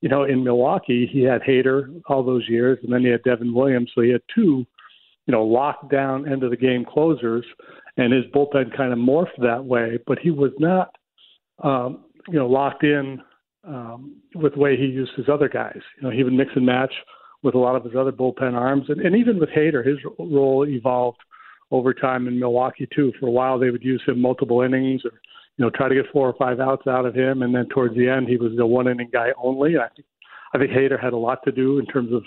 you 0.00 0.08
know 0.08 0.24
in 0.24 0.44
Milwaukee 0.44 1.08
he 1.10 1.22
had 1.22 1.42
Hader 1.42 2.00
all 2.08 2.22
those 2.22 2.48
years, 2.48 2.78
and 2.82 2.92
then 2.92 3.02
he 3.02 3.08
had 3.08 3.22
Devin 3.22 3.54
Williams, 3.54 3.90
so 3.94 4.02
he 4.02 4.10
had 4.10 4.20
two 4.34 4.66
you 5.26 5.32
know 5.32 5.42
locked 5.44 5.90
down 5.90 6.30
end 6.30 6.42
of 6.42 6.50
the 6.50 6.56
game 6.56 6.84
closers, 6.84 7.44
and 7.96 8.12
his 8.12 8.24
bullpen 8.34 8.76
kind 8.76 8.92
of 8.92 8.98
morphed 8.98 9.40
that 9.40 9.64
way. 9.64 9.98
But 10.06 10.18
he 10.18 10.30
was 10.30 10.52
not 10.58 10.94
um, 11.62 12.04
you 12.28 12.38
know 12.38 12.46
locked 12.46 12.84
in 12.84 13.20
um, 13.66 14.16
with 14.34 14.54
the 14.54 14.60
way 14.60 14.76
he 14.76 14.84
used 14.84 15.12
his 15.16 15.28
other 15.28 15.48
guys. 15.48 15.80
You 15.96 16.02
know 16.02 16.10
he 16.10 16.24
would 16.24 16.34
mix 16.34 16.50
and 16.54 16.66
match 16.66 16.92
with 17.42 17.54
a 17.54 17.58
lot 17.58 17.76
of 17.76 17.84
his 17.84 17.94
other 17.94 18.12
bullpen 18.12 18.54
arms, 18.54 18.84
and, 18.88 19.00
and 19.00 19.16
even 19.16 19.38
with 19.38 19.50
Hader, 19.50 19.86
his 19.86 19.98
role 20.18 20.66
evolved 20.66 21.18
over 21.70 21.94
time 21.94 22.28
in 22.28 22.38
Milwaukee 22.38 22.88
too. 22.94 23.12
For 23.18 23.28
a 23.28 23.30
while, 23.30 23.58
they 23.58 23.70
would 23.70 23.82
use 23.82 24.02
him 24.06 24.20
multiple 24.20 24.60
innings, 24.60 25.02
or 25.04 25.12
you 25.56 25.64
know, 25.64 25.70
try 25.70 25.88
to 25.88 25.94
get 25.94 26.06
four 26.12 26.28
or 26.28 26.34
five 26.38 26.60
outs 26.60 26.86
out 26.86 27.06
of 27.06 27.14
him, 27.14 27.42
and 27.42 27.54
then 27.54 27.66
towards 27.68 27.94
the 27.94 28.08
end, 28.08 28.28
he 28.28 28.36
was 28.36 28.52
the 28.56 28.66
one 28.66 28.88
inning 28.88 29.10
guy 29.12 29.28
only. 29.36 29.74
And 29.74 29.82
I 29.82 29.88
think 29.88 30.06
I 30.54 30.58
think 30.58 30.70
Hader 30.70 31.00
had 31.00 31.12
a 31.12 31.18
lot 31.18 31.40
to 31.44 31.52
do 31.52 31.78
in 31.78 31.86
terms 31.86 32.12
of, 32.12 32.22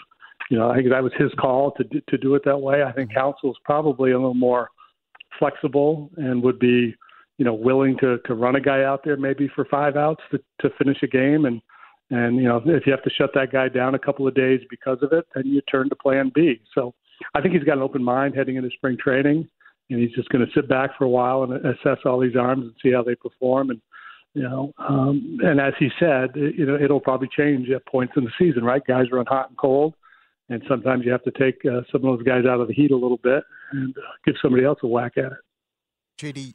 you 0.50 0.58
know, 0.58 0.70
I 0.70 0.76
think 0.76 0.90
that 0.90 1.04
was 1.04 1.14
his 1.18 1.32
call 1.40 1.72
to 1.74 1.84
to 1.84 2.18
do 2.18 2.36
it 2.36 2.44
that 2.46 2.58
way. 2.58 2.84
I 2.84 2.92
think 2.92 3.14
Counsell's 3.14 3.58
probably 3.64 4.12
a 4.12 4.18
little 4.18 4.34
more 4.34 4.70
flexible 5.40 6.10
and 6.18 6.42
would 6.44 6.60
be, 6.60 6.96
you 7.38 7.46
know, 7.46 7.54
willing 7.54 7.98
to 8.00 8.20
to 8.26 8.34
run 8.34 8.56
a 8.56 8.62
guy 8.62 8.84
out 8.84 9.02
there 9.04 9.18
maybe 9.18 9.50
for 9.54 9.66
five 9.66 9.96
outs 9.96 10.24
to 10.32 10.40
to 10.62 10.70
finish 10.78 10.98
a 11.04 11.08
game 11.08 11.46
and 11.46 11.62
and 12.10 12.38
you 12.38 12.44
know, 12.44 12.62
if 12.66 12.86
you 12.86 12.92
have 12.92 13.04
to 13.04 13.10
shut 13.10 13.32
that 13.34 13.52
guy 13.52 13.68
down 13.68 13.96
a 13.96 14.00
couple 14.00 14.28
of 14.28 14.34
days 14.34 14.62
because 14.70 15.00
of 15.02 15.12
it, 15.12 15.26
then 15.36 15.46
you 15.46 15.62
turn 15.62 15.90
to 15.90 15.96
Plan 15.96 16.32
B. 16.34 16.62
So 16.74 16.94
I 17.36 17.42
think 17.42 17.54
he's 17.54 17.64
got 17.64 17.78
an 17.78 17.84
open 17.84 18.04
mind 18.04 18.36
heading 18.36 18.56
into 18.56 18.70
spring 18.70 18.98
training, 18.98 19.48
and 19.90 20.00
he's 20.00 20.12
just 20.12 20.30
going 20.30 20.46
to 20.46 20.52
sit 20.54 20.68
back 20.68 20.92
for 20.98 21.06
a 21.06 21.10
while 21.10 21.44
and 21.44 21.54
assess 21.66 22.00
all 22.06 22.20
these 22.20 22.36
arms 22.36 22.64
and 22.64 22.74
see 22.82 22.92
how 22.92 23.04
they 23.04 23.16
perform. 23.16 23.70
And 23.70 23.82
you 24.34 24.44
know, 24.44 24.72
um, 24.78 25.40
and 25.42 25.60
as 25.60 25.74
he 25.80 25.90
said, 26.00 26.30
you 26.36 26.66
know, 26.66 26.76
it'll 26.76 27.00
probably 27.00 27.30
change 27.36 27.70
at 27.70 27.86
points 27.88 28.14
in 28.16 28.24
the 28.24 28.32
season, 28.38 28.64
right? 28.64 28.86
Guys 28.86 29.06
run 29.12 29.26
hot 29.26 29.50
and 29.50 29.58
cold, 29.58 29.96
and 30.50 30.62
sometimes 30.68 31.06
you 31.06 31.12
have 31.12 31.24
to 31.24 31.32
take 31.32 31.60
uh, 31.66 31.82
some 31.92 32.06
of 32.06 32.18
those 32.18 32.24
guys 32.24 32.46
out 32.46 32.60
of 32.60 32.68
the 32.68 32.74
heat 32.74 32.92
a 32.92 32.96
little 32.96 33.18
bit 33.18 33.44
and 33.72 33.96
uh, 33.98 34.02
give 34.26 34.36
somebody 34.42 34.64
else 34.64 34.78
a 34.84 34.88
whack 34.88 35.14
at 35.18 35.32
it. 35.32 35.38
JD, 36.20 36.54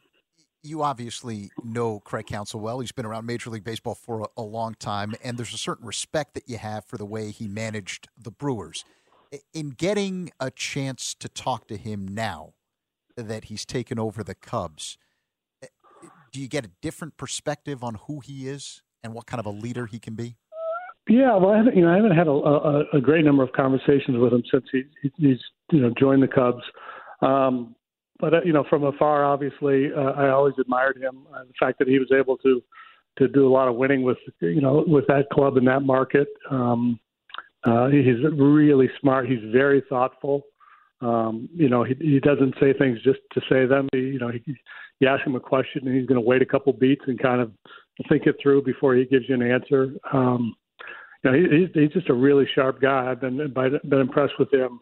you 0.62 0.82
obviously 0.82 1.50
know 1.64 1.98
Craig 2.00 2.26
Counsell 2.26 2.60
well. 2.60 2.78
He's 2.78 2.92
been 2.92 3.06
around 3.06 3.26
Major 3.26 3.50
League 3.50 3.64
Baseball 3.64 3.96
for 3.96 4.20
a, 4.20 4.26
a, 4.36 4.42
long 4.42 4.74
time, 4.74 5.14
and 5.24 5.36
there's 5.36 5.54
a 5.54 5.58
certain 5.58 5.86
respect 5.86 6.34
that 6.34 6.48
you 6.48 6.58
have 6.58 6.84
for 6.84 6.96
the 6.96 7.06
way 7.06 7.30
he 7.30 7.48
managed 7.48 8.08
the 8.16 8.30
Brewers. 8.30 8.84
In 9.52 9.70
getting 9.70 10.30
a 10.38 10.50
chance 10.50 11.14
to 11.14 11.28
talk 11.28 11.66
to 11.68 11.76
him 11.76 12.06
now 12.06 12.52
that 13.16 13.44
he's 13.44 13.64
taken 13.64 13.98
over 13.98 14.22
the 14.22 14.34
Cubs, 14.34 14.98
eh, 15.62 15.66
do 16.32 16.40
you 16.40 16.48
get 16.48 16.64
a 16.64 16.70
different 16.80 17.16
perspective 17.16 17.82
on 17.82 17.96
who 18.06 18.20
he 18.20 18.48
is 18.48 18.82
and 19.02 19.14
what 19.14 19.26
kind 19.26 19.40
of 19.40 19.46
a 19.46 19.50
leader 19.50 19.86
he 19.86 19.98
can 19.98 20.14
be? 20.14 20.36
Yeah, 21.08 21.36
well, 21.36 21.50
I 21.50 21.56
haven't, 21.56 21.76
you 21.76 21.82
know, 21.82 21.92
I 21.92 21.96
haven't 21.96 22.16
had 22.16 22.28
a, 22.28 22.30
a, 22.30 22.84
a 22.98 23.00
great 23.00 23.24
number 23.24 23.42
of 23.42 23.52
conversations 23.52 24.18
with 24.18 24.32
him 24.32 24.42
since 24.50 24.64
he, 24.70 24.84
he's, 25.16 25.38
you 25.72 25.80
know, 25.80 25.92
joined 25.98 26.22
the 26.22 26.28
Cubs. 26.28 26.62
Um, 27.22 27.74
but 28.22 28.34
uh, 28.34 28.40
you 28.44 28.52
know, 28.52 28.64
from 28.70 28.84
afar, 28.84 29.24
obviously, 29.24 29.88
uh, 29.94 30.12
I 30.12 30.30
always 30.30 30.54
admired 30.58 30.96
him. 30.96 31.26
Uh, 31.34 31.42
the 31.42 31.52
fact 31.58 31.78
that 31.80 31.88
he 31.88 31.98
was 31.98 32.10
able 32.16 32.38
to 32.38 32.62
to 33.18 33.28
do 33.28 33.46
a 33.46 33.52
lot 33.52 33.68
of 33.68 33.74
winning 33.74 34.02
with 34.02 34.16
you 34.40 34.60
know 34.60 34.84
with 34.86 35.06
that 35.08 35.28
club 35.30 35.56
in 35.56 35.64
that 35.66 35.80
market. 35.80 36.28
Um, 36.50 37.00
uh, 37.64 37.88
he's 37.88 38.16
really 38.38 38.88
smart. 39.00 39.28
He's 39.28 39.42
very 39.52 39.82
thoughtful. 39.88 40.42
Um, 41.02 41.48
you 41.54 41.68
know, 41.68 41.84
he, 41.84 41.94
he 42.00 42.20
doesn't 42.20 42.54
say 42.60 42.72
things 42.72 42.98
just 43.02 43.20
to 43.32 43.40
say 43.50 43.66
them. 43.66 43.88
He, 43.92 43.98
you 43.98 44.18
know, 44.18 44.30
he, 44.30 44.40
you 45.00 45.08
ask 45.08 45.26
him 45.26 45.34
a 45.34 45.40
question 45.40 45.86
and 45.86 45.96
he's 45.96 46.06
going 46.06 46.20
to 46.20 46.26
wait 46.26 46.42
a 46.42 46.46
couple 46.46 46.72
beats 46.72 47.02
and 47.06 47.20
kind 47.20 47.40
of 47.40 47.52
think 48.08 48.26
it 48.26 48.36
through 48.42 48.62
before 48.62 48.94
he 48.94 49.04
gives 49.04 49.28
you 49.28 49.34
an 49.34 49.42
answer. 49.42 49.92
Um, 50.12 50.54
you 51.24 51.30
know, 51.30 51.36
he, 51.36 51.58
he's, 51.58 51.68
he's 51.74 51.92
just 51.92 52.08
a 52.08 52.14
really 52.14 52.46
sharp 52.54 52.80
guy. 52.80 53.10
I've 53.10 53.20
been 53.20 53.36
been 53.36 54.00
impressed 54.00 54.34
with 54.38 54.52
him 54.52 54.80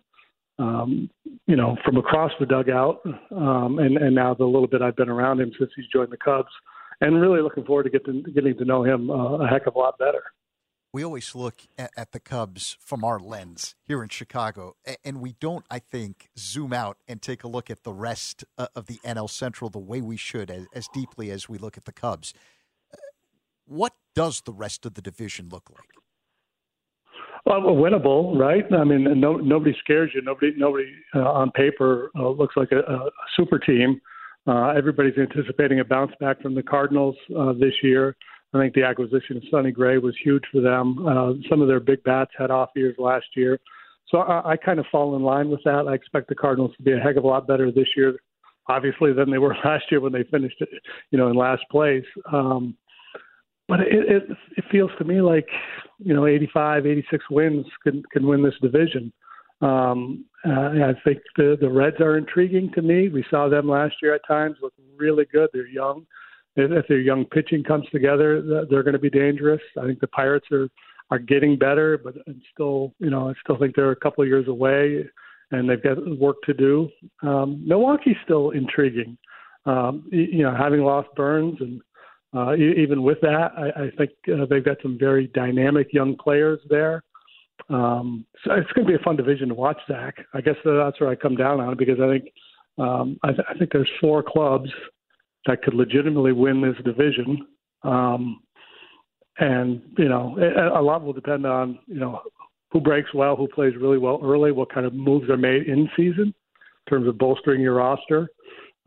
um, 0.60 1.08
you 1.46 1.56
know, 1.56 1.76
from 1.84 1.96
across 1.96 2.32
the 2.38 2.46
dugout, 2.46 3.00
um, 3.34 3.78
and 3.78 3.96
and 3.96 4.14
now 4.14 4.34
the 4.34 4.44
little 4.44 4.68
bit 4.68 4.82
I've 4.82 4.96
been 4.96 5.08
around 5.08 5.40
him 5.40 5.50
since 5.58 5.70
he's 5.74 5.86
joined 5.86 6.12
the 6.12 6.18
Cubs, 6.18 6.50
and 7.00 7.20
really 7.20 7.40
looking 7.40 7.64
forward 7.64 7.84
to 7.84 7.90
get 7.90 8.04
to, 8.04 8.22
getting 8.34 8.56
to 8.58 8.64
know 8.66 8.84
him 8.84 9.10
uh, 9.10 9.38
a 9.38 9.48
heck 9.48 9.66
of 9.66 9.74
a 9.74 9.78
lot 9.78 9.98
better. 9.98 10.22
We 10.92 11.04
always 11.04 11.36
look 11.36 11.62
at, 11.78 11.92
at, 11.96 12.10
the 12.10 12.18
Cubs 12.18 12.76
from 12.80 13.04
our 13.04 13.20
lens 13.20 13.76
here 13.86 14.02
in 14.02 14.08
Chicago, 14.08 14.74
and 15.04 15.20
we 15.20 15.36
don't, 15.38 15.64
I 15.70 15.78
think, 15.78 16.30
zoom 16.36 16.72
out 16.72 16.98
and 17.06 17.22
take 17.22 17.44
a 17.44 17.48
look 17.48 17.70
at 17.70 17.84
the 17.84 17.92
rest 17.92 18.44
uh, 18.58 18.66
of 18.74 18.86
the 18.86 18.98
NL 19.04 19.30
Central 19.30 19.70
the 19.70 19.78
way 19.78 20.00
we 20.00 20.16
should, 20.16 20.50
as, 20.50 20.66
as 20.74 20.88
deeply 20.92 21.30
as 21.30 21.48
we 21.48 21.58
look 21.58 21.76
at 21.76 21.84
the 21.84 21.92
Cubs. 21.92 22.34
Uh, 22.92 22.96
what 23.66 23.94
does 24.16 24.40
the 24.40 24.52
rest 24.52 24.84
of 24.84 24.94
the 24.94 25.02
division 25.02 25.48
look 25.48 25.70
like? 25.70 25.90
Well, 27.46 27.60
winnable, 27.60 28.36
right? 28.38 28.64
I 28.72 28.82
mean, 28.82 29.20
no, 29.20 29.36
nobody 29.36 29.74
scares 29.78 30.10
you. 30.12 30.22
Nobody, 30.22 30.52
nobody 30.56 30.92
uh, 31.14 31.20
on 31.20 31.52
paper 31.52 32.10
uh, 32.18 32.28
looks 32.28 32.56
like 32.56 32.72
a, 32.72 32.80
a 32.80 33.10
super 33.36 33.58
team. 33.58 34.00
Uh, 34.46 34.68
everybody's 34.70 35.16
anticipating 35.16 35.80
a 35.80 35.84
bounce 35.84 36.12
back 36.20 36.40
from 36.42 36.54
the 36.54 36.62
Cardinals 36.62 37.16
uh, 37.38 37.52
this 37.52 37.74
year. 37.82 38.16
I 38.52 38.58
think 38.58 38.74
the 38.74 38.84
acquisition 38.84 39.36
of 39.36 39.42
Sonny 39.50 39.70
Gray 39.70 39.98
was 39.98 40.14
huge 40.22 40.42
for 40.50 40.60
them. 40.60 41.06
Uh, 41.06 41.34
some 41.48 41.62
of 41.62 41.68
their 41.68 41.80
big 41.80 42.02
bats 42.02 42.32
had 42.36 42.50
off 42.50 42.70
years 42.74 42.96
last 42.98 43.26
year, 43.36 43.60
so 44.08 44.18
I, 44.18 44.52
I 44.52 44.56
kind 44.56 44.80
of 44.80 44.86
fall 44.90 45.16
in 45.16 45.22
line 45.22 45.50
with 45.50 45.60
that. 45.64 45.86
I 45.88 45.94
expect 45.94 46.28
the 46.28 46.34
Cardinals 46.34 46.72
to 46.76 46.82
be 46.82 46.92
a 46.92 46.98
heck 46.98 47.16
of 47.16 47.24
a 47.24 47.26
lot 47.28 47.46
better 47.46 47.70
this 47.70 47.88
year, 47.96 48.16
obviously, 48.68 49.12
than 49.12 49.30
they 49.30 49.38
were 49.38 49.54
last 49.64 49.84
year 49.90 50.00
when 50.00 50.12
they 50.12 50.24
finished, 50.24 50.62
you 51.10 51.18
know, 51.18 51.28
in 51.28 51.36
last 51.36 51.62
place. 51.70 52.04
Um, 52.32 52.76
but 53.68 53.80
it, 53.80 53.86
it 54.08 54.36
it 54.56 54.64
feels 54.70 54.90
to 54.98 55.04
me 55.04 55.20
like 55.20 55.46
you 56.00 56.12
know 56.12 56.26
85, 56.26 56.86
86 56.86 57.24
wins 57.30 57.66
can 57.84 58.02
can 58.12 58.26
win 58.26 58.42
this 58.42 58.54
division. 58.60 59.12
Um, 59.60 60.24
uh, 60.44 60.50
I 60.50 60.94
think 61.04 61.18
the 61.36 61.56
the 61.60 61.70
Reds 61.70 62.00
are 62.00 62.18
intriguing 62.18 62.72
to 62.74 62.82
me. 62.82 63.08
We 63.08 63.24
saw 63.30 63.48
them 63.48 63.68
last 63.68 63.94
year 64.02 64.14
at 64.14 64.26
times 64.26 64.56
look 64.60 64.72
really 64.96 65.24
good. 65.32 65.50
They're 65.52 65.68
young. 65.68 66.04
If 66.56 66.88
their 66.88 66.98
young 66.98 67.24
pitching 67.26 67.62
comes 67.62 67.86
together, 67.92 68.66
they're 68.68 68.82
going 68.82 68.94
to 68.94 68.98
be 68.98 69.10
dangerous. 69.10 69.60
I 69.80 69.86
think 69.86 70.00
the 70.00 70.08
Pirates 70.08 70.46
are 70.52 70.68
are 71.10 71.18
getting 71.18 71.58
better, 71.58 71.98
but 71.98 72.14
still, 72.52 72.94
you 73.00 73.10
know, 73.10 73.30
I 73.30 73.32
still 73.42 73.58
think 73.58 73.74
they're 73.74 73.90
a 73.90 73.96
couple 73.96 74.22
of 74.22 74.28
years 74.28 74.46
away, 74.46 75.04
and 75.50 75.68
they've 75.68 75.82
got 75.82 75.96
work 76.18 76.36
to 76.44 76.54
do. 76.54 76.88
Um, 77.22 77.62
Milwaukee's 77.66 78.16
still 78.24 78.50
intriguing. 78.50 79.18
Um, 79.66 80.08
you 80.10 80.42
know, 80.42 80.54
having 80.54 80.82
lost 80.82 81.08
Burnes 81.16 81.56
and 81.60 81.82
uh, 82.32 82.54
even 82.54 83.02
with 83.02 83.20
that, 83.22 83.50
I, 83.56 83.86
I 83.86 83.90
think 83.98 84.10
uh, 84.32 84.46
they've 84.48 84.64
got 84.64 84.76
some 84.82 84.96
very 84.98 85.26
dynamic 85.28 85.92
young 85.92 86.16
players 86.16 86.60
there. 86.68 87.02
Um, 87.68 88.24
so 88.44 88.52
it's 88.54 88.70
going 88.72 88.86
to 88.86 88.92
be 88.92 89.00
a 89.00 89.04
fun 89.04 89.16
division 89.16 89.48
to 89.48 89.54
watch, 89.54 89.78
Zach. 89.88 90.14
I 90.32 90.40
guess 90.40 90.54
that's 90.64 91.00
where 91.00 91.10
I 91.10 91.16
come 91.16 91.34
down 91.34 91.60
on 91.60 91.72
it 91.72 91.78
because 91.78 91.98
I 92.00 92.08
think 92.08 92.32
um, 92.78 93.18
I, 93.24 93.32
th- 93.32 93.46
I 93.48 93.58
think 93.58 93.72
there's 93.72 93.90
four 94.00 94.22
clubs 94.22 94.70
that 95.46 95.62
could 95.62 95.74
legitimately 95.74 96.32
win 96.32 96.60
this 96.60 96.76
division. 96.84 97.46
Um, 97.82 98.42
and 99.38 99.82
you 99.96 100.08
know, 100.08 100.36
a 100.74 100.82
lot 100.82 101.02
will 101.02 101.12
depend 101.12 101.46
on 101.46 101.78
you 101.86 101.98
know 101.98 102.20
who 102.72 102.80
breaks 102.80 103.12
well, 103.14 103.36
who 103.36 103.48
plays 103.48 103.74
really 103.80 103.98
well 103.98 104.20
early, 104.22 104.52
what 104.52 104.72
kind 104.72 104.86
of 104.86 104.94
moves 104.94 105.28
are 105.30 105.36
made 105.36 105.66
in 105.66 105.88
season 105.96 106.34
in 106.86 106.90
terms 106.90 107.08
of 107.08 107.18
bolstering 107.18 107.60
your 107.60 107.74
roster. 107.74 108.28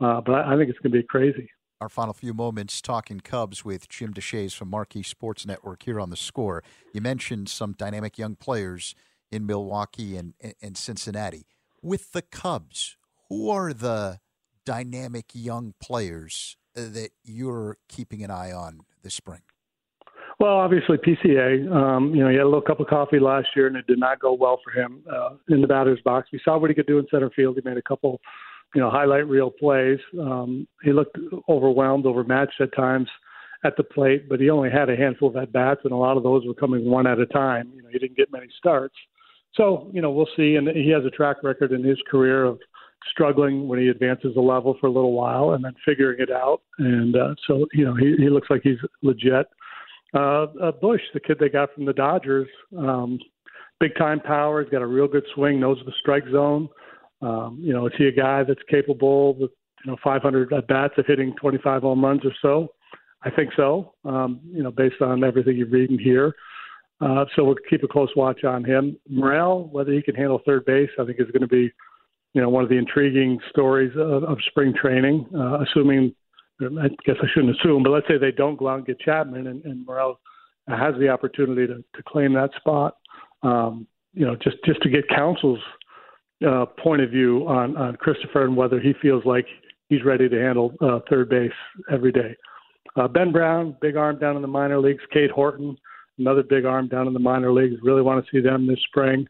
Uh, 0.00 0.20
but 0.20 0.34
I, 0.34 0.56
think 0.56 0.70
it's 0.70 0.78
going 0.80 0.92
to 0.92 0.98
be 0.98 1.02
crazy. 1.02 1.48
Our 1.80 1.88
final 1.88 2.12
few 2.12 2.34
moments 2.34 2.80
talking 2.80 3.20
Cubs 3.20 3.64
with 3.64 3.88
Jim 3.88 4.12
Deshaies 4.12 4.54
from 4.54 4.70
Marquee 4.70 5.02
Sports 5.02 5.46
Network 5.46 5.82
here 5.82 6.00
on 6.00 6.10
the 6.10 6.16
score. 6.16 6.62
You 6.92 7.00
mentioned 7.00 7.48
some 7.48 7.72
dynamic 7.72 8.18
young 8.18 8.36
players 8.36 8.94
in 9.30 9.46
Milwaukee 9.46 10.16
and, 10.16 10.34
and 10.62 10.76
Cincinnati. 10.76 11.46
With 11.82 12.12
the 12.12 12.22
Cubs, 12.22 12.96
who 13.28 13.50
are 13.50 13.72
the 13.72 14.20
dynamic 14.64 15.26
young 15.32 15.74
players 15.80 16.56
that 16.74 17.10
you're 17.24 17.78
keeping 17.88 18.22
an 18.22 18.30
eye 18.30 18.52
on 18.52 18.80
this 19.02 19.14
spring? 19.14 19.42
Well, 20.40 20.56
obviously 20.56 20.96
PCA. 20.96 21.70
Um, 21.72 22.14
you 22.14 22.22
know, 22.22 22.28
he 22.28 22.36
had 22.36 22.42
a 22.42 22.46
little 22.46 22.60
cup 22.60 22.80
of 22.80 22.88
coffee 22.88 23.20
last 23.20 23.48
year, 23.54 23.68
and 23.68 23.76
it 23.76 23.86
did 23.86 24.00
not 24.00 24.18
go 24.18 24.32
well 24.32 24.60
for 24.64 24.78
him 24.78 25.04
uh, 25.12 25.30
in 25.48 25.60
the 25.60 25.68
batter's 25.68 26.00
box. 26.04 26.28
We 26.32 26.40
saw 26.44 26.58
what 26.58 26.70
he 26.70 26.74
could 26.74 26.86
do 26.86 26.98
in 26.98 27.06
center 27.10 27.30
field. 27.30 27.56
He 27.56 27.68
made 27.68 27.78
a 27.78 27.82
couple, 27.82 28.20
you 28.74 28.80
know, 28.80 28.90
highlight 28.90 29.28
reel 29.28 29.50
plays. 29.50 30.00
Um, 30.20 30.66
he 30.82 30.92
looked 30.92 31.16
overwhelmed, 31.48 32.06
overmatched 32.06 32.60
at 32.60 32.74
times 32.74 33.08
at 33.64 33.76
the 33.76 33.84
plate, 33.84 34.28
but 34.28 34.40
he 34.40 34.50
only 34.50 34.70
had 34.70 34.90
a 34.90 34.96
handful 34.96 35.28
of 35.28 35.36
at 35.36 35.52
bats, 35.52 35.80
and 35.84 35.92
a 35.92 35.96
lot 35.96 36.16
of 36.16 36.24
those 36.24 36.44
were 36.46 36.54
coming 36.54 36.84
one 36.84 37.06
at 37.06 37.20
a 37.20 37.26
time. 37.26 37.70
You 37.74 37.82
know, 37.82 37.88
he 37.92 37.98
didn't 37.98 38.16
get 38.16 38.32
many 38.32 38.48
starts. 38.58 38.96
So, 39.54 39.88
you 39.92 40.02
know, 40.02 40.10
we'll 40.10 40.28
see. 40.36 40.56
And 40.56 40.68
he 40.68 40.90
has 40.90 41.04
a 41.04 41.10
track 41.10 41.38
record 41.42 41.70
in 41.72 41.84
his 41.84 41.98
career 42.10 42.44
of 42.44 42.58
struggling 43.10 43.68
when 43.68 43.78
he 43.78 43.88
advances 43.88 44.36
a 44.36 44.40
level 44.40 44.76
for 44.80 44.86
a 44.86 44.90
little 44.90 45.12
while 45.12 45.50
and 45.50 45.64
then 45.64 45.74
figuring 45.84 46.20
it 46.20 46.30
out. 46.30 46.62
And 46.78 47.16
uh, 47.16 47.34
so, 47.46 47.66
you 47.72 47.84
know, 47.84 47.94
he, 47.94 48.14
he 48.18 48.28
looks 48.28 48.48
like 48.50 48.62
he's 48.62 48.78
legit. 49.02 49.46
Uh, 50.14 50.46
uh, 50.62 50.72
Busch, 50.72 51.00
the 51.12 51.20
kid 51.20 51.38
they 51.40 51.48
got 51.48 51.74
from 51.74 51.84
the 51.84 51.92
Dodgers, 51.92 52.48
um, 52.78 53.18
big 53.80 53.96
time 53.96 54.20
power. 54.20 54.62
He's 54.62 54.70
got 54.70 54.82
a 54.82 54.86
real 54.86 55.08
good 55.08 55.24
swing, 55.34 55.58
knows 55.58 55.78
the 55.84 55.92
strike 56.00 56.24
zone. 56.30 56.68
Um, 57.20 57.58
you 57.60 57.72
know, 57.72 57.86
is 57.86 57.92
he 57.98 58.06
a 58.06 58.12
guy 58.12 58.44
that's 58.44 58.60
capable 58.68 59.34
with 59.34 59.50
you 59.84 59.90
know 59.90 59.96
500 60.04 60.52
at 60.52 60.68
bats 60.68 60.94
of 60.98 61.06
hitting 61.06 61.34
25 61.40 61.82
home 61.82 62.04
runs 62.04 62.24
or 62.24 62.32
so? 62.40 62.68
I 63.24 63.30
think 63.30 63.50
so. 63.56 63.94
Um, 64.04 64.40
you 64.44 64.62
know, 64.62 64.70
based 64.70 65.00
on 65.00 65.24
everything 65.24 65.56
you 65.56 65.66
read 65.66 65.90
and 65.90 66.00
hear. 66.00 66.34
Uh, 67.00 67.24
so 67.34 67.44
we'll 67.44 67.56
keep 67.68 67.82
a 67.82 67.88
close 67.88 68.10
watch 68.16 68.44
on 68.44 68.64
him. 68.64 68.96
Morel, 69.08 69.68
whether 69.72 69.92
he 69.92 70.02
can 70.02 70.14
handle 70.14 70.40
third 70.46 70.64
base, 70.64 70.90
I 70.98 71.04
think 71.04 71.18
is 71.18 71.30
going 71.30 71.42
to 71.42 71.48
be, 71.48 71.72
you 72.34 72.42
know, 72.42 72.48
one 72.48 72.62
of 72.62 72.68
the 72.68 72.76
intriguing 72.76 73.38
stories 73.48 73.92
of, 73.96 74.24
of 74.24 74.38
spring 74.48 74.74
training. 74.74 75.26
Uh, 75.34 75.60
assuming 75.62 76.14
I 76.60 76.88
guess 77.04 77.16
I 77.20 77.26
shouldn't 77.32 77.56
assume, 77.56 77.82
but 77.82 77.90
let's 77.90 78.06
say 78.06 78.18
they 78.18 78.30
don't 78.30 78.56
go 78.56 78.68
out 78.68 78.78
and 78.78 78.86
get 78.86 79.00
Chapman 79.00 79.46
and, 79.48 79.64
and 79.64 79.84
Morel 79.84 80.20
has 80.68 80.94
the 80.98 81.08
opportunity 81.08 81.66
to, 81.66 81.76
to 81.76 82.02
claim 82.06 82.32
that 82.34 82.50
spot. 82.56 82.96
Um, 83.42 83.86
you 84.12 84.24
know, 84.24 84.36
just 84.36 84.56
just 84.64 84.80
to 84.82 84.88
get 84.88 85.08
Counsell's 85.08 85.60
uh, 86.46 86.66
point 86.82 87.02
of 87.02 87.10
view 87.10 87.46
on, 87.48 87.76
on 87.76 87.96
Christopher 87.96 88.44
and 88.44 88.56
whether 88.56 88.80
he 88.80 88.92
feels 89.02 89.24
like 89.24 89.46
he's 89.88 90.04
ready 90.04 90.28
to 90.28 90.36
handle 90.36 90.74
uh, 90.80 91.00
third 91.10 91.28
base 91.28 91.52
every 91.92 92.12
day. 92.12 92.36
Uh, 92.96 93.08
ben 93.08 93.32
Brown, 93.32 93.76
big 93.80 93.96
arm 93.96 94.18
down 94.18 94.36
in 94.36 94.42
the 94.42 94.48
minor 94.48 94.78
leagues. 94.78 95.02
Cade 95.12 95.30
Horton, 95.30 95.76
another 96.18 96.44
big 96.44 96.64
arm 96.64 96.88
down 96.88 97.08
in 97.08 97.12
the 97.12 97.18
minor 97.18 97.52
leagues. 97.52 97.76
Really 97.82 98.02
want 98.02 98.24
to 98.24 98.30
see 98.30 98.40
them 98.40 98.66
this 98.66 98.78
spring 98.88 99.26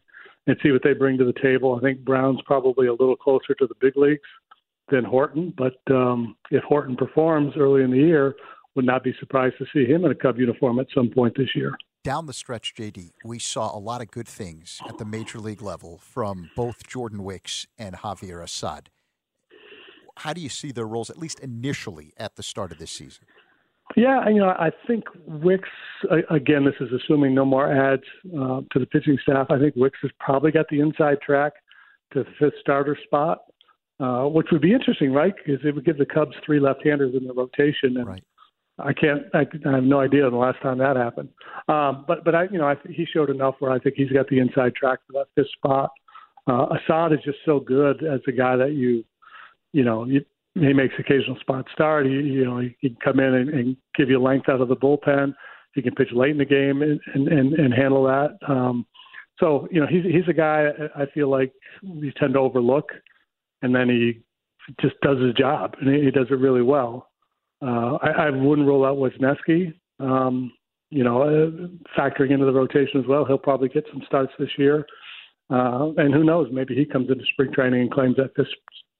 and 0.47 0.57
see 0.61 0.71
what 0.71 0.83
they 0.83 0.93
bring 0.93 1.17
to 1.17 1.25
the 1.25 1.39
table. 1.41 1.75
I 1.75 1.79
think 1.81 2.05
Brown's 2.05 2.41
probably 2.45 2.87
a 2.87 2.91
little 2.91 3.15
closer 3.15 3.53
to 3.55 3.67
the 3.67 3.75
big 3.79 3.95
leagues 3.95 4.21
than 4.91 5.03
Horton. 5.03 5.53
But 5.57 5.77
um, 5.93 6.35
if 6.51 6.63
Horton 6.63 6.95
performs 6.95 7.53
early 7.57 7.83
in 7.83 7.91
the 7.91 7.97
year, 7.97 8.35
would 8.75 8.85
not 8.85 9.03
be 9.03 9.15
surprised 9.19 9.55
to 9.57 9.65
see 9.73 9.89
him 9.89 10.05
in 10.05 10.11
a 10.11 10.15
Cub 10.15 10.37
uniform 10.37 10.79
at 10.79 10.87
some 10.93 11.09
point 11.09 11.33
this 11.37 11.55
year. 11.55 11.75
Down 12.03 12.27
the 12.27 12.33
stretch, 12.33 12.75
JD, 12.75 13.11
we 13.23 13.39
saw 13.39 13.75
a 13.75 13.79
lot 13.79 14.01
of 14.01 14.11
good 14.11 14.27
things 14.27 14.79
at 14.87 14.99
the 14.99 15.05
major 15.05 15.39
league 15.39 15.61
level 15.61 15.97
from 15.97 16.51
both 16.55 16.85
Jordan 16.85 17.23
Wicks 17.23 17.65
and 17.79 17.95
Javier 17.95 18.43
Assad. 18.43 18.89
How 20.17 20.31
do 20.31 20.39
you 20.39 20.49
see 20.49 20.71
their 20.71 20.85
roles, 20.85 21.09
at 21.09 21.17
least 21.17 21.39
initially, 21.39 22.13
at 22.17 22.35
the 22.35 22.43
start 22.43 22.71
of 22.71 22.77
this 22.77 22.91
season? 22.91 23.25
Yeah, 23.95 24.27
you 24.27 24.39
know, 24.39 24.49
I 24.49 24.71
think 24.87 25.05
Wicks. 25.25 25.69
Again, 26.29 26.65
this 26.65 26.73
is 26.79 26.89
assuming 26.91 27.35
no 27.35 27.45
more 27.45 27.71
ads 27.71 28.03
uh, 28.27 28.61
to 28.71 28.79
the 28.79 28.85
pitching 28.85 29.17
staff. 29.21 29.47
I 29.49 29.59
think 29.59 29.75
Wicks 29.75 29.99
has 30.01 30.11
probably 30.19 30.51
got 30.51 30.65
the 30.69 30.79
inside 30.79 31.21
track 31.21 31.53
to 32.13 32.23
the 32.23 32.29
fifth 32.39 32.59
starter 32.61 32.97
spot 33.03 33.39
uh, 33.99 34.23
which 34.23 34.47
would 34.51 34.61
be 34.61 34.73
interesting, 34.73 35.13
right? 35.13 35.33
Because 35.35 35.63
it 35.65 35.73
would 35.73 35.85
give 35.85 35.97
the 35.97 36.05
Cubs 36.05 36.35
three 36.45 36.59
left-handers 36.59 37.15
in 37.15 37.25
the 37.27 37.33
rotation, 37.33 37.97
and 37.97 38.07
right. 38.07 38.23
I 38.77 38.91
can't. 38.91 39.23
I, 39.33 39.45
I 39.67 39.75
have 39.75 39.83
no 39.83 40.01
idea 40.01 40.29
the 40.29 40.35
last 40.35 40.61
time 40.61 40.79
that 40.79 40.97
happened. 40.97 41.29
Um, 41.69 42.03
but 42.07 42.25
but 42.25 42.35
I, 42.35 42.43
you 42.51 42.57
know, 42.57 42.67
I, 42.67 42.75
he 42.89 43.05
showed 43.05 43.29
enough 43.29 43.55
where 43.59 43.71
I 43.71 43.79
think 43.79 43.95
he's 43.95 44.11
got 44.11 44.27
the 44.27 44.39
inside 44.39 44.75
track 44.75 44.99
for 45.07 45.13
that 45.13 45.27
fifth 45.35 45.51
spot. 45.55 45.91
Uh, 46.47 46.67
Assad 46.75 47.13
is 47.13 47.19
just 47.23 47.37
so 47.45 47.59
good 47.59 48.03
as 48.03 48.19
a 48.27 48.31
guy 48.31 48.55
that 48.57 48.73
you, 48.73 49.03
you 49.71 49.83
know, 49.83 50.05
you, 50.05 50.23
he 50.55 50.73
makes 50.73 50.95
occasional 50.97 51.37
spot 51.39 51.65
start. 51.73 52.05
He, 52.05 52.11
you 52.11 52.45
know, 52.45 52.59
he, 52.59 52.75
he 52.79 52.89
can 52.89 52.97
come 53.03 53.19
in 53.19 53.33
and, 53.33 53.49
and 53.49 53.77
give 53.95 54.09
you 54.09 54.21
length 54.21 54.49
out 54.49 54.61
of 54.61 54.69
the 54.69 54.75
bullpen. 54.75 55.33
He 55.73 55.81
can 55.81 55.93
pitch 55.93 56.09
late 56.13 56.31
in 56.31 56.37
the 56.37 56.45
game 56.45 56.81
and 56.81 56.99
and, 57.13 57.27
and, 57.27 57.53
and 57.53 57.73
handle 57.73 58.03
that. 58.05 58.37
Um, 58.47 58.85
so 59.39 59.67
you 59.71 59.81
know, 59.81 59.87
he's 59.87 60.03
he's 60.03 60.27
a 60.29 60.33
guy 60.33 60.69
I 60.95 61.05
feel 61.13 61.29
like 61.29 61.51
we 61.83 62.13
tend 62.17 62.33
to 62.33 62.39
overlook 62.39 62.89
and 63.61 63.73
then 63.73 63.89
he 63.89 64.21
just 64.81 64.99
does 65.01 65.19
his 65.19 65.33
job, 65.33 65.75
and 65.81 66.03
he, 66.03 66.11
does 66.11 66.27
it 66.29 66.39
really 66.39 66.61
well. 66.61 67.09
Uh, 67.61 67.97
I, 68.01 68.27
I 68.27 68.29
wouldn't 68.29 68.67
rule 68.67 68.85
out 68.85 68.97
Wesneski. 68.97 69.73
Um, 69.99 70.51
you 70.91 71.03
know, 71.03 71.23
uh, 71.23 71.99
factoring 71.99 72.31
into 72.31 72.45
the 72.45 72.53
rotation 72.53 72.99
as 72.99 73.07
well, 73.07 73.25
he'll 73.25 73.37
probably 73.37 73.69
get 73.69 73.85
some 73.91 74.03
starts 74.05 74.31
this 74.37 74.49
year. 74.57 74.85
Uh, 75.49 75.91
and 75.97 76.13
who 76.13 76.23
knows? 76.23 76.47
Maybe 76.51 76.75
he 76.75 76.85
comes 76.85 77.09
into 77.09 77.23
spring 77.33 77.51
training 77.53 77.81
and 77.81 77.91
claims 77.91 78.15
that 78.17 78.35
this 78.35 78.47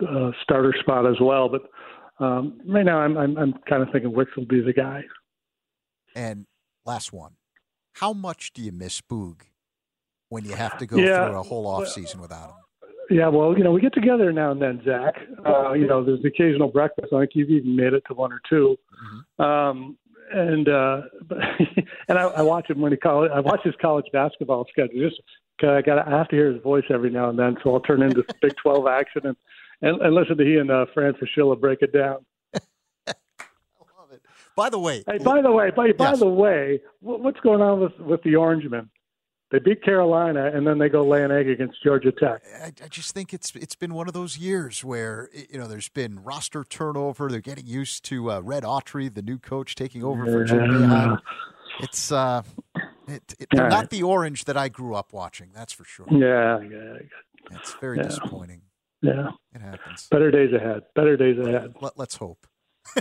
uh, 0.02 0.32
starter 0.44 0.74
spot 0.80 1.06
as 1.06 1.16
well. 1.22 1.50
But 1.50 2.24
um, 2.24 2.60
right 2.66 2.86
now, 2.86 3.00
I'm, 3.00 3.18
I'm 3.18 3.38
I'm 3.38 3.54
kind 3.70 3.84
of 3.84 3.90
thinking 3.92 4.14
Wicks 4.14 4.36
will 4.36 4.46
be 4.46 4.62
the 4.62 4.74
guy. 4.74 5.04
And 6.16 6.46
last 6.86 7.12
one, 7.12 7.34
how 7.94 8.14
much 8.14 8.54
do 8.54 8.62
you 8.62 8.72
miss 8.72 9.02
Boog 9.02 9.42
when 10.30 10.46
you 10.46 10.54
have 10.54 10.78
to 10.78 10.86
go 10.86 10.98
yeah, 10.98 11.28
through 11.28 11.40
a 11.40 11.44
whole 11.44 11.68
off 11.68 11.88
season 11.88 12.22
without 12.22 12.50
him? 12.50 12.56
Yeah, 13.10 13.28
well, 13.28 13.56
you 13.56 13.64
know, 13.64 13.72
we 13.72 13.82
get 13.82 13.94
together 13.94 14.32
now 14.34 14.52
and 14.52 14.62
then, 14.62 14.82
Zach. 14.84 15.14
Uh, 15.46 15.74
you 15.74 15.86
know, 15.86 16.04
there's 16.04 16.24
occasional 16.26 16.70
breakfast. 16.70 17.14
I 17.14 17.20
think 17.20 17.32
you've 17.36 17.52
even 17.52 17.76
made 17.76 17.94
it 17.94 18.04
to 18.08 18.14
one 18.16 18.34
or 18.34 18.42
2 18.50 18.76
mm-hmm. 18.76 19.44
Um, 19.44 19.98
and 20.34 20.68
uh, 20.68 21.02
and 22.10 22.18
I, 22.18 22.24
I 22.24 22.42
watch 22.42 22.70
him 22.70 22.82
when 22.82 22.92
he 22.92 22.98
college. 22.98 23.32
I 23.34 23.42
watch 23.42 23.62
his 23.64 23.76
college 23.80 24.06
basketball 24.12 24.66
schedule. 24.72 25.08
Just 25.08 25.22
cause 25.62 25.70
I 25.70 25.82
got 25.82 26.08
I 26.08 26.18
have 26.18 26.28
to 26.30 26.36
hear 26.36 26.52
his 26.52 26.62
voice 26.64 26.84
every 26.90 27.12
now 27.12 27.30
and 27.30 27.38
then, 27.38 27.58
so 27.64 27.74
I'll 27.74 27.80
turn 27.80 28.02
into 28.02 28.24
Big 28.42 28.56
Twelve 28.62 28.88
action 28.88 29.22
and, 29.26 29.38
and 29.86 30.02
and 30.02 30.16
listen 30.16 30.38
to 30.38 30.44
he 30.44 30.58
and 30.58 30.70
uh, 30.70 30.86
Fran 30.94 31.14
Fraschilla 31.14 31.60
break 31.60 31.82
it 31.82 31.94
down. 31.94 32.26
I 32.56 33.14
love 34.00 34.12
it. 34.12 34.22
By 34.56 34.70
the 34.70 34.80
way, 34.80 35.04
hey, 35.08 35.20
by 35.20 35.42
the 35.42 35.52
way, 35.52 35.72
by, 35.72 35.92
by 35.94 36.16
the 36.16 36.28
way, 36.28 36.82
what's 37.00 37.40
going 37.42 37.62
on 37.62 37.80
with 37.80 37.98
with 38.00 38.24
the 38.24 38.36
Orange 38.36 38.70
Men? 38.70 38.90
They 39.52 39.60
beat 39.60 39.84
Carolina, 39.84 40.52
and 40.54 40.66
then 40.66 40.80
they 40.80 40.90
go 40.90 41.06
lay 41.06 41.24
an 41.24 41.32
egg 41.32 41.48
against 41.48 41.82
Georgia 41.84 42.12
Tech. 42.12 42.42
I, 42.62 42.74
I, 42.84 42.88
just 42.90 43.14
think 43.14 43.32
it's 43.32 43.56
it's 43.56 43.76
been 43.76 43.94
one 43.94 44.08
of 44.08 44.16
those 44.16 44.38
years 44.38 44.84
where 44.84 45.30
you 45.34 45.60
know 45.60 45.68
there's 45.68 45.88
been 45.88 46.24
roster 46.24 46.64
turnover. 46.64 47.30
They're 47.30 47.42
getting 47.42 47.68
used 47.68 48.04
to 48.06 48.32
uh, 48.32 48.40
Red 48.42 48.64
Autry, 48.64 49.14
the 49.14 49.22
new 49.22 49.38
coach, 49.38 49.76
taking 49.76 50.04
over 50.04 50.26
for 50.26 50.44
Jim 50.46 50.60
Boeheim. 50.62 51.22
It's 51.80 52.12
uh, 52.12 52.42
it, 53.08 53.36
it, 53.38 53.48
yeah. 53.54 53.68
not 53.68 53.92
the 53.92 54.02
orange 54.02 54.46
that 54.46 54.58
I 54.58 54.68
grew 54.68 54.96
up 54.96 55.14
watching. 55.14 55.52
That's 55.54 55.74
for 55.74 55.84
sure. 55.86 56.08
Yeah, 56.10 56.60
yeah. 56.62 56.98
It's 57.52 57.76
very 57.80 57.98
yeah. 57.98 58.04
disappointing. 58.04 58.62
Yeah, 59.02 59.30
it 59.54 59.62
happens. 59.62 60.08
Better 60.10 60.32
days 60.32 60.54
ahead. 60.54 60.84
Better 60.96 61.18
days 61.18 61.38
ahead. 61.40 61.76
Let, 61.82 62.00
us 62.00 62.16
hope. 62.16 62.48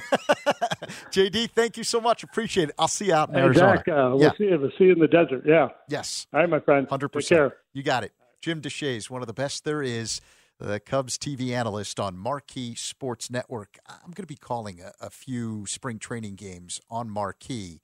JD, 1.11 1.51
thank 1.51 1.77
you 1.77 1.85
so 1.85 2.01
much. 2.01 2.23
Appreciate 2.23 2.71
it. 2.71 2.75
I'll 2.79 2.89
see 2.89 3.07
you 3.07 3.15
out 3.15 3.29
in 3.31 3.37
hey, 3.37 3.43
Arizona. 3.43 3.77
Jack, 3.77 3.89
uh, 3.89 4.11
we'll 4.13 4.23
yeah. 4.23 4.31
see 4.37 4.45
you. 4.45 4.59
We'll 4.59 4.71
see 4.79 4.85
you 4.85 4.93
in 4.93 4.99
the 4.99 5.09
desert. 5.09 5.45
Yeah. 5.47 5.69
Yes. 5.89 6.27
All 6.33 6.41
right, 6.41 6.49
my 6.49 6.61
friend. 6.61 6.87
Hundred 6.89 7.11
percent. 7.11 7.53
You 7.73 7.83
got 7.83 8.05
it. 8.05 8.13
Jim 8.41 8.61
Deshaies, 8.61 9.09
one 9.09 9.23
of 9.23 9.27
the 9.27 9.33
best 9.33 9.65
there 9.65 9.83
is, 9.83 10.21
the 10.59 10.79
Cubs 10.79 11.17
TV 11.17 11.53
analyst 11.53 11.99
on 11.99 12.17
Marquee 12.17 12.75
Sports 12.75 13.31
Network. 13.31 13.79
I'm 13.89 14.11
going 14.11 14.23
to 14.23 14.27
be 14.27 14.37
calling 14.37 14.81
a, 14.81 14.93
a 15.07 15.11
few 15.11 15.65
spring 15.67 15.99
training 15.99 16.35
games 16.35 16.81
on 16.91 17.09
Marquee 17.09 17.81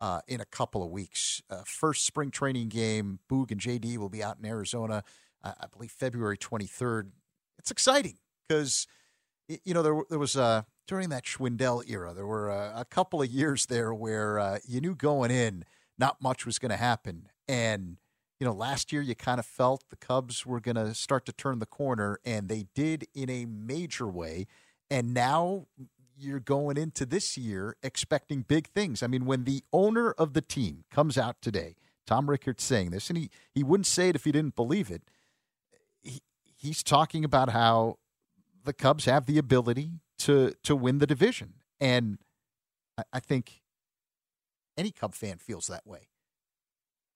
uh, 0.00 0.20
in 0.26 0.40
a 0.40 0.44
couple 0.44 0.82
of 0.82 0.90
weeks. 0.90 1.42
Uh, 1.48 1.62
first 1.64 2.04
spring 2.04 2.30
training 2.30 2.68
game, 2.68 3.20
Boog 3.30 3.50
and 3.50 3.60
JD 3.60 3.98
will 3.98 4.08
be 4.08 4.22
out 4.22 4.38
in 4.38 4.46
Arizona, 4.46 5.04
uh, 5.44 5.52
I 5.60 5.66
believe 5.66 5.90
February 5.90 6.38
23rd. 6.38 7.10
It's 7.60 7.70
exciting 7.70 8.16
because 8.48 8.86
you 9.48 9.74
know 9.74 9.82
there 9.82 10.00
there 10.08 10.18
was 10.18 10.34
a 10.34 10.64
during 10.88 11.10
that 11.10 11.24
Schwindel 11.24 11.88
era. 11.88 12.12
There 12.12 12.26
were 12.26 12.48
a, 12.48 12.72
a 12.78 12.84
couple 12.84 13.22
of 13.22 13.28
years 13.28 13.66
there 13.66 13.94
where 13.94 14.40
uh, 14.40 14.58
you 14.66 14.80
knew 14.80 14.96
going 14.96 15.30
in 15.30 15.64
not 15.98 16.20
much 16.20 16.46
was 16.46 16.58
going 16.58 16.70
to 16.70 16.76
happen. 16.76 17.28
And, 17.46 17.98
you 18.40 18.46
know, 18.46 18.52
last 18.52 18.92
year 18.92 19.02
you 19.02 19.14
kind 19.14 19.38
of 19.38 19.46
felt 19.46 19.84
the 19.90 19.96
Cubs 19.96 20.44
were 20.44 20.58
going 20.58 20.76
to 20.76 20.94
start 20.94 21.26
to 21.26 21.32
turn 21.32 21.60
the 21.60 21.66
corner, 21.66 22.18
and 22.24 22.48
they 22.48 22.66
did 22.74 23.06
in 23.14 23.28
a 23.30 23.44
major 23.44 24.08
way. 24.08 24.46
And 24.90 25.14
now 25.14 25.66
you're 26.18 26.40
going 26.40 26.76
into 26.76 27.06
this 27.06 27.38
year 27.38 27.76
expecting 27.82 28.42
big 28.42 28.66
things. 28.68 29.02
I 29.02 29.06
mean, 29.06 29.26
when 29.26 29.44
the 29.44 29.62
owner 29.72 30.10
of 30.12 30.32
the 30.32 30.42
team 30.42 30.84
comes 30.90 31.16
out 31.16 31.40
today, 31.40 31.76
Tom 32.06 32.28
Ricketts 32.28 32.64
saying 32.64 32.90
this, 32.90 33.10
and 33.10 33.16
he, 33.16 33.30
he 33.54 33.62
wouldn't 33.62 33.86
say 33.86 34.08
it 34.08 34.16
if 34.16 34.24
he 34.24 34.32
didn't 34.32 34.56
believe 34.56 34.90
it. 34.90 35.02
He, 36.60 36.68
he's 36.68 36.82
talking 36.82 37.24
about 37.24 37.50
how 37.50 37.98
the 38.64 38.72
Cubs 38.72 39.04
have 39.06 39.26
the 39.26 39.38
ability 39.38 40.00
to 40.18 40.54
to 40.64 40.76
win 40.76 40.98
the 40.98 41.06
division, 41.06 41.54
and 41.80 42.18
I, 42.98 43.02
I 43.14 43.20
think 43.20 43.62
any 44.76 44.90
Cub 44.90 45.14
fan 45.14 45.38
feels 45.38 45.66
that 45.66 45.86
way, 45.86 46.08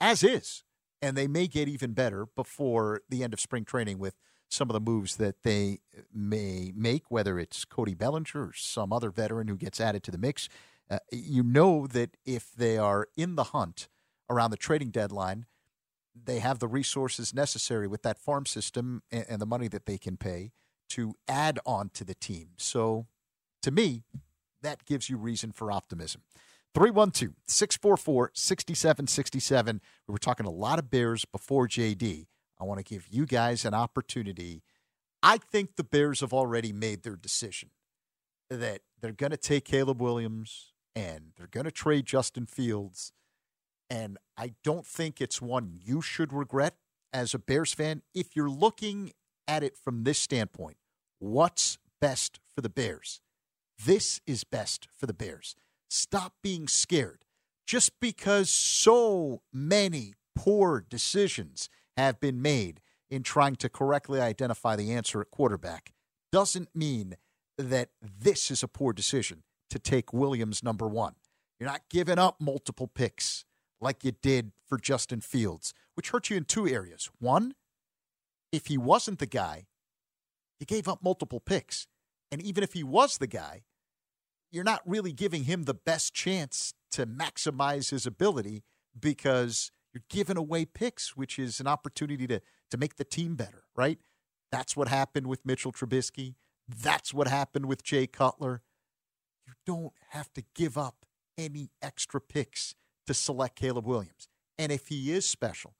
as 0.01 0.23
is, 0.23 0.65
and 1.03 1.17
they 1.17 1.27
may 1.27 1.47
get 1.47 1.69
even 1.69 1.93
better 1.93 2.27
before 2.35 3.01
the 3.09 3.23
end 3.23 3.33
of 3.33 3.41
spring 3.41 3.65
training 3.65 3.99
with 3.99 4.15
some 4.49 4.71
of 4.71 4.75
the 4.75 4.81
moves 4.81 5.17
that 5.17 5.43
they 5.43 5.81
may 6.13 6.73
make, 6.75 7.11
whether 7.11 7.39
it's 7.39 7.65
Cody 7.65 7.95
Bellinger 7.95 8.49
or 8.49 8.53
some 8.55 8.93
other 8.93 9.11
veteran 9.11 9.49
who 9.49 9.57
gets 9.57 9.81
added 9.81 10.03
to 10.05 10.11
the 10.11 10.19
mix. 10.19 10.49
Uh, 10.91 10.99
you 11.11 11.43
know 11.43 11.87
that 11.87 12.17
if 12.25 12.53
they 12.53 12.79
are 12.79 13.09
in 13.17 13.37
the 13.37 13.45
hunt 13.45 13.89
around 14.31 14.51
the 14.51 14.57
trading 14.57 14.91
deadline, 14.91 15.47
they 16.15 16.39
have 16.39 16.59
the 16.59 16.69
resources 16.69 17.35
necessary 17.35 17.87
with 17.87 18.03
that 18.03 18.19
farm 18.19 18.47
system 18.47 19.03
and, 19.11 19.25
and 19.29 19.43
the 19.43 19.47
money 19.47 19.69
that 19.69 19.87
they 19.87 19.99
can 19.99 20.17
pay 20.17 20.53
to 20.91 21.15
add 21.29 21.59
on 21.67 21.91
to 21.91 22.05
the 22.05 22.15
team. 22.15 22.51
So 22.57 23.07
to 23.63 23.71
me, 23.71 24.05
that 24.63 24.85
gives 24.85 25.11
you 25.11 25.17
reason 25.17 25.53
for 25.53 25.73
optimism. 25.73 26.23
312 26.75 27.35
644 27.47 28.33
6767. 28.35 29.81
We 30.09 30.13
were 30.13 30.19
talking 30.19 30.47
a 30.47 30.51
lot 30.51 30.79
of 30.79 30.91
Bears 30.91 31.25
before 31.25 31.69
JD. 31.69 32.27
I 32.61 32.65
want 32.65 32.79
to 32.79 32.85
give 32.85 33.07
you 33.11 33.27
guys 33.27 33.65
an 33.65 33.75
opportunity. 33.75 34.63
I 35.23 35.39
think 35.39 35.77
the 35.77 35.85
Bears 35.85 36.21
have 36.21 36.33
already 36.33 36.73
made 36.73 37.03
their 37.03 37.17
decision 37.17 37.71
that 38.51 38.83
they're 39.01 39.13
going 39.13 39.31
to 39.31 39.37
take 39.37 39.65
Caleb 39.65 40.01
Williams 40.01 40.73
and 40.95 41.33
they're 41.37 41.47
going 41.47 41.65
to 41.65 41.71
trade 41.71 42.07
Justin 42.07 42.47
Fields. 42.47 43.13
And 43.95 44.19
I 44.37 44.55
don't 44.65 44.85
think 44.85 45.21
it's 45.21 45.41
one 45.41 45.79
you 45.81 46.03
should 46.03 46.33
regret 46.33 46.75
as 47.13 47.33
a 47.33 47.39
Bears 47.39 47.73
fan 47.73 48.03
if 48.13 48.35
you're 48.35 48.51
looking 48.51 49.13
at 49.47 49.63
it 49.63 49.77
from 49.77 50.03
this 50.03 50.19
standpoint. 50.19 50.79
What's 51.21 51.79
best 52.01 52.41
for 52.53 52.61
the 52.61 52.69
Bears? 52.69 53.21
This 53.87 54.21
is 54.27 54.43
best 54.43 54.89
for 54.99 55.07
the 55.07 55.15
Bears. 55.15 55.55
Stop 55.89 56.33
being 56.43 56.67
scared. 56.67 57.25
Just 57.69 57.93
because 58.01 58.51
so 58.51 59.43
many 59.53 60.15
poor 60.35 60.85
decisions 60.87 61.69
have 61.97 62.19
been 62.19 62.43
made 62.43 62.81
in 63.09 63.23
trying 63.23 63.55
to 63.57 63.69
correctly 63.69 64.21
identify 64.21 64.75
the 64.75 64.93
answer 64.93 65.21
at 65.21 65.31
quarterback 65.31 65.93
doesn't 66.33 66.75
mean 66.75 67.15
that 67.57 67.91
this 68.03 68.51
is 68.51 68.65
a 68.65 68.69
poor 68.69 68.93
decision 68.93 69.45
to 69.71 69.79
take 69.79 70.13
Williams 70.13 70.65
number 70.65 70.89
one. 70.89 71.15
You're 71.61 71.71
not 71.71 71.83
giving 71.89 72.19
up 72.19 72.41
multiple 72.41 72.89
picks 72.89 73.45
like 73.85 74.03
you 74.03 74.13
did 74.23 74.51
for 74.67 74.79
Justin 74.79 75.21
Fields, 75.21 75.75
which 75.95 76.11
hurt 76.11 76.31
you 76.31 76.37
in 76.37 76.45
two 76.45 76.67
areas. 76.67 77.11
One, 77.21 77.55
if 78.51 78.67
he 78.67 78.79
wasn't 78.79 79.19
the 79.19 79.27
guy, 79.27 79.67
you 80.59 80.67
gave 80.67 80.89
up 80.89 81.03
multiple 81.03 81.41
picks. 81.41 81.87
And 82.33 82.43
even 82.43 82.65
if 82.65 82.73
he 82.73 82.83
was 82.83 83.19
the 83.19 83.27
guy, 83.27 83.65
you're 84.51 84.65
not 84.65 84.83
really 84.87 85.13
giving 85.13 85.45
him 85.45 85.65
the 85.65 85.75
best 85.75 86.15
chance 86.15 86.75
to 86.93 87.07
maximize 87.07 87.91
his 87.91 88.07
ability 88.07 88.65
because 88.99 89.71
you're 89.93 90.05
giving 90.09 90.37
away 90.37 90.65
picks, 90.65 91.17
which 91.17 91.39
is 91.39 91.61
an 91.61 91.67
opportunity 91.67 92.27
to 92.27 92.41
to 92.71 92.79
make 92.79 92.97
the 92.97 93.05
team 93.05 93.37
better, 93.37 93.65
right? 93.77 93.99
That's 94.51 94.77
what 94.77 94.89
happened 94.89 95.27
with 95.29 95.45
Mitchell 95.45 95.71
Trubisky. 95.71 96.35
That's 96.67 97.13
what 97.13 97.29
happened 97.29 97.67
with 97.67 97.85
Jay 97.85 98.07
Cutler. 98.07 98.63
You 99.47 99.53
don't 99.67 99.93
have 100.11 100.33
to 100.33 100.43
give 100.55 100.79
up 100.79 101.05
any 101.37 101.71
extra 101.83 102.21
picks 102.21 102.75
to 103.07 103.15
select 103.15 103.57
Caleb 103.57 103.87
Williams. 103.87 104.29
And 104.59 104.71
if 104.71 104.89
he 104.89 105.13
is 105.13 105.27
special, 105.27 105.75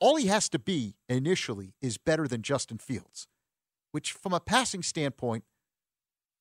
all 0.00 0.16
he 0.16 0.26
has 0.26 0.48
to 0.50 0.58
be 0.58 0.96
initially 1.08 1.74
is 1.80 1.98
better 1.98 2.26
than 2.26 2.42
Justin 2.42 2.78
Fields, 2.78 3.26
which, 3.92 4.12
from 4.12 4.32
a 4.32 4.40
passing 4.40 4.82
standpoint, 4.82 5.44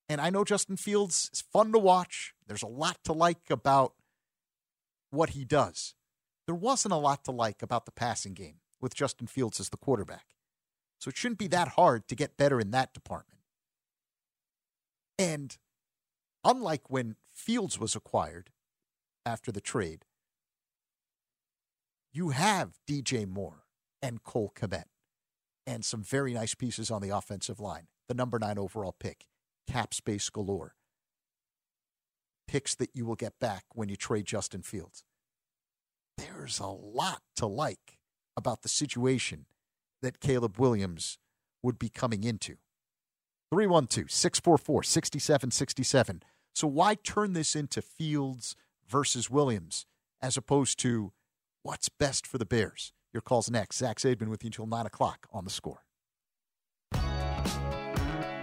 and 0.09 0.19
I 0.19 0.29
know 0.29 0.43
Justin 0.43 0.77
Fields 0.77 1.29
is 1.33 1.41
fun 1.41 1.71
to 1.71 1.79
watch. 1.79 2.33
There's 2.47 2.63
a 2.63 2.67
lot 2.67 2.97
to 3.05 3.13
like 3.13 3.49
about 3.49 3.93
what 5.11 5.31
he 5.31 5.45
does. 5.45 5.95
There 6.45 6.55
wasn't 6.55 6.93
a 6.93 6.97
lot 6.97 7.23
to 7.25 7.31
like 7.31 7.61
about 7.61 7.85
the 7.85 7.91
passing 7.91 8.33
game 8.33 8.57
with 8.81 8.95
Justin 8.95 9.27
Fields 9.27 9.59
as 9.59 9.69
the 9.69 9.77
quarterback. 9.77 10.25
So 10.99 11.09
it 11.09 11.17
shouldn't 11.17 11.39
be 11.39 11.47
that 11.47 11.69
hard 11.69 12.07
to 12.09 12.15
get 12.15 12.37
better 12.37 12.59
in 12.59 12.71
that 12.71 12.93
department. 12.93 13.39
And 15.17 15.57
unlike 16.43 16.89
when 16.89 17.15
Fields 17.31 17.79
was 17.79 17.95
acquired 17.95 18.49
after 19.25 19.51
the 19.51 19.61
trade, 19.61 20.05
you 22.11 22.29
have 22.29 22.79
DJ 22.87 23.27
Moore 23.27 23.63
and 24.01 24.23
Cole 24.23 24.51
Kmet 24.55 24.85
and 25.65 25.83
some 25.83 26.03
very 26.03 26.33
nice 26.33 26.55
pieces 26.55 26.91
on 26.91 27.01
the 27.01 27.09
offensive 27.09 27.59
line. 27.59 27.87
The 28.07 28.13
number 28.13 28.37
nine 28.37 28.59
overall 28.59 28.95
pick, 28.97 29.25
cap 29.67 29.93
space 29.93 30.29
galore. 30.29 30.75
Picks 32.47 32.75
that 32.75 32.89
you 32.93 33.05
will 33.05 33.15
get 33.15 33.39
back 33.39 33.63
when 33.73 33.89
you 33.89 33.95
trade 33.95 34.25
Justin 34.25 34.61
Fields. 34.61 35.03
There's 36.17 36.59
a 36.59 36.67
lot 36.67 37.21
to 37.37 37.47
like 37.47 37.97
about 38.35 38.61
the 38.61 38.69
situation 38.69 39.45
that 40.01 40.19
Caleb 40.19 40.59
Williams 40.59 41.17
would 41.63 41.79
be 41.79 41.89
coming 41.89 42.23
into. 42.23 42.57
312 43.51 44.11
644 44.11 44.83
6767. 44.83 46.23
So, 46.53 46.67
why 46.67 46.95
turn 46.95 47.33
this 47.33 47.55
into 47.55 47.81
Fields 47.81 48.55
versus 48.87 49.29
Williams 49.29 49.85
as 50.21 50.37
opposed 50.37 50.79
to 50.79 51.11
what's 51.63 51.89
best 51.89 52.25
for 52.25 52.37
the 52.37 52.45
Bears? 52.45 52.93
Your 53.13 53.21
call's 53.21 53.49
next. 53.49 53.77
Zach 53.77 53.97
Zaidman 53.97 54.29
with 54.29 54.43
you 54.43 54.47
until 54.47 54.65
9 54.65 54.85
o'clock 54.85 55.27
on 55.31 55.43
the 55.43 55.51
score. 55.51 55.83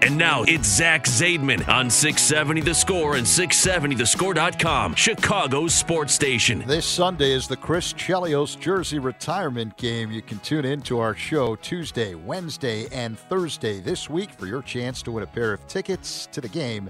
And 0.03 0.17
now 0.17 0.45
it's 0.45 0.67
Zach 0.67 1.05
Zaidman 1.05 1.69
on 1.69 1.91
670 1.91 2.63
The 2.63 2.75
Score 2.75 3.17
and 3.17 3.27
670thescore.com, 3.27 4.95
Chicago's 4.95 5.75
sports 5.75 6.15
station. 6.15 6.65
This 6.67 6.87
Sunday 6.87 7.33
is 7.33 7.47
the 7.47 7.57
Chris 7.57 7.93
Chelios 7.93 8.59
jersey 8.59 8.99
retirement 8.99 9.77
game. 9.77 10.11
You 10.11 10.23
can 10.23 10.39
tune 10.39 10.65
in 10.65 10.81
to 10.83 11.01
our 11.01 11.15
show 11.15 11.55
Tuesday, 11.57 12.15
Wednesday, 12.15 12.89
and 12.93 13.19
Thursday 13.19 13.79
this 13.81 14.09
week 14.09 14.31
for 14.31 14.47
your 14.47 14.63
chance 14.63 15.03
to 15.03 15.13
win 15.13 15.23
a 15.23 15.27
pair 15.27 15.53
of 15.53 15.67
tickets 15.69 16.27
to 16.33 16.41
the 16.41 16.49
game 16.49 16.89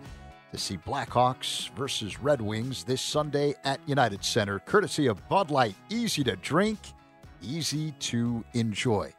to 0.50 0.58
see 0.58 0.76
Blackhawks 0.78 1.70
versus 1.70 2.20
Red 2.20 2.40
Wings 2.40 2.84
this 2.84 3.00
Sunday 3.00 3.54
at 3.64 3.80
United 3.86 4.24
Center, 4.24 4.58
courtesy 4.60 5.06
of 5.06 5.28
Bud 5.28 5.50
Light. 5.50 5.74
Easy 5.88 6.24
to 6.24 6.36
drink, 6.36 6.78
easy 7.42 7.92
to 7.92 8.44
enjoy. 8.54 9.12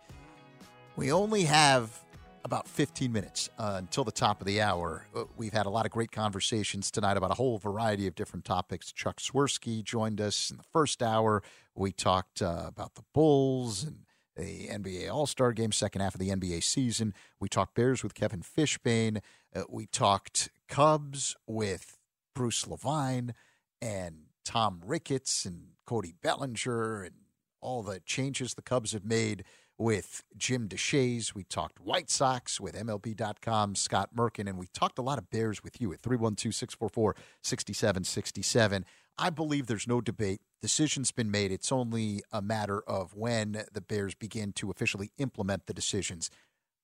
We 0.95 1.11
only 1.11 1.43
have 1.43 2.03
about 2.43 2.67
15 2.67 3.11
minutes 3.11 3.49
uh, 3.57 3.75
until 3.77 4.03
the 4.03 4.11
top 4.11 4.41
of 4.41 4.47
the 4.47 4.61
hour. 4.61 5.05
Uh, 5.15 5.23
we've 5.37 5.53
had 5.53 5.65
a 5.65 5.69
lot 5.69 5.85
of 5.85 5.91
great 5.91 6.11
conversations 6.11 6.91
tonight 6.91 7.15
about 7.15 7.31
a 7.31 7.35
whole 7.35 7.57
variety 7.57 8.07
of 8.07 8.15
different 8.15 8.45
topics. 8.45 8.91
Chuck 8.91 9.19
Swirsky 9.19 9.83
joined 9.83 10.19
us 10.19 10.49
in 10.51 10.57
the 10.57 10.63
first 10.63 11.01
hour. 11.01 11.43
We 11.75 11.91
talked 11.91 12.41
uh, 12.41 12.65
about 12.67 12.95
the 12.95 13.03
Bulls 13.13 13.83
and 13.83 13.99
the 14.35 14.67
NBA 14.67 15.11
All 15.11 15.27
Star 15.27 15.51
game, 15.53 15.71
second 15.71 16.01
half 16.01 16.15
of 16.15 16.19
the 16.19 16.29
NBA 16.29 16.63
season. 16.63 17.13
We 17.39 17.47
talked 17.47 17.75
Bears 17.75 18.03
with 18.03 18.13
Kevin 18.13 18.41
Fishbain. 18.41 19.21
Uh, 19.55 19.63
we 19.69 19.85
talked 19.85 20.49
Cubs 20.71 21.35
with 21.45 21.97
Bruce 22.33 22.65
Levine 22.65 23.33
and 23.81 24.27
Tom 24.45 24.81
Ricketts 24.85 25.43
and 25.43 25.73
Cody 25.85 26.13
Bellinger 26.23 27.03
and 27.03 27.15
all 27.59 27.83
the 27.83 27.99
changes 27.99 28.53
the 28.53 28.61
Cubs 28.61 28.93
have 28.93 29.03
made 29.03 29.43
with 29.77 30.23
Jim 30.37 30.69
Deshaies. 30.69 31.35
We 31.35 31.43
talked 31.43 31.81
White 31.81 32.09
Sox 32.09 32.61
with 32.61 32.73
MLB.com, 32.73 33.75
Scott 33.75 34.11
Merkin, 34.15 34.47
and 34.47 34.57
we 34.57 34.67
talked 34.67 34.97
a 34.97 35.01
lot 35.01 35.17
of 35.17 35.29
Bears 35.29 35.61
with 35.61 35.81
you 35.81 35.91
at 35.91 35.99
312 35.99 36.55
644 36.55 37.17
6767. 37.43 38.85
I 39.17 39.29
believe 39.29 39.67
there's 39.67 39.89
no 39.89 39.99
debate. 39.99 40.39
Decision's 40.61 41.11
been 41.11 41.29
made. 41.29 41.51
It's 41.51 41.73
only 41.73 42.21
a 42.31 42.41
matter 42.41 42.81
of 42.87 43.13
when 43.13 43.65
the 43.73 43.81
Bears 43.81 44.15
begin 44.15 44.53
to 44.53 44.71
officially 44.71 45.11
implement 45.17 45.65
the 45.65 45.73
decisions. 45.73 46.29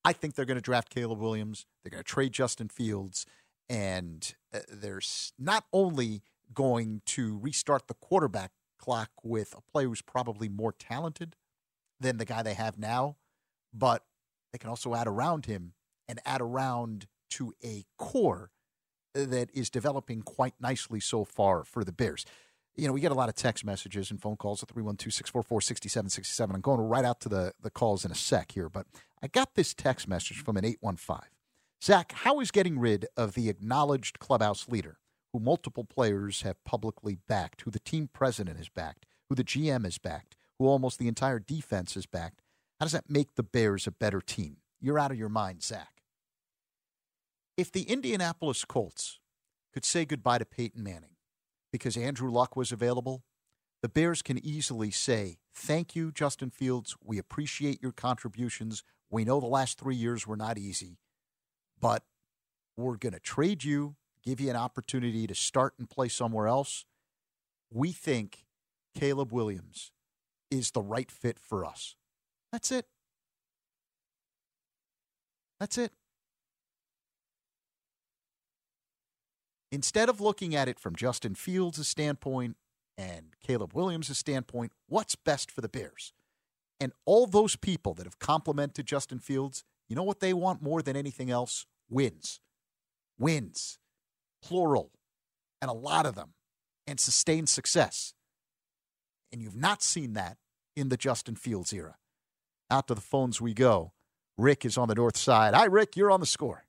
I 0.04 0.12
think 0.12 0.36
they're 0.36 0.46
going 0.46 0.56
to 0.56 0.62
draft 0.62 0.90
Caleb 0.90 1.20
Williams. 1.20 1.66
They're 1.84 1.92
going 1.92 2.04
to 2.04 2.10
trade 2.10 2.34
Justin 2.34 2.68
Fields. 2.68 3.26
And 3.70 4.34
uh, 4.54 4.60
there's 4.72 5.34
not 5.38 5.66
only 5.74 6.24
going 6.54 7.02
to 7.06 7.38
restart 7.38 7.88
the 7.88 7.94
quarterback 7.94 8.52
clock 8.78 9.10
with 9.24 9.54
a 9.58 9.62
player 9.62 9.88
who's 9.88 10.02
probably 10.02 10.48
more 10.48 10.72
talented 10.72 11.36
than 12.00 12.18
the 12.18 12.26
guy 12.26 12.44
they 12.44 12.54
have 12.54 12.78
now, 12.78 13.18
but 13.74 14.06
they 14.52 14.58
can 14.58 14.70
also 14.70 14.96
add 14.96 15.08
around 15.08 15.46
him 15.46 15.74
and 16.08 16.20
add 16.26 16.42
around 16.42 17.08
to 17.32 17.54
a 17.64 17.86
core 17.98 18.52
that 19.14 19.50
is 19.54 19.70
developing 19.70 20.22
quite 20.22 20.54
nicely 20.60 21.00
so 21.00 21.26
far 21.26 21.64
for 21.64 21.84
the 21.84 21.92
Bears. 21.92 22.26
You 22.76 22.88
know, 22.88 22.94
we 22.94 23.02
get 23.02 23.12
a 23.12 23.16
lot 23.16 23.30
of 23.30 23.36
text 23.36 23.66
messages 23.66 24.12
and 24.12 24.22
phone 24.22 24.38
calls 24.38 24.62
at 24.62 24.70
312 24.70 25.12
644 25.12 25.62
6767. 25.62 26.56
I'm 26.56 26.62
going 26.62 26.80
right 26.80 27.04
out 27.04 27.20
to 27.22 27.30
the, 27.30 27.54
the 27.62 27.72
calls 27.72 28.06
in 28.06 28.12
a 28.12 28.16
sec 28.16 28.52
here, 28.52 28.70
but 28.70 28.86
I 29.22 29.28
got 29.28 29.56
this 29.56 29.74
text 29.74 30.08
message 30.08 30.44
from 30.44 30.58
an 30.58 30.66
815. 30.66 31.37
Zach, 31.84 32.12
how 32.12 32.40
is 32.40 32.52
getting 32.52 32.80
rid 32.80 33.08
of 33.16 33.34
the 33.34 33.50
acknowledged 33.50 34.20
clubhouse 34.20 34.68
leader, 34.68 34.98
who 35.32 35.40
multiple 35.40 35.84
players 35.84 36.42
have 36.42 36.64
publicly 36.64 37.18
backed, 37.28 37.62
who 37.62 37.72
the 37.72 37.80
team 37.80 38.10
president 38.12 38.58
has 38.58 38.70
backed, 38.70 39.06
who 39.30 39.36
the 39.36 39.44
GM 39.44 39.84
has 39.84 39.98
backed, 39.98 40.36
who 40.58 40.66
almost 40.66 40.98
the 40.98 41.08
entire 41.08 41.40
defense 41.40 41.94
has 41.94 42.06
backed, 42.06 42.42
how 42.80 42.86
does 42.86 42.94
that 42.94 43.10
make 43.10 43.36
the 43.36 43.44
Bears 43.44 43.86
a 43.86 43.92
better 43.92 44.22
team? 44.22 44.58
You're 44.80 45.00
out 45.00 45.12
of 45.12 45.18
your 45.18 45.30
mind, 45.30 45.64
Zach. 45.64 46.02
If 47.56 47.72
the 47.72 47.84
Indianapolis 47.84 48.66
Colts 48.66 49.20
could 49.74 49.86
say 49.86 50.06
goodbye 50.06 50.38
to 50.40 50.46
Peyton 50.46 50.84
Manning 50.84 51.16
because 51.72 51.98
Andrew 51.98 52.32
Luck 52.32 52.56
was 52.56 52.72
available, 52.72 53.24
the 53.82 53.90
Bears 53.90 54.22
can 54.22 54.44
easily 54.44 54.92
say, 54.92 55.38
Thank 55.54 55.96
you, 55.96 56.12
Justin 56.12 56.52
Fields. 56.52 56.96
We 57.04 57.18
appreciate 57.18 57.82
your 57.82 57.92
contributions. 57.92 58.84
We 59.10 59.26
know 59.26 59.40
the 59.40 59.48
last 59.48 59.80
three 59.80 59.96
years 59.96 60.28
were 60.28 60.38
not 60.38 60.58
easy, 60.58 60.98
but 61.80 62.04
we're 62.76 62.98
going 62.98 63.14
to 63.14 63.20
trade 63.20 63.64
you, 63.64 63.96
give 64.24 64.40
you 64.40 64.50
an 64.50 64.56
opportunity 64.56 65.28
to 65.28 65.36
start 65.36 65.74
and 65.80 65.90
play 65.90 66.08
somewhere 66.08 66.48
else. 66.48 66.86
We 67.72 67.92
think 67.92 68.46
Caleb 68.96 69.32
Williams 69.32 69.92
is 70.50 70.72
the 70.72 70.82
right 70.82 71.12
fit 71.12 71.40
for 71.40 71.66
us. 71.66 71.96
That's 72.52 72.72
it. 72.72 72.86
That's 75.60 75.78
it. 75.78 75.92
Instead 79.72 80.08
of 80.08 80.22
looking 80.22 80.56
at 80.56 80.68
it 80.68 80.80
from 80.80 80.96
Justin 80.96 81.36
Fields' 81.36 81.86
standpoint 81.88 82.56
and 82.98 83.34
Caleb 83.46 83.74
Williams' 83.74 84.18
standpoint, 84.18 84.72
what's 84.88 85.16
best 85.16 85.52
for 85.52 85.62
the 85.62 85.68
Bears? 85.68 86.14
And 86.80 86.94
all 87.06 87.28
those 87.28 87.56
people 87.56 87.94
that 87.96 88.06
have 88.06 88.20
complimented 88.20 88.86
Justin 88.86 89.20
Fields, 89.20 89.64
you 89.88 89.96
know 89.96 90.04
what 90.04 90.20
they 90.20 90.34
want 90.34 90.62
more 90.62 90.82
than 90.82 90.96
anything 90.96 91.32
else? 91.32 91.66
Wins. 91.90 92.40
Wins. 93.18 93.80
Plural. 94.44 94.92
And 95.62 95.70
a 95.70 95.74
lot 95.74 96.06
of 96.06 96.16
them. 96.16 96.34
And 96.86 97.00
sustained 97.00 97.50
success. 97.50 98.14
And 99.32 99.42
you've 99.42 99.56
not 99.56 99.82
seen 99.82 100.14
that 100.14 100.38
in 100.76 100.90
the 100.90 100.98
Justin 100.98 101.36
Fields 101.36 101.74
era. 101.74 101.96
Out 102.70 102.88
to 102.88 102.96
the 102.96 103.02
phones 103.02 103.42
we 103.42 103.54
go. 103.54 103.94
Rick 104.38 104.66
is 104.66 104.78
on 104.78 104.88
the 104.88 104.96
north 104.96 105.18
side. 105.18 105.54
Hi, 105.54 105.66
Rick. 105.66 105.96
You're 105.98 106.12
on 106.12 106.20
the 106.20 106.26
score. 106.26 106.66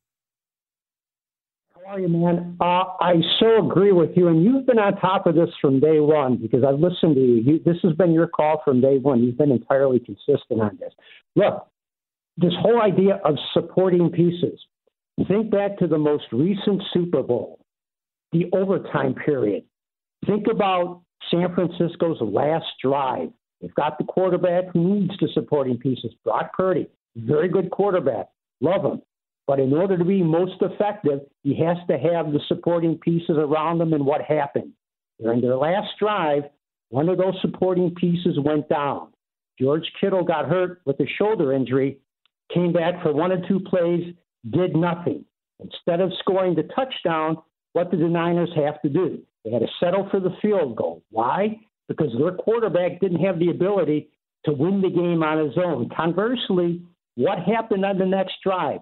How 1.74 1.94
are 1.94 2.00
you, 2.00 2.08
man? 2.08 2.56
Uh, 2.60 2.84
I 3.00 3.14
so 3.38 3.66
agree 3.66 3.92
with 3.92 4.10
you, 4.16 4.28
and 4.28 4.42
you've 4.42 4.66
been 4.66 4.78
on 4.78 4.96
top 4.96 5.26
of 5.26 5.34
this 5.34 5.50
from 5.60 5.80
day 5.80 6.00
one 6.00 6.36
because 6.36 6.64
I've 6.64 6.78
listened 6.78 7.14
to 7.16 7.20
you. 7.20 7.36
you. 7.36 7.60
This 7.64 7.76
has 7.82 7.92
been 7.94 8.12
your 8.12 8.26
call 8.26 8.62
from 8.64 8.80
day 8.80 8.98
one. 8.98 9.22
You've 9.22 9.38
been 9.38 9.50
entirely 9.50 9.98
consistent 9.98 10.60
on 10.60 10.78
this. 10.80 10.92
Look, 11.34 11.66
this 12.38 12.54
whole 12.60 12.80
idea 12.80 13.20
of 13.24 13.34
supporting 13.52 14.10
pieces. 14.10 14.58
Think 15.26 15.50
back 15.50 15.76
to 15.78 15.88
the 15.88 15.98
most 15.98 16.24
recent 16.30 16.80
Super 16.92 17.22
Bowl, 17.22 17.58
the 18.32 18.44
overtime 18.52 19.14
period. 19.14 19.64
Think 20.24 20.46
about 20.48 21.02
San 21.30 21.52
Francisco's 21.52 22.18
last 22.20 22.66
drive. 22.82 23.30
They've 23.60 23.74
got 23.74 23.98
the 23.98 24.04
quarterback 24.04 24.72
who 24.72 25.00
needs 25.00 25.12
the 25.20 25.28
supporting 25.34 25.78
pieces. 25.78 26.14
Brock 26.24 26.52
Purdy, 26.56 26.88
very 27.16 27.48
good 27.48 27.70
quarterback. 27.72 28.28
Love 28.60 28.84
him. 28.84 29.02
But 29.48 29.58
in 29.58 29.72
order 29.72 29.98
to 29.98 30.04
be 30.04 30.22
most 30.22 30.60
effective, 30.60 31.20
he 31.42 31.58
has 31.64 31.78
to 31.88 31.98
have 31.98 32.32
the 32.32 32.40
supporting 32.46 32.98
pieces 32.98 33.36
around 33.36 33.80
him. 33.80 33.94
And 33.94 34.06
what 34.06 34.22
happened? 34.22 34.72
During 35.20 35.40
their 35.40 35.56
last 35.56 35.88
drive, 35.98 36.44
one 36.90 37.08
of 37.08 37.18
those 37.18 37.34
supporting 37.40 37.94
pieces 37.96 38.38
went 38.38 38.68
down. 38.68 39.08
George 39.58 39.90
Kittle 40.00 40.22
got 40.22 40.46
hurt 40.46 40.80
with 40.84 41.00
a 41.00 41.06
shoulder 41.18 41.52
injury, 41.52 41.98
came 42.52 42.72
back 42.72 43.02
for 43.02 43.12
one 43.12 43.32
or 43.32 43.46
two 43.46 43.60
plays, 43.60 44.14
did 44.50 44.74
nothing. 44.76 45.24
Instead 45.60 46.00
of 46.00 46.12
scoring 46.20 46.54
the 46.54 46.68
touchdown, 46.74 47.36
what 47.72 47.90
did 47.90 48.00
the 48.00 48.08
Niners 48.08 48.50
have 48.56 48.80
to 48.82 48.88
do? 48.88 49.22
They 49.44 49.50
had 49.50 49.62
to 49.62 49.68
settle 49.80 50.08
for 50.10 50.20
the 50.20 50.36
field 50.40 50.76
goal. 50.76 51.02
Why? 51.10 51.60
Because 51.88 52.12
their 52.18 52.32
quarterback 52.32 53.00
didn't 53.00 53.24
have 53.24 53.38
the 53.38 53.50
ability 53.50 54.10
to 54.44 54.52
win 54.52 54.80
the 54.80 54.90
game 54.90 55.22
on 55.22 55.44
his 55.44 55.56
own. 55.56 55.88
Conversely, 55.96 56.82
what 57.16 57.38
happened 57.38 57.84
on 57.84 57.98
the 57.98 58.06
next 58.06 58.34
drive? 58.42 58.80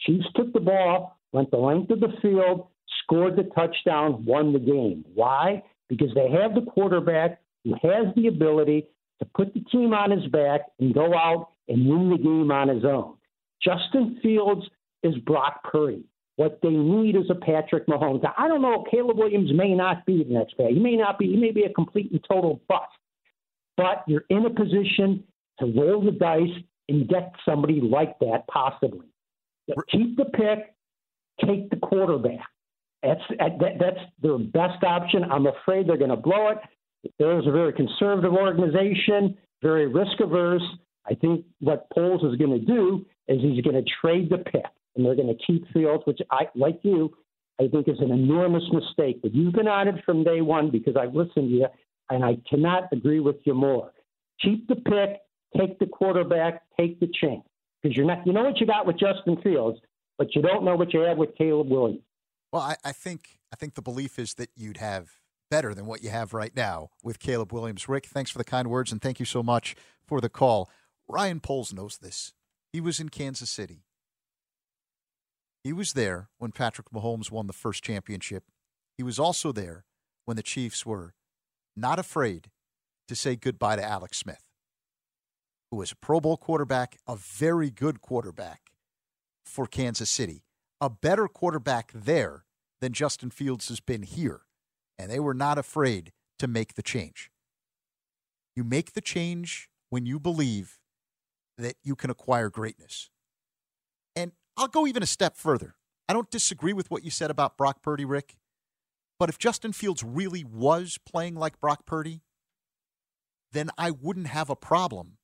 Chiefs 0.00 0.26
took 0.34 0.52
the 0.52 0.60
ball, 0.60 1.18
went 1.32 1.50
the 1.50 1.56
length 1.56 1.90
of 1.90 2.00
the 2.00 2.12
field, 2.20 2.66
scored 3.02 3.36
the 3.36 3.44
touchdown, 3.54 4.24
won 4.24 4.52
the 4.52 4.58
game. 4.58 5.04
Why? 5.14 5.62
Because 5.88 6.12
they 6.14 6.30
have 6.30 6.54
the 6.54 6.68
quarterback 6.70 7.40
who 7.64 7.74
has 7.82 8.14
the 8.16 8.26
ability 8.26 8.86
to 9.20 9.28
put 9.34 9.54
the 9.54 9.60
team 9.60 9.94
on 9.94 10.10
his 10.10 10.26
back 10.30 10.62
and 10.80 10.92
go 10.92 11.14
out 11.14 11.50
and 11.68 11.88
win 11.88 12.10
the 12.10 12.18
game 12.18 12.50
on 12.50 12.68
his 12.68 12.84
own. 12.84 13.14
Justin 13.62 14.18
Fields 14.22 14.66
is 15.02 15.16
Brock 15.18 15.64
Purdy. 15.64 16.04
What 16.36 16.58
they 16.62 16.70
need 16.70 17.16
is 17.16 17.30
a 17.30 17.34
Patrick 17.34 17.86
Mahomes. 17.86 18.22
Now, 18.22 18.34
I 18.36 18.46
don't 18.46 18.60
know. 18.60 18.84
Caleb 18.90 19.16
Williams 19.16 19.50
may 19.54 19.74
not 19.74 20.04
be 20.04 20.22
the 20.22 20.34
next 20.34 20.54
guy. 20.58 20.68
He 20.68 20.78
may 20.78 20.96
not 20.96 21.18
be. 21.18 21.28
He 21.28 21.36
may 21.36 21.50
be 21.50 21.62
a 21.62 21.72
complete 21.72 22.12
and 22.12 22.22
total 22.28 22.60
bust. 22.68 22.84
But 23.76 24.04
you're 24.06 24.24
in 24.28 24.44
a 24.44 24.50
position 24.50 25.24
to 25.60 25.66
roll 25.66 26.04
the 26.04 26.12
dice 26.12 26.62
and 26.88 27.08
get 27.08 27.32
somebody 27.44 27.80
like 27.80 28.18
that, 28.20 28.46
possibly. 28.50 29.06
Keep 29.90 30.16
the 30.16 30.26
pick, 30.26 30.74
take 31.44 31.70
the 31.70 31.76
quarterback. 31.76 32.46
That's 33.02 33.20
that, 33.38 33.78
that's 33.80 33.98
their 34.22 34.38
best 34.38 34.82
option. 34.84 35.24
I'm 35.24 35.46
afraid 35.46 35.88
they're 35.88 35.96
going 35.96 36.10
to 36.10 36.16
blow 36.16 36.48
it. 36.48 36.58
There's 37.18 37.46
a 37.46 37.50
very 37.50 37.72
conservative 37.72 38.32
organization, 38.32 39.36
very 39.62 39.86
risk 39.86 40.20
averse. 40.20 40.62
I 41.08 41.14
think 41.14 41.44
what 41.60 41.88
Poles 41.90 42.22
is 42.22 42.38
going 42.38 42.58
to 42.58 42.64
do 42.64 43.04
is 43.28 43.40
he's 43.40 43.62
going 43.62 43.82
to 43.82 43.90
trade 44.00 44.30
the 44.30 44.38
pick 44.38 44.64
and 44.96 45.04
they're 45.04 45.14
going 45.14 45.28
to 45.28 45.44
keep 45.46 45.70
Fields, 45.72 46.02
which 46.06 46.20
I, 46.30 46.46
like 46.54 46.80
you, 46.82 47.14
I 47.60 47.68
think 47.68 47.88
is 47.88 48.00
an 48.00 48.10
enormous 48.10 48.64
mistake. 48.72 49.20
But 49.22 49.34
you've 49.34 49.52
been 49.52 49.68
on 49.68 49.88
it 49.88 49.96
from 50.04 50.24
day 50.24 50.40
one 50.40 50.70
because 50.70 50.96
I've 50.96 51.14
listened 51.14 51.48
to 51.50 51.54
you, 51.54 51.66
and 52.10 52.24
I 52.24 52.38
cannot 52.48 52.84
agree 52.92 53.20
with 53.20 53.36
you 53.44 53.54
more. 53.54 53.92
Keep 54.42 54.68
the 54.68 54.76
pick, 54.76 55.20
take 55.56 55.78
the 55.78 55.86
quarterback, 55.86 56.62
take 56.78 56.98
the 57.00 57.08
chance 57.20 57.42
because 57.82 57.96
you're 57.96 58.06
not. 58.06 58.26
You 58.26 58.32
know 58.32 58.44
what 58.44 58.60
you 58.60 58.66
got 58.66 58.86
with 58.86 58.98
Justin 58.98 59.40
Fields, 59.42 59.78
but 60.18 60.34
you 60.34 60.42
don't 60.42 60.64
know 60.64 60.76
what 60.76 60.92
you 60.92 61.00
have 61.00 61.18
with 61.18 61.36
Caleb 61.36 61.70
Williams. 61.70 62.02
Well, 62.52 62.62
I, 62.62 62.76
I 62.84 62.92
think 62.92 63.38
I 63.52 63.56
think 63.56 63.74
the 63.74 63.82
belief 63.82 64.18
is 64.18 64.34
that 64.34 64.50
you'd 64.56 64.78
have 64.78 65.10
better 65.50 65.74
than 65.74 65.86
what 65.86 66.02
you 66.02 66.10
have 66.10 66.34
right 66.34 66.54
now 66.56 66.90
with 67.02 67.18
Caleb 67.18 67.52
Williams. 67.52 67.88
Rick, 67.88 68.06
thanks 68.06 68.30
for 68.30 68.38
the 68.38 68.44
kind 68.44 68.68
words 68.68 68.90
and 68.92 69.00
thank 69.00 69.20
you 69.20 69.26
so 69.26 69.42
much 69.42 69.76
for 70.06 70.20
the 70.20 70.28
call. 70.28 70.70
Ryan 71.08 71.40
Poles 71.40 71.72
knows 71.72 71.98
this. 71.98 72.32
He 72.72 72.80
was 72.80 73.00
in 73.00 73.08
Kansas 73.08 73.50
City. 73.50 73.84
He 75.62 75.72
was 75.72 75.94
there 75.94 76.28
when 76.38 76.52
Patrick 76.52 76.90
Mahomes 76.90 77.30
won 77.30 77.46
the 77.46 77.52
first 77.52 77.82
championship. 77.82 78.44
He 78.96 79.02
was 79.02 79.18
also 79.18 79.52
there 79.52 79.84
when 80.24 80.36
the 80.36 80.42
Chiefs 80.42 80.84
were 80.84 81.14
not 81.76 81.98
afraid 81.98 82.50
to 83.08 83.14
say 83.14 83.36
goodbye 83.36 83.76
to 83.76 83.84
Alex 83.84 84.18
Smith, 84.18 84.44
who 85.70 85.78
was 85.78 85.92
a 85.92 85.96
Pro 85.96 86.20
Bowl 86.20 86.36
quarterback, 86.36 86.98
a 87.06 87.16
very 87.16 87.70
good 87.70 88.00
quarterback 88.00 88.72
for 89.44 89.66
Kansas 89.66 90.10
City, 90.10 90.44
a 90.80 90.90
better 90.90 91.28
quarterback 91.28 91.92
there 91.94 92.44
than 92.80 92.92
Justin 92.92 93.30
Fields 93.30 93.68
has 93.68 93.80
been 93.80 94.02
here. 94.02 94.42
And 94.98 95.10
they 95.10 95.20
were 95.20 95.34
not 95.34 95.58
afraid 95.58 96.12
to 96.38 96.48
make 96.48 96.74
the 96.74 96.82
change. 96.82 97.30
You 98.54 98.64
make 98.64 98.92
the 98.92 99.00
change 99.00 99.68
when 99.90 100.06
you 100.06 100.18
believe 100.18 100.78
that 101.58 101.76
you 101.82 101.96
can 101.96 102.10
acquire 102.10 102.50
greatness. 102.50 103.10
And 104.14 104.32
I'll 104.56 104.68
go 104.68 104.86
even 104.86 105.02
a 105.02 105.06
step 105.06 105.36
further. 105.36 105.76
I 106.08 106.12
don't 106.12 106.30
disagree 106.30 106.72
with 106.72 106.90
what 106.90 107.04
you 107.04 107.10
said 107.10 107.30
about 107.30 107.56
Brock 107.56 107.82
Purdy, 107.82 108.04
Rick. 108.04 108.36
But 109.18 109.28
if 109.28 109.38
Justin 109.38 109.72
Fields 109.72 110.02
really 110.02 110.44
was 110.44 110.98
playing 111.06 111.34
like 111.36 111.60
Brock 111.60 111.86
Purdy, 111.86 112.22
then 113.52 113.70
I 113.78 113.90
wouldn't 113.90 114.28
have 114.28 114.50
a 114.50 114.56
problem 114.56 115.16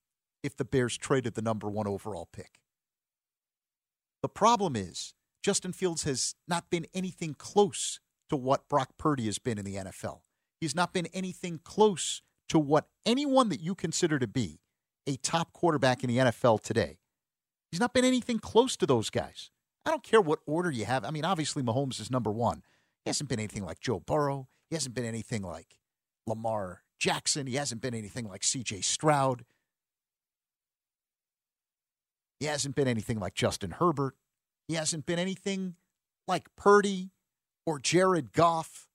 if 0.42 0.56
the 0.56 0.64
Bears 0.64 0.96
traded 0.96 1.34
the 1.34 1.42
number 1.42 1.68
one 1.68 1.86
overall 1.86 2.28
pick. 2.32 2.58
The 4.22 4.28
problem 4.28 4.76
is, 4.76 5.14
Justin 5.42 5.72
Fields 5.72 6.04
has 6.04 6.34
not 6.48 6.70
been 6.70 6.86
anything 6.94 7.34
close 7.34 8.00
to 8.30 8.36
what 8.36 8.68
Brock 8.68 8.90
Purdy 8.96 9.26
has 9.26 9.38
been 9.38 9.58
in 9.58 9.64
the 9.64 9.74
NFL. 9.74 10.20
He's 10.60 10.74
not 10.74 10.92
been 10.92 11.06
anything 11.06 11.60
close 11.62 12.22
to 12.48 12.58
what 12.58 12.86
anyone 13.04 13.48
that 13.50 13.60
you 13.60 13.74
consider 13.74 14.18
to 14.18 14.28
be 14.28 14.60
a 15.06 15.16
top 15.16 15.52
quarterback 15.52 16.04
in 16.04 16.08
the 16.08 16.18
NFL 16.18 16.62
today 16.62 16.98
He's 17.72 17.80
not 17.80 17.94
been 17.94 18.04
anything 18.04 18.38
close 18.38 18.76
to 18.76 18.86
those 18.86 19.08
guys. 19.08 19.50
I 19.86 19.90
don't 19.90 20.02
care 20.02 20.20
what 20.20 20.40
order 20.46 20.70
you 20.70 20.84
have. 20.84 21.06
I 21.06 21.10
mean, 21.10 21.24
obviously, 21.24 21.62
Mahomes 21.62 22.00
is 22.00 22.10
number 22.10 22.30
one. 22.30 22.62
He 23.04 23.08
hasn't 23.08 23.30
been 23.30 23.40
anything 23.40 23.64
like 23.64 23.80
Joe 23.80 23.98
Burrow. 23.98 24.48
He 24.68 24.76
hasn't 24.76 24.94
been 24.94 25.06
anything 25.06 25.42
like 25.42 25.78
Lamar 26.26 26.82
Jackson. 27.00 27.46
He 27.46 27.54
hasn't 27.54 27.80
been 27.80 27.94
anything 27.94 28.28
like 28.28 28.42
CJ 28.42 28.84
Stroud. 28.84 29.46
He 32.38 32.46
hasn't 32.46 32.74
been 32.74 32.86
anything 32.86 33.18
like 33.18 33.34
Justin 33.34 33.70
Herbert. 33.70 34.16
He 34.68 34.74
hasn't 34.74 35.06
been 35.06 35.18
anything 35.18 35.76
like 36.28 36.54
Purdy 36.56 37.10
or 37.64 37.78
Jared 37.78 38.32
Goff. 38.32 38.86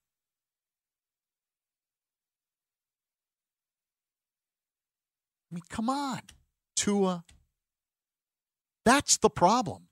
I 5.52 5.56
mean, 5.56 5.64
come 5.70 5.90
on, 5.90 6.22
Tua. 6.76 7.24
That's 8.86 9.18
the 9.18 9.30
problem. 9.30 9.88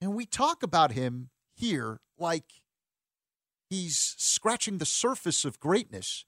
And 0.00 0.14
we 0.14 0.26
talk 0.26 0.62
about 0.62 0.92
him 0.92 1.30
here 1.54 2.00
like 2.18 2.44
he's 3.70 4.14
scratching 4.18 4.78
the 4.78 4.86
surface 4.86 5.44
of 5.44 5.58
greatness, 5.58 6.24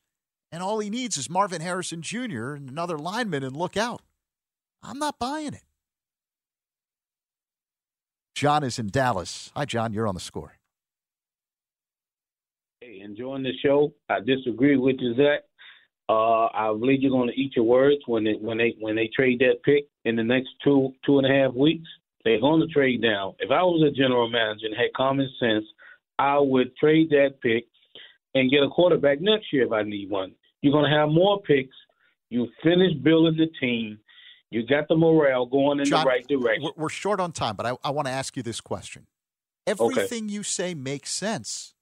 and 0.51 0.63
all 0.63 0.79
he 0.79 0.91
needs 0.91 1.17
is 1.17 1.29
Marvin 1.29 1.61
Harrison 1.61 2.03
Jr. 2.03 2.55
and 2.55 2.69
another 2.69 2.99
lineman 2.99 3.43
and 3.43 3.57
look 3.57 3.77
out. 3.77 4.03
I'm 4.83 4.99
not 4.99 5.19
buying 5.19 5.55
it. 5.55 5.65
John 8.35 8.63
is 8.63 8.79
in 8.79 8.89
Dallas. 8.89 9.51
Hi, 9.57 9.65
John. 9.65 9.93
You're 9.93 10.07
on 10.07 10.15
the 10.15 10.21
score. 10.21 10.55
Hey, 12.81 13.01
enjoying 13.03 13.43
the 13.43 13.53
show. 13.63 13.93
I 14.09 14.21
disagree 14.21 14.77
with 14.77 14.97
you, 15.01 15.15
Zach. 15.17 15.48
Uh, 16.09 16.47
I 16.47 16.73
believe 16.73 17.03
you're 17.03 17.11
going 17.11 17.29
to 17.29 17.39
eat 17.39 17.55
your 17.55 17.67
words 17.67 18.01
when 18.07 18.25
they 18.25 18.33
when 18.41 18.57
they 18.57 18.75
when 18.81 18.97
they 18.97 19.11
trade 19.15 19.41
that 19.41 19.63
pick 19.63 19.89
in 20.05 20.17
the 20.17 20.25
next 20.25 20.49
two 20.65 20.93
two 21.05 21.19
and 21.19 21.27
a 21.27 21.31
half 21.31 21.55
weeks. 21.55 21.89
They're 22.25 22.41
going 22.41 22.61
to 22.61 22.67
trade 22.67 23.03
down. 23.03 23.35
If 23.39 23.51
I 23.51 23.63
was 23.63 23.87
a 23.87 23.95
general 23.95 24.29
manager 24.29 24.67
and 24.67 24.75
had 24.75 24.93
common 24.97 25.31
sense, 25.39 25.65
I 26.19 26.39
would 26.39 26.77
trade 26.77 27.11
that 27.11 27.41
pick 27.43 27.67
and 28.35 28.51
get 28.51 28.63
a 28.63 28.69
quarterback 28.69 29.21
next 29.21 29.53
year 29.53 29.67
if 29.67 29.73
I 29.73 29.83
need 29.83 30.11
one. 30.11 30.33
You're 30.61 30.73
going 30.73 30.91
to 30.91 30.97
have 30.97 31.11
more 31.11 31.41
picks. 31.43 31.77
You 32.31 32.49
finish 32.63 32.93
building 33.03 33.37
the 33.37 33.47
team. 33.61 33.99
You 34.51 34.67
got 34.67 34.89
the 34.89 34.97
morale 34.97 35.47
going 35.47 35.79
in 35.79 35.85
John, 35.85 36.05
the 36.05 36.09
right 36.09 36.27
direction. 36.27 36.71
We're 36.77 36.89
short 36.89 37.21
on 37.21 37.33
time, 37.33 37.55
but 37.55 37.67
I, 37.67 37.77
I 37.85 37.91
want 37.91 38.09
to 38.09 38.13
ask 38.13 38.37
you 38.37 38.43
this 38.43 38.61
question. 38.61 39.07
Everything 39.67 40.25
okay. 40.25 40.33
you 40.33 40.43
say 40.43 40.75
makes 40.75 41.11
sense, 41.11 41.75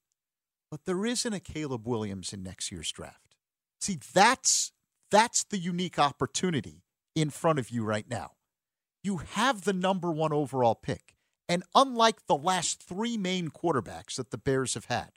but 0.70 0.84
there 0.84 1.06
isn't 1.06 1.32
a 1.32 1.38
Caleb 1.38 1.86
Williams 1.86 2.32
in 2.32 2.42
next 2.42 2.72
year's 2.72 2.90
draft. 2.90 3.35
See, 3.80 3.98
that's 4.12 4.72
that's 5.10 5.44
the 5.44 5.58
unique 5.58 5.98
opportunity 5.98 6.82
in 7.14 7.30
front 7.30 7.58
of 7.58 7.70
you 7.70 7.84
right 7.84 8.08
now. 8.08 8.32
You 9.02 9.18
have 9.18 9.62
the 9.62 9.72
number 9.72 10.10
one 10.10 10.32
overall 10.32 10.74
pick. 10.74 11.14
And 11.48 11.62
unlike 11.74 12.26
the 12.26 12.36
last 12.36 12.82
three 12.82 13.16
main 13.16 13.50
quarterbacks 13.50 14.16
that 14.16 14.30
the 14.30 14.38
Bears 14.38 14.74
have 14.74 14.86
had, 14.86 15.12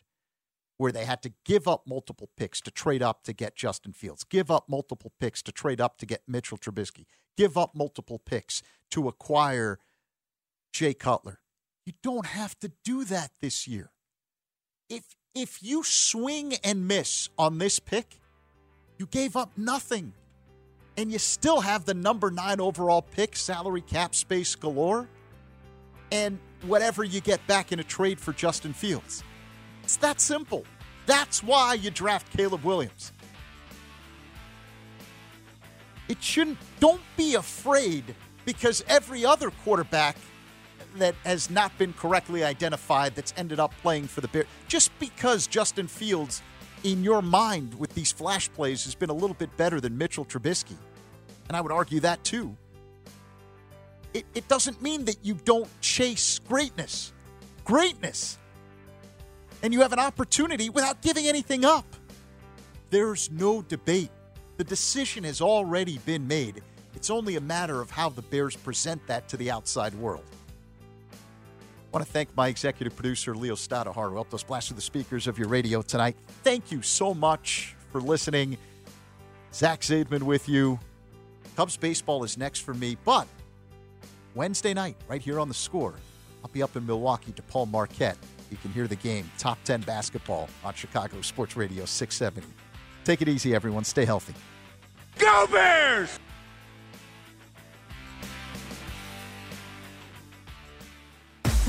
where 0.77 0.91
they 0.91 1.05
had 1.05 1.23
to 1.23 1.33
give 1.43 1.67
up 1.67 1.87
multiple 1.87 2.29
picks 2.37 2.61
to 2.61 2.71
trade 2.71 3.01
up 3.01 3.23
to 3.23 3.33
get 3.33 3.55
Justin 3.55 3.93
Fields, 3.93 4.23
give 4.23 4.51
up 4.51 4.69
multiple 4.69 5.11
picks 5.19 5.41
to 5.41 5.51
trade 5.51 5.81
up 5.81 5.97
to 5.97 6.05
get 6.05 6.21
Mitchell 6.27 6.57
Trubisky, 6.57 7.05
give 7.35 7.57
up 7.57 7.75
multiple 7.75 8.19
picks 8.19 8.61
to 8.91 9.07
acquire 9.07 9.79
Jay 10.71 10.93
Cutler. 10.93 11.39
You 11.85 11.93
don't 12.03 12.27
have 12.27 12.57
to 12.59 12.71
do 12.85 13.03
that 13.05 13.31
this 13.41 13.67
year. 13.67 13.91
If 14.89 15.15
if 15.35 15.61
you 15.63 15.83
swing 15.83 16.55
and 16.63 16.87
miss 16.87 17.29
on 17.37 17.57
this 17.57 17.79
pick, 17.79 18.18
you 18.99 19.07
gave 19.07 19.35
up 19.35 19.49
nothing. 19.57 20.13
And 20.97 21.11
you 21.11 21.17
still 21.17 21.61
have 21.61 21.85
the 21.85 21.93
number 21.93 22.29
9 22.29 22.59
overall 22.59 23.01
pick, 23.01 23.35
salary 23.37 23.81
cap 23.81 24.13
space 24.13 24.53
galore, 24.55 25.07
and 26.11 26.37
whatever 26.63 27.05
you 27.05 27.21
get 27.21 27.45
back 27.47 27.71
in 27.71 27.79
a 27.79 27.83
trade 27.83 28.19
for 28.19 28.33
Justin 28.33 28.73
Fields. 28.73 29.23
It's 29.83 29.95
that 29.97 30.19
simple. 30.19 30.65
That's 31.05 31.41
why 31.41 31.75
you 31.75 31.89
draft 31.89 32.35
Caleb 32.35 32.65
Williams. 32.65 33.13
It 36.09 36.21
shouldn't, 36.21 36.57
don't 36.79 37.01
be 37.15 37.35
afraid 37.35 38.03
because 38.43 38.83
every 38.87 39.25
other 39.25 39.51
quarterback 39.63 40.17
that 40.95 41.15
has 41.23 41.49
not 41.49 41.75
been 41.77 41.93
correctly 41.93 42.43
identified 42.43 43.15
that's 43.15 43.33
ended 43.37 43.59
up 43.59 43.73
playing 43.81 44.07
for 44.07 44.21
the 44.21 44.27
Bears, 44.27 44.47
just 44.67 44.91
because 44.99 45.47
Justin 45.47 45.87
Fields, 45.87 46.41
in 46.83 47.03
your 47.03 47.21
mind 47.21 47.77
with 47.79 47.93
these 47.93 48.11
flash 48.11 48.51
plays, 48.51 48.85
has 48.85 48.95
been 48.95 49.09
a 49.09 49.13
little 49.13 49.35
bit 49.35 49.55
better 49.57 49.79
than 49.79 49.97
Mitchell 49.97 50.25
Trubisky. 50.25 50.77
And 51.47 51.57
I 51.57 51.61
would 51.61 51.71
argue 51.71 51.99
that 52.01 52.23
too. 52.23 52.55
It, 54.13 54.25
it 54.33 54.47
doesn't 54.47 54.81
mean 54.81 55.05
that 55.05 55.17
you 55.23 55.35
don't 55.45 55.69
chase 55.81 56.39
greatness. 56.47 57.13
Greatness 57.63 58.39
and 59.61 59.73
you 59.73 59.81
have 59.81 59.93
an 59.93 59.99
opportunity 59.99 60.69
without 60.69 61.01
giving 61.01 61.27
anything 61.27 61.65
up. 61.65 61.85
There's 62.89 63.29
no 63.31 63.61
debate. 63.61 64.11
The 64.57 64.63
decision 64.63 65.23
has 65.23 65.41
already 65.41 65.99
been 65.99 66.27
made. 66.27 66.61
It's 66.95 67.09
only 67.09 67.35
a 67.35 67.41
matter 67.41 67.81
of 67.81 67.89
how 67.89 68.09
the 68.09 68.21
Bears 68.21 68.55
present 68.55 69.05
that 69.07 69.27
to 69.29 69.37
the 69.37 69.51
outside 69.51 69.93
world. 69.95 70.23
I 71.91 71.97
want 71.97 72.05
to 72.05 72.11
thank 72.11 72.35
my 72.37 72.47
executive 72.47 72.95
producer, 72.95 73.33
Leo 73.33 73.55
Stadahar, 73.55 74.09
who 74.09 74.15
helped 74.15 74.33
us 74.33 74.43
blast 74.43 74.67
through 74.67 74.75
the 74.75 74.81
speakers 74.81 75.25
of 75.25 75.39
your 75.39 75.47
radio 75.47 75.81
tonight. 75.81 76.15
Thank 76.43 76.71
you 76.71 76.83
so 76.83 77.15
much 77.15 77.75
for 77.91 77.99
listening. 77.99 78.57
Zach 79.51 79.81
Zaidman 79.81 80.23
with 80.23 80.47
you. 80.47 80.79
Cubs 81.55 81.77
baseball 81.77 82.23
is 82.23 82.37
next 82.37 82.59
for 82.59 82.75
me, 82.75 82.95
but 83.03 83.27
Wednesday 84.35 84.73
night, 84.73 84.95
right 85.07 85.21
here 85.21 85.39
on 85.39 85.47
the 85.47 85.53
score, 85.53 85.95
I'll 86.43 86.51
be 86.51 86.61
up 86.61 86.75
in 86.75 86.85
Milwaukee 86.85 87.31
to 87.31 87.41
Paul 87.41 87.65
Marquette 87.65 88.17
you 88.51 88.57
can 88.57 88.71
hear 88.71 88.87
the 88.87 88.95
game, 88.95 89.29
top 89.37 89.59
10 89.63 89.81
basketball 89.81 90.49
on 90.63 90.73
Chicago 90.73 91.21
Sports 91.21 91.55
Radio 91.55 91.85
670. 91.85 92.47
Take 93.03 93.21
it 93.21 93.29
easy, 93.29 93.53
everyone. 93.53 93.83
Stay 93.83 94.05
healthy. 94.05 94.33
Go 95.17 95.47
Bears! 95.51 96.19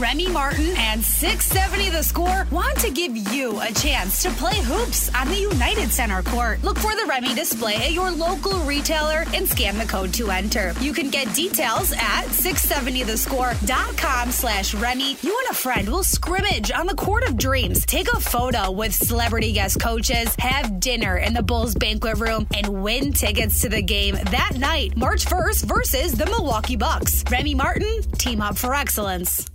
Remy 0.01 0.29
Martin 0.29 0.73
and 0.79 1.05
670 1.05 1.91
The 1.91 2.03
Score 2.03 2.47
want 2.51 2.79
to 2.79 2.91
give 2.91 3.15
you 3.35 3.61
a 3.61 3.71
chance 3.71 4.23
to 4.23 4.31
play 4.31 4.59
hoops 4.63 5.15
on 5.15 5.29
the 5.29 5.37
United 5.37 5.91
Center 5.91 6.23
court. 6.23 6.65
Look 6.65 6.79
for 6.79 6.95
the 6.95 7.05
Remy 7.07 7.35
display 7.35 7.77
at 7.77 7.93
your 7.93 8.11
local 8.11 8.59
retailer 8.61 9.27
and 9.35 9.47
scan 9.47 9.77
the 9.77 9.85
code 9.85 10.15
to 10.15 10.31
enter. 10.31 10.73
You 10.81 10.95
can 10.95 11.11
get 11.11 11.35
details 11.35 11.93
at 11.93 12.25
670thescore.com 12.29 14.31
slash 14.31 14.73
Remy. 14.73 15.19
You 15.21 15.39
and 15.39 15.49
a 15.51 15.55
friend 15.55 15.87
will 15.87 16.03
scrimmage 16.03 16.73
on 16.73 16.87
the 16.87 16.95
court 16.95 17.29
of 17.29 17.37
dreams. 17.37 17.85
Take 17.85 18.11
a 18.11 18.21
photo 18.21 18.71
with 18.71 18.95
celebrity 18.95 19.53
guest 19.53 19.81
coaches, 19.81 20.35
have 20.39 20.81
dinner 20.81 21.19
in 21.19 21.35
the 21.35 21.43
Bulls 21.43 21.75
banquet 21.75 22.17
room, 22.17 22.47
and 22.55 22.83
win 22.83 23.13
tickets 23.13 23.61
to 23.61 23.69
the 23.69 23.83
game 23.83 24.15
that 24.15 24.53
night, 24.57 24.97
March 24.97 25.27
1st 25.27 25.65
versus 25.65 26.13
the 26.13 26.25
Milwaukee 26.25 26.77
Bucks. 26.77 27.23
Remy 27.31 27.55
Martin, 27.55 28.01
team 28.13 28.41
up 28.41 28.57
for 28.57 28.75
excellence. 28.75 29.47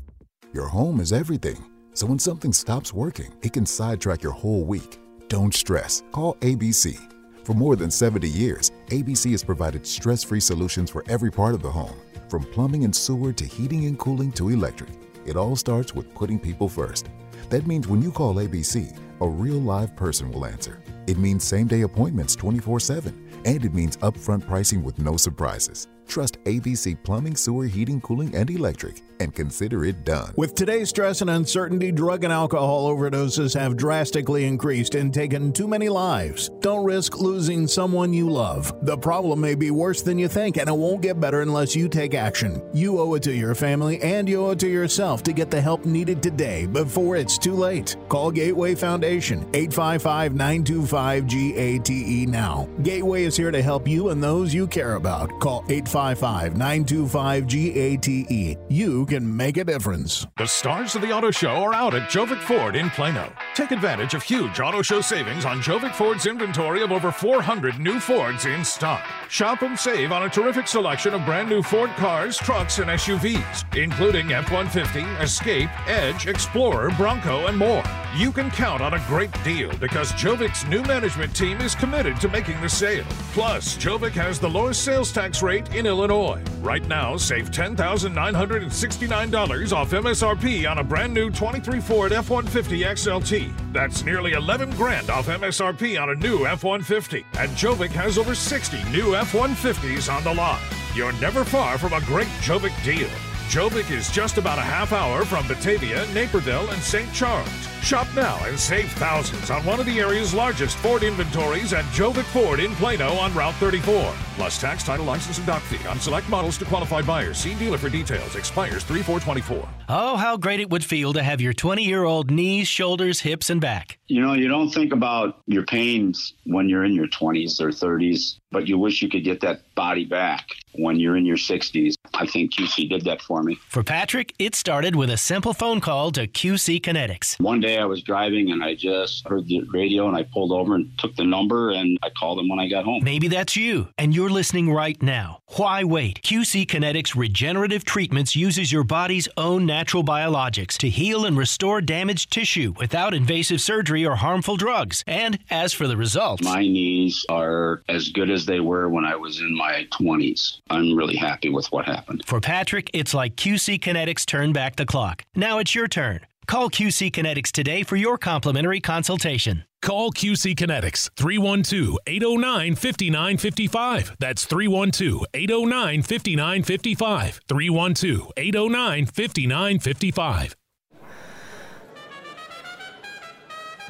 Your 0.56 0.68
home 0.68 1.02
is 1.02 1.12
everything. 1.12 1.62
So 1.96 2.08
when 2.08 2.18
something 2.18 2.54
stops 2.54 2.94
working, 2.94 3.34
it 3.42 3.52
can 3.52 3.66
sidetrack 3.66 4.24
your 4.24 4.32
whole 4.32 4.64
week. 4.64 5.00
Don't 5.28 5.54
stress. 5.54 6.02
Call 6.14 6.36
ABC. 6.36 6.98
For 7.44 7.54
more 7.54 7.76
than 7.76 7.92
70 7.92 8.30
years, 8.30 8.72
ABC 8.88 9.32
has 9.32 9.44
provided 9.44 9.86
stress 9.86 10.24
free 10.24 10.40
solutions 10.40 10.90
for 10.90 11.04
every 11.10 11.30
part 11.30 11.56
of 11.56 11.62
the 11.62 11.70
home, 11.70 11.98
from 12.30 12.46
plumbing 12.46 12.86
and 12.86 12.96
sewer 12.96 13.34
to 13.34 13.44
heating 13.44 13.84
and 13.88 14.00
cooling 14.00 14.32
to 14.32 14.48
electric. 14.48 14.92
It 15.26 15.36
all 15.36 15.58
starts 15.58 15.94
with 15.94 16.16
putting 16.16 16.40
people 16.40 16.70
first. 16.70 17.10
That 17.50 17.68
means 17.68 17.90
when 17.90 18.02
you 18.02 18.10
call 18.10 18.36
ABC, 18.36 18.98
a 19.20 19.28
real 19.28 19.60
live 19.60 19.94
person 19.98 20.32
will 20.32 20.46
answer. 20.46 20.82
It 21.06 21.18
means 21.18 21.44
same 21.44 21.68
day 21.68 21.82
appointments 21.82 22.34
24 22.34 22.80
7, 22.80 23.42
and 23.44 23.66
it 23.66 23.74
means 23.74 23.98
upfront 23.98 24.48
pricing 24.48 24.86
with 24.86 25.00
no 25.00 25.18
surprises. 25.18 25.90
Trust 26.08 26.44
ABC 26.46 27.02
Plumbing, 27.04 27.36
Sewer, 27.36 27.66
Heating, 27.66 28.02
Cooling, 28.02 28.36
and 28.36 28.50
Electric 28.50 29.02
and 29.20 29.34
consider 29.34 29.86
it 29.86 30.04
done. 30.04 30.34
With 30.36 30.56
today's 30.56 30.90
stress 30.90 31.22
and 31.22 31.30
uncertainty, 31.30 31.92
drug 31.92 32.24
and 32.24 32.34
alcohol 32.34 32.90
overdoses 32.90 33.58
have 33.58 33.78
drastically 33.78 34.46
increased 34.46 34.96
and 34.96 35.14
taken 35.14 35.54
too 35.54 35.68
many 35.68 35.90
lives. 35.90 36.50
Don't 36.60 36.84
risk 36.84 37.20
losing 37.20 37.68
someone 37.68 38.14
you 38.14 38.30
love. 38.30 38.74
The 38.86 38.98
problem 38.98 39.40
may 39.42 39.56
be 39.56 39.72
worse 39.72 40.02
than 40.02 40.20
you 40.20 40.28
think, 40.28 40.58
and 40.58 40.68
it 40.68 40.76
won't 40.76 41.02
get 41.02 41.20
better 41.20 41.42
unless 41.42 41.76
you 41.76 41.88
take 41.88 42.14
action. 42.14 42.62
You 42.74 43.00
owe 43.00 43.14
it 43.14 43.24
to 43.24 43.34
your 43.34 43.56
family 43.56 44.02
and 44.02 44.28
you 44.28 44.46
owe 44.46 44.52
it 44.52 44.60
to 44.60 44.68
yourself 44.68 45.24
to 45.24 45.34
get 45.34 45.50
the 45.50 45.62
help 45.62 45.86
needed 45.86 46.22
today 46.22 46.66
before 46.66 47.16
it's 47.16 47.38
too 47.38 47.54
late. 47.54 47.96
Call 48.10 48.32
Gateway 48.32 48.76
Foundation 48.76 49.40
855 49.54 50.34
925 50.36 51.28
GATE 51.28 52.30
now. 52.30 52.68
Gateway 52.84 53.24
is 53.24 53.38
here 53.38 53.52
to 53.52 53.62
help 53.62 53.88
you 53.88 54.10
and 54.10 54.22
those 54.24 54.54
you 54.54 54.68
care 54.68 54.96
about. 54.96 55.30
Call 55.40 55.64
855 55.70 55.95
925 55.96 57.48
GATE. 57.48 58.58
You 58.68 59.06
can 59.06 59.38
make 59.38 59.56
a 59.56 59.64
difference. 59.64 60.28
The 60.36 60.46
stars 60.46 60.94
of 60.94 61.02
the 61.02 61.14
auto 61.14 61.32
show 61.32 61.64
are 61.64 61.74
out 61.74 61.94
at 61.94 62.10
Jovic 62.10 62.42
Ford 62.42 62.76
in 62.76 62.90
Plano. 62.90 63.32
Take 63.54 63.72
advantage 63.72 64.14
of 64.14 64.22
huge 64.22 64.60
auto 64.60 64.82
show 64.82 65.00
savings 65.00 65.46
on 65.46 65.62
Jovic 65.62 65.96
Ford's 65.96 66.26
inventory 66.26 66.84
of 66.84 66.92
over 66.92 67.14
400 67.14 67.80
new 67.80 68.02
Fords 68.02 68.46
in 68.46 68.66
stock. 68.66 69.06
Shop 69.30 69.62
and 69.62 69.80
save 69.80 70.12
on 70.12 70.24
a 70.24 70.30
terrific 70.30 70.68
selection 70.68 71.14
of 71.14 71.24
brand 71.24 71.48
new 71.48 71.64
Ford 71.64 71.92
cars, 71.92 72.36
trucks, 72.36 72.80
and 72.80 72.90
SUVs, 72.90 73.78
including 73.78 74.34
F 74.34 74.52
150, 74.52 75.00
Escape, 75.24 75.70
Edge, 75.88 76.28
Explorer, 76.28 76.90
Bronco, 76.98 77.48
and 77.48 77.58
more. 77.58 77.84
You 78.16 78.32
can 78.32 78.50
count 78.50 78.82
on 78.82 78.94
a 78.94 79.04
great 79.10 79.32
deal 79.44 79.76
because 79.76 80.14
Jovic's 80.14 80.66
new 80.68 80.82
management 80.84 81.36
team 81.36 81.60
is 81.60 81.76
committed 81.76 82.18
to 82.22 82.30
making 82.30 82.62
the 82.62 82.70
sale. 82.70 83.04
Plus, 83.34 83.76
Jovic 83.76 84.14
has 84.14 84.40
the 84.40 84.50
lowest 84.50 84.86
sales 84.86 85.12
tax 85.12 85.44
rate 85.44 85.76
in 85.76 85.86
Illinois. 85.86 86.42
Right 86.62 86.88
now, 86.88 87.18
save 87.18 87.52
$10,969 87.52 89.74
off 89.74 89.92
MSRP 89.92 90.72
on 90.72 90.78
a 90.78 90.84
brand 90.84 91.14
new 91.14 91.30
23 91.30 91.82
Ford 91.82 92.14
F 92.14 92.30
150 92.30 92.84
XLT. 92.84 93.52
That's 93.74 94.06
nearly 94.06 94.32
11 94.32 94.70
grand 94.78 95.10
off 95.10 95.28
MSRP 95.28 96.02
on 96.02 96.12
a 96.12 96.16
new 96.16 96.48
F 96.48 96.64
150. 96.64 97.26
And 97.38 97.52
Jovic 97.52 97.92
has 97.92 98.18
over 98.18 98.34
60 98.34 98.82
new 98.92 99.14
F 99.14 99.34
150s 99.34 100.10
on 100.10 100.24
the 100.24 100.34
lot. 100.34 100.62
You're 100.96 101.12
never 101.20 101.44
far 101.44 101.78
from 101.78 101.92
a 101.92 102.00
great 102.06 102.30
Jovic 102.40 102.82
deal. 102.86 103.10
Jovic 103.50 103.92
is 103.92 104.10
just 104.10 104.38
about 104.38 104.58
a 104.58 104.62
half 104.62 104.94
hour 104.94 105.26
from 105.26 105.46
Batavia, 105.50 106.08
Naperville, 106.14 106.70
and 106.70 106.82
St. 106.82 107.14
Charles. 107.14 107.75
Shop 107.86 108.08
now 108.16 108.44
and 108.46 108.60
save 108.60 108.92
thousands 108.94 109.52
on 109.52 109.64
one 109.64 109.80
of 109.80 109.86
the 109.86 110.00
area's 110.00 110.34
largest 110.34 110.76
Ford 110.78 111.04
inventories 111.04 111.72
at 111.72 111.86
Jovic 111.94 112.24
Ford 112.24 112.60
in 112.60 112.74
Plano 112.74 113.14
on 113.14 113.32
Route 113.36 113.54
34. 113.56 114.12
Plus 114.38 114.60
tax, 114.60 114.84
title, 114.84 115.06
license, 115.06 115.38
and 115.38 115.46
dock 115.46 115.62
fee 115.62 115.88
on 115.88 116.00
select 116.00 116.28
models 116.28 116.58
to 116.58 116.66
qualified 116.66 117.06
buyers. 117.06 117.38
See 117.38 117.54
dealer 117.54 117.78
for 117.78 117.90
details. 117.90 118.36
Expires 118.36 118.84
3424. 118.86 119.70
Oh, 119.88 120.18
how 120.18 120.36
great 120.36 120.60
it 120.60 120.72
would 120.72 120.84
feel 120.84 121.14
to 121.14 121.22
have 121.22 121.40
your 121.40 121.54
20 121.54 121.84
year 121.84 122.06
old 122.06 122.32
knees, 122.32 122.68
shoulders, 122.68 123.20
hips, 123.20 123.52
and 123.52 123.62
back. 123.62 124.00
You 124.08 124.20
know, 124.20 124.34
you 124.34 124.48
don't 124.48 124.72
think 124.72 124.92
about 124.92 125.44
your 125.46 125.64
pains 125.64 126.34
when 126.48 126.68
you're 126.68 126.86
in 126.86 126.94
your 126.94 127.08
20s 127.08 127.62
or 127.62 127.68
30s, 127.68 128.40
but 128.50 128.68
you 128.68 128.80
wish 128.80 129.04
you 129.04 129.10
could 129.10 129.24
get 129.24 129.42
that 129.42 129.62
body 129.76 130.06
back 130.06 130.48
when 130.78 131.00
you're 131.00 131.18
in 131.18 131.26
your 131.26 131.38
60s. 131.38 131.96
I 132.14 132.26
think 132.26 132.54
QC 132.54 132.90
did 132.90 133.04
that 133.06 133.22
for 133.22 133.44
me. 133.44 133.58
For 133.70 133.84
Patrick, 133.84 134.34
it 134.40 134.56
started 134.56 134.96
with 134.96 135.10
a 135.10 135.18
simple 135.18 135.54
phone 135.54 135.82
call 135.82 136.12
to 136.12 136.28
QC 136.28 136.82
Kinetix. 136.82 137.40
One 137.42 137.60
day 137.60 137.78
I 137.78 137.86
was 137.86 138.02
driving 138.02 138.52
and 138.52 138.64
I 138.64 138.76
just 138.76 139.28
heard 139.28 139.48
the 139.48 139.62
radio 139.74 140.08
and 140.08 140.16
I 140.16 140.24
pulled 140.24 140.52
over 140.52 140.76
and 140.76 140.90
took 140.98 141.16
the 141.16 141.24
number 141.24 141.72
and 141.72 141.98
I 142.04 142.10
called 142.10 142.40
them 142.40 142.48
when 142.50 142.60
I 142.60 142.70
got 142.70 142.86
home. 142.86 143.04
Maybe 143.04 143.28
that's 143.28 143.56
you, 143.56 143.90
and 143.98 144.16
you're 144.16 144.30
listening 144.30 144.72
right 144.72 145.02
now. 145.02 145.40
Why 145.58 145.84
wait? 145.84 146.22
QC 146.22 146.66
Kinetix 146.66 147.16
Regenerative 147.16 147.84
Treatments 147.86 148.36
uses 148.36 148.72
your 148.72 148.84
body's 148.84 149.28
own 149.38 149.66
natural 149.66 150.04
biologics 150.04 150.78
to 150.78 150.90
heal 150.90 151.26
and 151.26 151.38
restore 151.38 151.82
damaged 151.82 152.32
tissue 152.32 152.74
without 152.78 153.14
invasive 153.14 153.62
surgery 153.62 154.06
or 154.06 154.16
harmful 154.16 154.58
drugs. 154.58 155.04
And 155.08 155.40
as 155.50 155.74
for 155.74 155.88
the 155.88 155.98
results, 155.98 156.44
my 156.44 156.62
knees 156.62 157.26
are 157.30 157.84
as 157.88 158.10
good 158.10 158.30
as 158.30 158.46
they 158.46 158.60
were 158.60 158.90
when 158.90 159.06
I 159.06 159.16
was 159.16 159.40
in 159.40 159.56
my 159.56 159.88
20s. 159.92 160.60
I'm 160.70 160.96
really 160.96 161.16
happy 161.16 161.50
with 161.50 161.72
what 161.72 161.86
happened. 161.86 162.24
For 162.26 162.42
Patrick, 162.42 162.90
it's 162.94 163.14
like 163.14 163.36
QC 163.36 163.80
Kinetix 163.80 164.26
turned 164.26 164.54
back 164.54 164.76
the 164.76 164.86
clock. 164.86 165.24
Now 165.36 165.60
it's 165.60 165.76
your 165.76 165.88
turn. 165.88 166.22
Call 166.48 166.70
QC 166.70 167.12
Kinetix 167.12 167.52
today 167.52 167.84
for 167.84 167.96
your 167.96 168.18
complimentary 168.18 168.80
consultation. 168.80 169.64
Call 169.82 170.12
QC 170.12 170.56
Kinetix 170.56 171.12
312 171.16 171.98
809 172.08 172.76
5955. 172.76 174.16
That's 174.20 174.46
312 174.46 175.26
809 175.34 176.02
5955. 176.02 177.42
312 177.48 178.32
809 178.38 179.06
5955. 179.06 180.56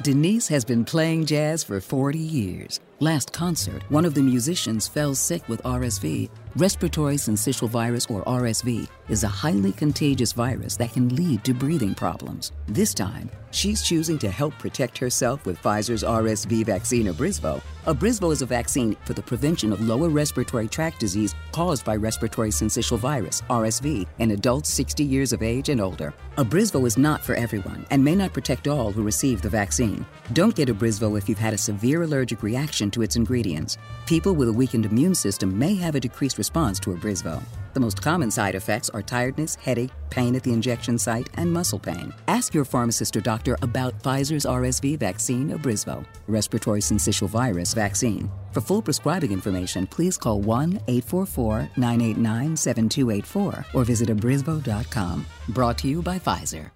Denise 0.02 0.48
has 0.48 0.64
been 0.64 0.84
playing 0.84 1.24
jazz 1.24 1.64
for 1.64 1.80
40 1.80 2.18
years. 2.18 2.80
Last 3.00 3.32
concert, 3.32 3.82
one 3.88 4.04
of 4.04 4.12
the 4.12 4.22
musicians 4.22 4.86
fell 4.86 5.14
sick 5.14 5.48
with 5.48 5.62
RSV. 5.62 6.28
Respiratory 6.56 7.16
syncytial 7.16 7.68
virus, 7.68 8.06
or 8.06 8.24
RSV, 8.24 8.88
is 9.10 9.24
a 9.24 9.28
highly 9.28 9.72
contagious 9.72 10.32
virus 10.32 10.74
that 10.78 10.90
can 10.94 11.14
lead 11.14 11.44
to 11.44 11.52
breathing 11.52 11.94
problems. 11.94 12.52
This 12.66 12.94
time, 12.94 13.30
she's 13.50 13.82
choosing 13.82 14.18
to 14.18 14.30
help 14.30 14.58
protect 14.58 14.96
herself 14.96 15.44
with 15.44 15.60
Pfizer's 15.60 16.02
RSV 16.02 16.64
vaccine, 16.64 17.08
Abrisvo. 17.08 17.60
Abrisvo 17.84 18.32
is 18.32 18.40
a 18.40 18.46
vaccine 18.46 18.96
for 19.04 19.12
the 19.12 19.22
prevention 19.22 19.70
of 19.70 19.82
lower 19.82 20.08
respiratory 20.08 20.66
tract 20.66 20.98
disease 20.98 21.34
caused 21.52 21.84
by 21.84 21.94
respiratory 21.94 22.48
syncytial 22.48 22.98
virus, 22.98 23.42
RSV, 23.50 24.06
in 24.18 24.30
adults 24.30 24.70
60 24.70 25.04
years 25.04 25.34
of 25.34 25.42
age 25.42 25.68
and 25.68 25.80
older. 25.80 26.14
Abrisvo 26.38 26.86
is 26.86 26.98
not 26.98 27.22
for 27.22 27.34
everyone 27.34 27.86
and 27.90 28.02
may 28.02 28.14
not 28.14 28.32
protect 28.32 28.66
all 28.66 28.90
who 28.90 29.02
receive 29.02 29.42
the 29.42 29.48
vaccine. 29.48 30.04
Don't 30.32 30.54
get 30.54 30.68
Abrisvo 30.68 31.16
if 31.16 31.28
you've 31.28 31.38
had 31.38 31.54
a 31.54 31.58
severe 31.58 32.02
allergic 32.02 32.42
reaction 32.42 32.90
to 32.90 33.02
its 33.02 33.16
ingredients. 33.16 33.78
People 34.06 34.34
with 34.34 34.48
a 34.48 34.52
weakened 34.52 34.86
immune 34.86 35.14
system 35.14 35.56
may 35.56 35.74
have 35.74 35.94
a 35.94 36.00
decreased 36.00 36.38
response 36.46 36.78
to 36.78 36.90
Abrisvo. 36.90 37.42
The 37.74 37.80
most 37.80 38.00
common 38.00 38.30
side 38.30 38.54
effects 38.54 38.88
are 38.90 39.02
tiredness, 39.02 39.56
headache, 39.56 39.90
pain 40.10 40.36
at 40.36 40.44
the 40.44 40.52
injection 40.52 40.96
site, 40.96 41.28
and 41.34 41.52
muscle 41.52 41.80
pain. 41.80 42.14
Ask 42.28 42.54
your 42.54 42.64
pharmacist 42.64 43.16
or 43.16 43.20
doctor 43.20 43.58
about 43.62 44.00
Pfizer's 44.00 44.46
RSV 44.46 44.96
vaccine, 44.96 45.50
Abrisvo, 45.50 46.04
respiratory 46.28 46.80
syncytial 46.80 47.28
virus 47.28 47.74
vaccine. 47.74 48.30
For 48.52 48.60
full 48.60 48.80
prescribing 48.80 49.32
information, 49.32 49.88
please 49.88 50.16
call 50.16 50.40
1 50.40 50.80
844 50.86 51.70
989 51.76 52.56
7284 52.56 53.64
or 53.74 53.84
visit 53.84 54.08
abrisvo.com. 54.08 55.26
Brought 55.48 55.78
to 55.78 55.88
you 55.88 56.00
by 56.00 56.18
Pfizer. 56.20 56.70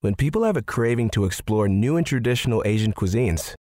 When 0.00 0.14
people 0.14 0.44
have 0.44 0.56
a 0.56 0.62
craving 0.62 1.10
to 1.10 1.24
explore 1.24 1.66
new 1.68 1.96
and 1.96 2.06
traditional 2.06 2.62
Asian 2.64 2.92
cuisines, 2.92 3.56